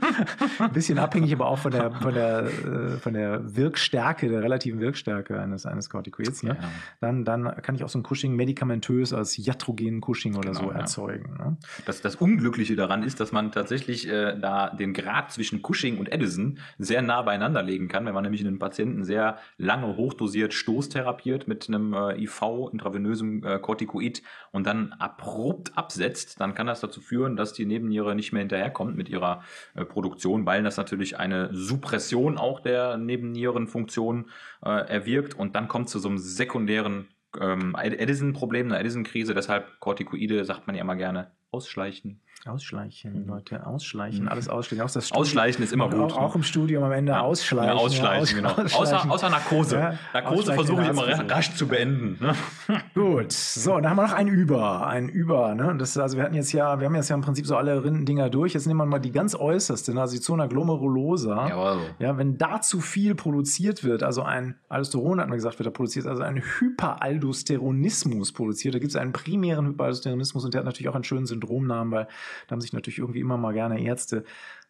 Ein 0.59 0.73
bisschen 0.73 0.99
abhängig, 0.99 1.33
aber 1.33 1.47
auch 1.47 1.59
von 1.59 1.73
der, 1.73 1.91
von 1.93 2.15
der, 2.15 2.45
äh, 2.45 2.91
von 2.99 3.15
der 3.15 3.57
Wirkstärke, 3.57 4.29
der 4.29 4.43
relativen 4.43 4.81
Wirkstärke 4.81 5.41
eines, 5.41 5.65
eines 5.67 5.89
Corticoids. 5.89 6.43
Ne? 6.43 6.57
Ja. 6.61 6.69
Dann, 7.01 7.25
dann 7.25 7.45
kann 7.63 7.75
ich 7.75 7.85
auch 7.85 7.89
so 7.89 7.99
ein 7.99 8.03
Cushing 8.03 8.37
medikamentös 8.37 9.13
als 9.13 9.39
iatrogenen 9.39 10.01
Cushing 10.01 10.37
oder 10.37 10.53
Genau, 10.53 10.65
so 10.65 10.71
erzeugen. 10.71 11.37
Ne? 11.39 11.57
Das, 11.87 12.03
das 12.03 12.17
Unglückliche 12.17 12.77
daran 12.77 13.03
ist, 13.03 13.21
dass 13.21 13.33
man 13.33 13.53
tatsächlich 13.53 14.09
äh, 14.09 14.39
da 14.39 14.71
den 14.71 14.93
Grad 14.93 15.33
zwischen 15.33 15.63
Cushing 15.63 15.99
und 15.99 16.13
Edison 16.13 16.59
sehr 16.79 17.03
nah 17.03 17.23
beieinander 17.23 17.63
legen 17.63 17.89
kann, 17.89 18.05
wenn 18.05 18.15
man 18.15 18.23
nämlich 18.25 18.45
einen 18.45 18.59
Patienten 18.59 19.05
sehr 19.05 19.39
lange 19.57 19.97
hochdosiert 19.97 20.53
stoßtherapiert 20.53 21.49
mit 21.49 21.69
einem 21.69 21.95
äh, 22.11 22.23
IV, 22.23 22.43
intravenösem 22.73 23.45
äh, 23.45 23.59
Corticoid 23.59 24.23
und 24.51 24.67
dann 24.67 24.93
abrupt 24.93 25.77
absetzt, 25.77 26.41
dann 26.41 26.55
kann 26.55 26.67
das 26.67 26.81
dazu 26.81 27.01
führen, 27.01 27.37
dass 27.37 27.53
die 27.53 27.67
Nebenniere 27.67 28.15
nicht 28.15 28.33
mehr 28.33 28.41
hinterherkommt 28.41 28.97
mit 28.97 29.09
ihrer 29.09 29.43
äh, 29.75 29.85
Produktion, 29.85 30.47
weil 30.47 30.63
das 30.63 30.77
natürlich 30.77 31.19
eine 31.19 31.51
Suppression 31.53 32.39
auch 32.39 32.61
der 32.61 32.97
Nebennierenfunktion 32.97 34.31
äh, 34.65 34.71
erwirkt 34.71 35.35
und 35.35 35.55
dann 35.55 35.69
kommt 35.69 35.89
zu 35.89 35.99
so 35.99 36.09
einem 36.09 36.19
sekundären 36.19 37.09
ähm, 37.41 37.75
Edison-Problem, 37.81 38.67
einer 38.67 38.81
Edison-Krise, 38.81 39.35
deshalb 39.35 39.81
Corticoide, 39.81 40.45
sagt 40.45 40.67
man 40.67 40.77
ja 40.77 40.83
immer 40.83 40.97
gerne, 40.97 41.31
ausschleichen. 41.51 42.21
Ausschleichen, 42.45 43.23
Mhm. 43.23 43.29
Leute, 43.29 43.65
ausschleichen, 43.67 44.23
Mhm. 44.25 44.29
alles 44.29 44.49
ausschleichen. 44.49 44.85
Auch, 44.85 44.91
das 44.91 45.07
Studium- 45.07 45.21
Ausschleichen 45.23 45.63
ist 45.63 45.73
immer 45.73 45.85
auch, 45.85 45.91
gut. 45.91 46.01
Auch, 46.13 46.17
auch 46.19 46.35
im 46.35 46.43
Studium 46.43 46.83
am 46.83 46.91
Ende 46.91 47.13
Ja. 47.13 47.21
ausschleichen. 47.21 47.77
Ja, 47.77 47.81
ausschleichen, 47.81 48.43
ja, 48.45 48.53
genau. 48.55 48.69
Außer, 48.81 49.09
außer 49.11 49.31
Narkose. 49.31 49.77
Ja, 49.77 49.95
Narkose 50.13 50.39
ausschleichen 50.53 50.55
versuche 50.67 50.83
ich 50.83 50.89
immer 50.89 51.31
rasch 51.31 51.55
zu 51.55 51.69
beenden. 51.69 52.19
Ne? 52.21 52.35
Gut, 52.95 53.31
so, 53.31 53.75
dann 53.77 53.89
haben 53.91 53.97
wir 53.97 54.03
noch 54.03 54.13
ein 54.13 54.27
Über, 54.27 54.87
ein 54.89 55.09
Über, 55.09 55.55
ne? 55.55 55.77
Das, 55.79 55.91
ist 55.91 55.99
also 55.99 56.17
wir 56.17 56.25
hatten 56.25 56.35
jetzt 56.35 56.51
ja, 56.53 56.81
wir 56.81 56.87
haben 56.87 56.95
jetzt 56.97 57.11
ja 57.11 57.15
im 57.15 57.23
Prinzip 57.23 57.47
so 57.47 57.57
alle 57.57 57.85
Rindendinger 57.85 58.29
durch. 58.29 58.55
Jetzt 58.55 58.67
nehmen 58.67 58.79
wir 58.79 58.87
mal 58.87 58.99
die 58.99 59.13
ganz 59.13 59.37
äußerste, 59.37 59.95
ne? 59.95 60.01
also 60.01 60.15
die 60.17 60.21
Zona 60.21 60.47
glomerulosa. 60.47 61.49
Jawohl. 61.49 61.79
Ja, 62.01 62.19
wenn 62.19 62.39
da 62.39 62.61
zu 62.61 62.81
viel 62.81 63.15
produziert 63.15 63.85
wird, 63.85 64.03
also 64.03 64.23
ein 64.23 64.57
Aldosteron, 64.69 65.21
hat 65.21 65.29
man 65.29 65.37
gesagt, 65.39 65.61
wird 65.61 65.69
da 65.69 65.71
produziert, 65.71 66.07
also 66.07 66.23
ein 66.23 66.43
Hyperaldosteronismus 66.59 68.33
produziert. 68.33 68.75
Da 68.75 68.79
gibt 68.81 68.91
es 68.91 68.97
einen 68.97 69.13
primären 69.13 69.67
Hyperaldosteronismus 69.67 70.45
und 70.45 70.55
der 70.55 70.61
hat 70.61 70.67
natürlich 70.67 70.89
auch 70.89 70.95
einen 70.95 71.05
schönen 71.05 71.27
Syndromnamen, 71.27 71.93
weil 71.93 72.09
da 72.47 72.53
haben 72.53 72.61
sich 72.61 72.73
natürlich 72.73 72.99
irgendwie 72.99 73.21
immer 73.21 73.37
mal 73.37 73.53
gerne 73.53 73.83
Ärzte 73.83 74.25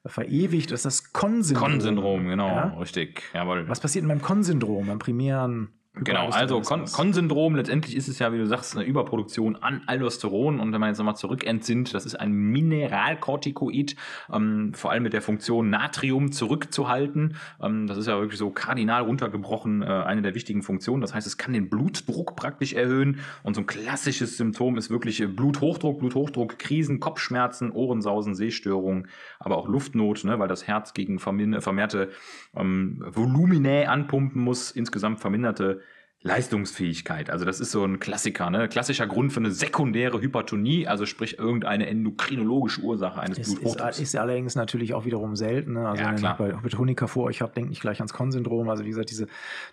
verewigt. 0.05 0.71
Das 0.71 0.81
ist 0.81 0.85
das 0.85 1.13
Con-Syndrom. 1.13 1.71
Con-Syndrom, 1.71 2.27
genau, 2.29 2.49
Ja? 2.49 2.65
richtig. 2.79 3.23
Jawohl. 3.35 3.69
Was 3.69 3.81
passiert 3.81 4.03
denn 4.03 4.09
beim 4.09 4.23
Con-Syndrom, 4.23 4.87
beim 4.87 4.99
primären 4.99 5.71
Genau, 5.95 6.31
also 6.31 6.63
Con- 6.63 6.81
Hyperaldosteronismus? 6.81 6.93
Con-Syndrom, 6.95 7.55
letztendlich 7.55 7.95
ist 7.97 8.09
es 8.09 8.19
ja, 8.19 8.33
wie 8.33 8.39
du 8.39 8.47
sagst, 8.47 8.75
eine 8.75 8.87
Überproduktion 8.87 9.57
an 9.57 9.83
Aldosteron. 9.87 10.59
Und 10.59 10.73
wenn 10.73 10.81
man 10.81 10.89
jetzt 10.89 10.97
nochmal 10.97 11.17
zurückentsinnt, 11.17 11.93
das 11.93 12.07
ist 12.07 12.15
ein 12.15 12.33
Mineralkortikoid, 12.33 13.97
ähm, 14.33 14.73
vor 14.73 14.91
allem 14.91 15.03
mit 15.03 15.13
der 15.13 15.21
Funktion 15.21 15.69
Natrium 15.69 16.33
zurückzuhalten. 16.33 17.37
Ähm, 17.63 17.87
das 17.87 17.99
ist 17.99 18.07
ja 18.07 18.19
wirklich 18.19 18.39
so 18.39 18.49
kardinal 18.49 19.03
runtergebrochen, 19.03 19.83
äh, 19.83 19.85
eine 19.85 20.23
der 20.23 20.35
wichtigen 20.35 20.63
Funktionen. 20.63 21.03
Das 21.03 21.15
heißt, 21.15 21.27
es 21.27 21.37
kann 21.37 21.53
den 21.53 21.69
Blutdruck 21.69 22.37
praktisch 22.37 22.73
erhöhen. 22.73 23.21
Und 23.43 23.53
so 23.53 23.61
ein 23.61 23.67
klassisches 23.67 24.39
Symptom 24.39 24.79
ist 24.79 24.89
wirklich 24.89 25.21
äh, 25.21 25.27
Bluthochdruck, 25.27 25.99
Bluthochdruck, 25.99 26.59
Krisen, 26.59 27.01
Kopfschmerzen, 27.01 27.71
Ohrensausen, 27.71 28.35
Sehstörungen, 28.35 29.09
aber 29.39 29.59
auch 29.59 29.69
Luftnot, 29.69 30.25
ne, 30.25 30.39
weil 30.39 30.49
das 30.49 30.67
Herz 30.67 30.95
gegen 30.95 31.19
vermehrte 31.19 32.09
ähm, 32.57 33.05
Voluminae 33.07 33.91
anpumpen 33.91 34.41
muss, 34.43 34.71
insgesamt 34.71 35.21
verminderte 35.21 35.82
Leistungsfähigkeit. 36.23 37.31
Also 37.31 37.45
das 37.45 37.61
ist 37.61 37.73
so 37.73 37.85
ein 37.85 37.99
Klassiker, 37.99 38.49
ne? 38.51 38.69
Klassischer 38.69 39.07
Grund 39.07 39.33
für 39.33 39.41
eine 39.41 39.51
sekundäre 39.51 40.21
Hypertonie, 40.21 40.87
also 40.87 41.05
sprich 41.07 41.39
irgendeine 41.39 41.87
endokrinologische 41.89 42.81
Ursache 42.83 43.21
eines 43.21 43.39
Ist, 43.39 43.49
ist, 43.49 43.61
Bluthochdrucks. 43.61 43.99
ist 43.99 44.17
allerdings 44.17 44.55
natürlich 44.55 44.95
auch 44.95 45.05
wiederum 45.05 45.35
selten. 45.37 45.73
Ne? 45.75 45.89
Also 45.89 46.03
Ja, 46.03 46.11
wenn 46.11 46.17
klar. 46.17 46.41
ihr 46.41 46.57
Hypertoniker 46.59 47.09
vor 47.09 47.25
euch 47.25 47.43
habt, 47.43 47.57
denkt 47.57 47.71
nicht 47.71 47.83
gleich 47.83 47.99
ans 47.99 48.13
Con-Syndrom. 48.13 48.69
Also 48.69 48.85
wie 48.85 48.89
gesagt, 48.91 49.11
diese, 49.11 49.27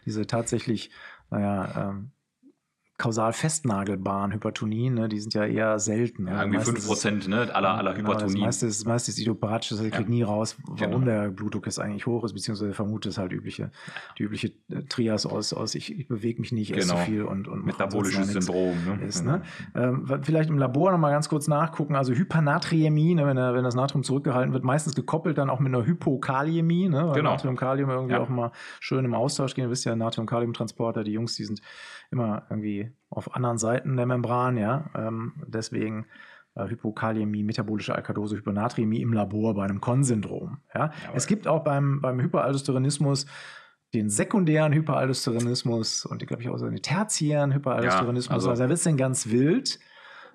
diese 0.05 0.25
tatsächlich, 0.25 0.89
naja, 1.29 1.91
ähm, 1.91 2.11
kausal 2.99 3.33
festnagelbaren 3.33 4.31
Hypertonien, 4.33 4.93
ne, 4.93 5.09
die 5.09 5.19
sind 5.19 5.33
ja 5.33 5.45
eher 5.45 5.79
selten. 5.79 6.27
Ja, 6.27 6.41
irgendwie 6.43 6.57
Meistens 6.57 6.87
5% 6.87 7.29
ne, 7.29 7.53
aller, 7.55 7.69
aller 7.75 7.93
Genau, 7.95 8.09
das 8.13 8.21
Hypertonie. 8.23 8.41
meiste 8.41 8.67
ist, 8.67 8.81
das 8.81 8.85
meiste 8.85 9.09
ist 9.11 9.17
idiopathisch, 9.19 9.69
das 9.69 9.79
heißt, 9.79 9.87
ich 9.87 9.93
krieg 9.93 10.05
Ja. 10.05 10.09
nie 10.11 10.21
raus, 10.23 10.57
warum 10.67 10.77
Genau. 10.77 10.99
der 10.99 11.29
Blutdruck 11.29 11.65
jetzt 11.65 11.79
eigentlich 11.79 12.05
hoch 12.05 12.23
ist, 12.23 12.33
beziehungsweise 12.33 12.73
vermute 12.73 13.09
es 13.09 13.17
halt 13.17 13.31
übliche, 13.31 13.71
die 14.19 14.23
übliche 14.23 14.49
äh, 14.69 14.83
Trias 14.87 15.25
aus, 15.25 15.53
aus 15.53 15.73
ich, 15.75 15.97
ich 15.97 16.07
bewege 16.07 16.39
mich 16.41 16.51
nicht, 16.51 16.75
esse 16.75 16.89
Genau. 16.89 16.99
viel 17.05 17.23
und, 17.23 17.47
und 17.47 17.65
Metabolisches 17.65 18.33
ja 18.33 18.41
Syndrom. 18.41 18.75
Ne? 18.85 19.05
ist. 19.05 19.25
Ne? 19.25 19.41
Ähm, 19.75 20.07
wa- 20.07 20.19
vielleicht 20.21 20.49
im 20.49 20.57
Labor 20.59 20.91
noch 20.91 20.97
mal 20.99 21.11
ganz 21.11 21.29
kurz 21.29 21.47
nachgucken. 21.47 21.95
Also 21.95 22.13
Hypernatriämie, 22.13 23.15
ne, 23.15 23.25
wenn, 23.25 23.37
wenn 23.37 23.63
das 23.63 23.75
Natrium 23.75 24.03
zurückgehalten 24.03 24.53
wird, 24.53 24.63
meistens 24.63 24.93
gekoppelt 24.93 25.37
dann 25.37 25.49
auch 25.49 25.59
mit 25.59 25.73
einer 25.73 25.85
Hypokaliämie, 25.85 26.89
ne, 26.89 27.07
weil 27.07 27.15
Genau. 27.15 27.31
Natrium 27.31 27.55
Kalium 27.55 27.89
irgendwie 27.89 28.13
Ja. 28.13 28.19
auch 28.19 28.29
immer 28.29 28.51
schön 28.79 29.05
im 29.05 29.13
Austausch 29.13 29.55
gehen. 29.55 29.65
Ihr 29.65 29.71
wisst 29.71 29.85
ja, 29.85 29.95
Natrium-Kalium-Transporter, 29.95 31.03
die 31.03 31.11
Jungs, 31.13 31.35
die 31.35 31.45
sind 31.45 31.61
immer 32.11 32.43
irgendwie 32.49 32.88
auf 33.09 33.35
anderen 33.35 33.57
Seiten 33.57 33.97
der 33.97 34.05
Membran, 34.05 34.57
ja. 34.57 34.89
Ähm, 34.95 35.33
deswegen 35.47 36.05
äh, 36.55 36.67
Hypokaliämie, 36.67 37.43
metabolische 37.43 37.95
Alkadose, 37.95 38.37
Hypernatriämie 38.37 39.01
im 39.01 39.13
Labor 39.13 39.53
bei 39.55 39.63
einem 39.63 39.81
Kon-Syndrom. 39.81 40.57
Ja? 40.73 40.91
Es 41.13 41.27
gibt 41.27 41.47
auch 41.47 41.63
beim, 41.63 42.01
beim 42.01 42.19
Hyperaldosteronismus 42.19 43.25
den 43.93 44.09
sekundären 44.09 44.71
Hyperaldosteronismus 44.73 46.05
und 46.05 46.25
glaube 46.27 46.43
ich 46.43 46.49
auch 46.49 46.57
so 46.57 46.67
den 46.69 46.81
tertiären 46.81 47.53
Hyperaldosteronismus. 47.53 48.29
Ja, 48.29 48.35
also- 48.35 48.49
also, 48.51 48.63
da 48.63 48.69
wird 48.69 48.77
es 48.77 48.83
dann 48.83 48.97
ganz 48.97 49.29
wild. 49.29 49.79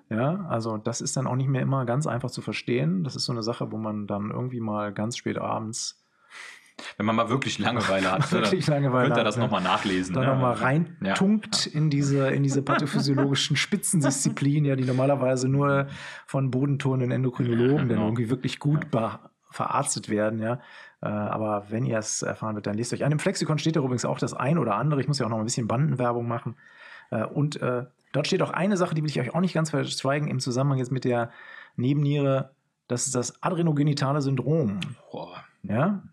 Ja, 0.09 0.45
also 0.49 0.77
das 0.77 1.01
ist 1.01 1.17
dann 1.17 1.25
auch 1.25 1.35
nicht 1.35 1.47
mehr 1.49 1.61
immer 1.63 1.85
ganz 1.85 2.05
einfach 2.05 2.29
zu 2.29 2.41
verstehen. 2.41 3.03
Das 3.03 3.15
ist 3.15 3.25
so 3.25 3.31
eine 3.31 3.41
Sache, 3.41 3.71
wo 3.71 3.77
man 3.77 4.05
dann 4.05 4.29
irgendwie 4.29 4.59
mal 4.59 4.93
ganz 4.93 5.17
spät 5.17 5.39
abends 5.39 6.04
Wenn 6.97 7.05
man 7.05 7.15
mal 7.15 7.29
wirklich 7.29 7.57
Langeweile 7.59 8.11
hat, 8.11 8.31
ne, 8.31 8.41
Wirklich 8.41 8.65
dann 8.65 8.75
Langeweile 8.83 9.07
könnt 9.07 9.17
ihr 9.19 9.23
das 9.23 9.37
ne? 9.37 9.43
nochmal 9.43 9.61
nachlesen. 9.61 10.13
da 10.13 10.21
ne? 10.21 10.27
nochmal 10.27 10.55
Ja. 10.57 10.61
reintunkt 10.63 11.65
in 11.67 11.89
diese, 11.89 12.29
in 12.29 12.43
diese 12.43 12.61
pathophysiologischen 12.63 13.55
Spitzendisziplinen, 13.55 14.65
ja, 14.65 14.75
die 14.75 14.83
normalerweise 14.85 15.47
nur 15.47 15.87
von 16.25 16.51
bodentonenden 16.51 17.11
Endokrinologen 17.11 17.77
dann 17.77 17.87
Genau. 17.87 18.05
irgendwie 18.07 18.29
wirklich 18.29 18.59
gut 18.59 18.91
be- 18.91 19.19
verarztet 19.51 20.09
werden, 20.09 20.39
ja. 20.39 20.59
Äh, 21.01 21.07
Aber 21.07 21.65
wenn 21.69 21.85
ihr 21.85 21.97
es 21.97 22.21
erfahren 22.23 22.55
wird, 22.55 22.67
dann 22.67 22.75
lest 22.75 22.93
euch 22.93 23.05
an. 23.05 23.11
Im 23.11 23.19
Flexikon 23.19 23.57
steht 23.57 23.75
da 23.77 23.79
übrigens 23.79 24.03
auch 24.05 24.17
das 24.19 24.33
ein 24.33 24.57
oder 24.57 24.75
andere. 24.75 24.99
Ich 24.99 25.07
muss 25.07 25.19
ja 25.19 25.25
auch 25.25 25.29
noch 25.29 25.37
ein 25.39 25.45
bisschen 25.45 25.67
Bandenwerbung 25.67 26.27
machen. 26.27 26.55
Äh, 27.11 27.23
Und 27.25 27.61
äh, 27.61 27.85
dort 28.11 28.27
steht 28.27 28.41
auch 28.41 28.51
eine 28.51 28.75
Sache, 28.75 28.95
die 28.95 29.01
will 29.03 29.09
ich 29.09 29.19
euch 29.21 29.33
auch 29.33 29.39
nicht 29.39 29.53
ganz 29.53 29.69
verschweigen 29.69 30.27
im 30.27 30.39
Zusammenhang 30.39 30.79
jetzt 30.79 30.91
mit 30.91 31.05
der 31.05 31.31
Nebenniere. 31.77 32.51
Das 32.87 33.05
ist 33.05 33.15
das 33.15 33.41
adrenogenitale 33.43 34.21
Syndrom. 34.21 34.79
Boah. 35.11 35.43
Ja, 35.63 36.03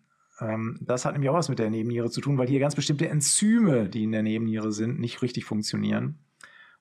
das 0.80 1.04
hat 1.04 1.12
nämlich 1.12 1.30
auch 1.30 1.34
was 1.34 1.48
mit 1.48 1.58
der 1.58 1.70
Nebenniere 1.70 2.10
zu 2.10 2.20
tun, 2.20 2.38
weil 2.38 2.48
hier 2.48 2.60
ganz 2.60 2.74
bestimmte 2.74 3.08
Enzyme, 3.08 3.88
die 3.88 4.04
in 4.04 4.12
der 4.12 4.22
Nebenniere 4.22 4.72
sind, 4.72 4.98
nicht 4.98 5.22
richtig 5.22 5.44
funktionieren. 5.44 6.21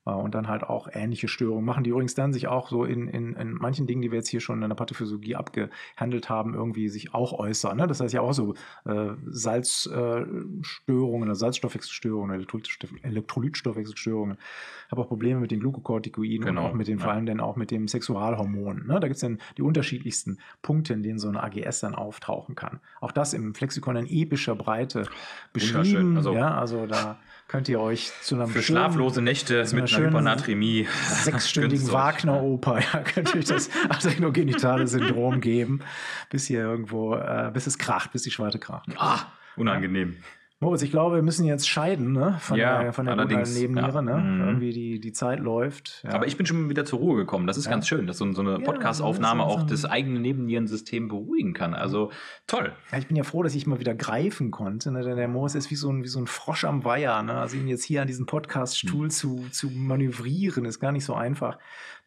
Äh, 0.05 0.11
und 0.11 0.33
dann 0.35 0.47
halt 0.47 0.63
auch 0.63 0.87
ähnliche 0.91 1.27
Störungen 1.27 1.65
machen, 1.65 1.83
die 1.83 1.91
übrigens 1.91 2.15
dann 2.15 2.33
sich 2.33 2.47
auch 2.47 2.69
so 2.69 2.85
in, 2.85 3.07
in, 3.07 3.33
in 3.33 3.53
manchen 3.53 3.87
Dingen, 3.87 4.01
die 4.01 4.11
wir 4.11 4.17
jetzt 4.17 4.29
hier 4.29 4.39
schon 4.41 4.61
in 4.63 4.69
der 4.69 4.75
Pathophysiologie 4.75 5.35
abgehandelt 5.35 6.29
haben, 6.29 6.53
irgendwie 6.53 6.89
sich 6.89 7.13
auch 7.13 7.33
äußern. 7.33 7.77
Ne? 7.77 7.87
Das 7.87 7.99
heißt 7.99 8.13
ja 8.13 8.21
auch 8.21 8.33
so 8.33 8.53
äh, 8.85 9.11
Salzstörungen 9.27 11.23
oder 11.29 11.35
Salzstoffwechselstörungen, 11.35 12.39
Elektrolytstoff- 12.41 13.03
Elektrolytstoffwechselstörungen. 13.03 14.37
Ich 14.85 14.91
habe 14.91 15.01
auch 15.01 15.07
Probleme 15.07 15.39
mit 15.39 15.51
den 15.51 15.59
Glukokortikoiden 15.59 16.45
Genau, 16.45 16.65
und 16.65 16.71
auch 16.71 16.73
mit 16.73 16.87
den, 16.87 16.97
ja. 16.97 17.03
vor 17.03 17.13
allem 17.13 17.25
dann 17.25 17.39
auch 17.39 17.55
mit 17.55 17.71
dem 17.71 17.87
Sexualhormon. 17.87 18.87
Ne? 18.87 18.99
Da 18.99 19.07
gibt 19.07 19.15
es 19.15 19.21
dann 19.21 19.39
die 19.57 19.61
unterschiedlichsten 19.61 20.37
Punkte, 20.61 20.93
in 20.93 21.03
denen 21.03 21.19
so 21.19 21.29
eine 21.29 21.41
AGS 21.43 21.79
dann 21.81 21.95
auftauchen 21.95 22.55
kann. 22.55 22.79
Auch 22.99 23.11
das 23.11 23.33
im 23.33 23.53
Flexikon 23.55 23.95
in 23.95 24.07
epischer 24.07 24.55
Breite 24.55 25.05
beschrieben. 25.53 26.17
Also- 26.17 26.33
ja, 26.33 26.55
also 26.57 26.85
da 26.87 27.19
könnt 27.51 27.67
ihr 27.67 27.81
euch 27.81 28.11
zu 28.21 28.35
einem 28.35 28.47
Für 28.47 28.61
schönen- 28.61 28.77
schlaflose 28.79 29.21
Nächte 29.21 29.65
so 29.65 29.75
einer 29.75 29.83
mit 29.83 29.93
einer 29.93 30.07
Hypernatremie. 30.07 30.87
sechsstündigen 31.23 31.85
euch. 31.85 31.91
Wagner-Oper, 31.93 32.79
ja, 32.79 32.99
könnt 32.99 33.33
ihr 33.33 33.39
euch 33.39 33.45
das 33.45 33.69
adrenogenitale 33.89 34.87
Syndrom 34.87 35.41
geben, 35.41 35.81
bis 36.29 36.47
hier 36.47 36.61
irgendwo, 36.61 37.15
äh, 37.15 37.51
bis 37.53 37.67
es 37.67 37.77
kracht, 37.77 38.13
bis 38.13 38.21
die 38.23 38.31
Schwarte 38.31 38.57
kracht. 38.57 38.87
Ah, 38.95 39.19
unangenehm. 39.57 40.15
Moritz, 40.63 40.83
ich 40.83 40.91
glaube, 40.91 41.15
wir 41.15 41.23
müssen 41.23 41.43
jetzt 41.45 41.67
scheiden, 41.67 42.11
ne? 42.11 42.37
Von 42.39 42.55
Ja, 42.55 42.83
der, 42.83 42.93
von 42.93 43.07
der 43.07 43.15
Nebenniere, 43.15 43.95
ja. 43.95 44.01
ne? 44.03 44.15
Mhm. 44.17 44.41
Irgendwie 44.41 44.71
die, 44.71 44.99
die 44.99 45.11
Zeit 45.11 45.39
läuft. 45.39 46.03
Ja. 46.03 46.11
Aber 46.11 46.27
ich 46.27 46.37
bin 46.37 46.45
schon 46.45 46.69
wieder 46.69 46.85
zur 46.85 46.99
Ruhe 46.99 47.17
gekommen. 47.17 47.47
Das 47.47 47.57
ist 47.57 47.67
ganz 47.67 47.87
schön, 47.87 48.05
dass 48.05 48.19
so, 48.19 48.31
so 48.31 48.41
eine 48.41 48.59
Podcast-Aufnahme 48.59 49.43
auch 49.43 49.63
das 49.63 49.85
eigene 49.85 50.19
Nebennierensystem 50.19 51.07
beruhigen 51.07 51.53
kann. 51.53 51.73
Also 51.73 52.11
toll. 52.45 52.73
Ich 52.95 53.07
bin 53.07 53.17
ja 53.17 53.23
froh, 53.23 53.41
dass 53.41 53.55
ich 53.55 53.65
mal 53.65 53.79
wieder 53.79 53.95
greifen 53.95 54.51
konnte. 54.51 54.91
Ne? 54.91 55.01
Denn 55.01 55.17
der 55.17 55.27
Moos 55.27 55.55
ist 55.55 55.71
wie 55.71 55.75
so, 55.75 55.89
ein, 55.91 56.03
wie 56.03 56.07
so 56.07 56.19
ein 56.19 56.27
Frosch 56.27 56.63
am 56.63 56.85
Weiher. 56.85 57.23
Ne? 57.23 57.33
Also 57.33 57.57
ihn 57.57 57.67
jetzt 57.67 57.83
hier 57.83 58.03
an 58.03 58.07
diesen 58.07 58.27
Podcast-Stuhl 58.27 59.09
zu, 59.09 59.47
zu 59.51 59.71
manövrieren, 59.71 60.65
ist 60.65 60.79
gar 60.79 60.91
nicht 60.91 61.05
so 61.05 61.15
einfach. 61.15 61.57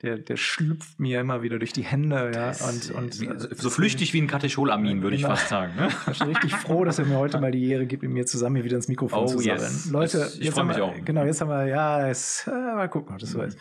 Der, 0.03 0.19
der 0.19 0.37
schlüpft 0.37 1.01
mir 1.01 1.21
immer 1.21 1.43
wieder 1.43 1.59
durch 1.59 1.73
die 1.73 1.83
Hände. 1.85 2.31
Ja? 2.35 2.49
Und, 2.69 2.91
und 2.91 3.21
Wie, 3.21 3.31
so 3.55 3.71
flüchtig 3.71 4.13
wie 4.13 4.21
ein 4.21 4.27
Katecholamin, 4.27 5.03
würde 5.03 5.17
ich 5.17 5.23
Genau. 5.23 5.35
fast 5.35 5.49
sagen. 5.49 5.75
Ne? 5.77 5.89
Ich 6.13 6.19
bin 6.19 6.29
richtig 6.29 6.55
froh, 6.55 6.85
dass 6.85 6.99
er 6.99 7.07
mir 7.07 7.17
heute 7.17 7.41
mal 7.41 7.51
die 7.53 7.67
Ehre 7.71 7.87
gibt, 7.87 8.03
mit 8.03 8.13
mir 8.13 8.27
zusammen 8.27 8.57
hier 8.57 8.65
wieder 8.67 8.77
ins 8.77 8.89
Mikrofon 8.89 9.21
Oh, 9.21 9.27
zu 9.27 9.39
sammeln. 9.39 9.61
yes. 9.61 9.91
Leute, 9.91 10.31
ich 10.35 10.45
jetzt 10.45 10.55
freu 10.55 10.61
haben 10.61 10.67
mich 10.69 10.77
wir, 10.77 10.85
auch. 10.85 10.95
Genau, 11.05 11.25
jetzt 11.25 11.41
haben 11.41 11.49
wir, 11.49 11.67
ja, 11.67 12.09
es, 12.09 12.47
äh, 12.47 12.51
mal 12.51 12.89
gucken, 12.89 13.15
ob 13.15 13.21
das 13.21 13.31
so 13.31 13.41
ist. 13.41 13.57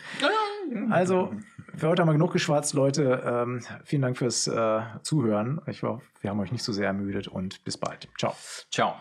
Also, 0.90 1.32
für 1.76 1.88
heute 1.88 2.02
haben 2.02 2.08
wir 2.08 2.14
genug 2.14 2.32
geschwatzt, 2.32 2.74
Leute. 2.74 3.22
Ähm, 3.24 3.60
vielen 3.84 4.02
Dank 4.02 4.16
fürs 4.18 4.46
äh, 4.46 4.80
Zuhören. 5.02 5.60
Ich 5.66 5.82
hoffe, 5.82 6.02
wir 6.20 6.30
haben 6.30 6.40
euch 6.40 6.52
nicht 6.52 6.62
so 6.64 6.72
sehr 6.72 6.86
ermüdet 6.88 7.28
und 7.28 7.64
bis 7.64 7.76
bald. 7.78 8.08
Ciao. 8.18 8.34
Ciao. 8.70 8.96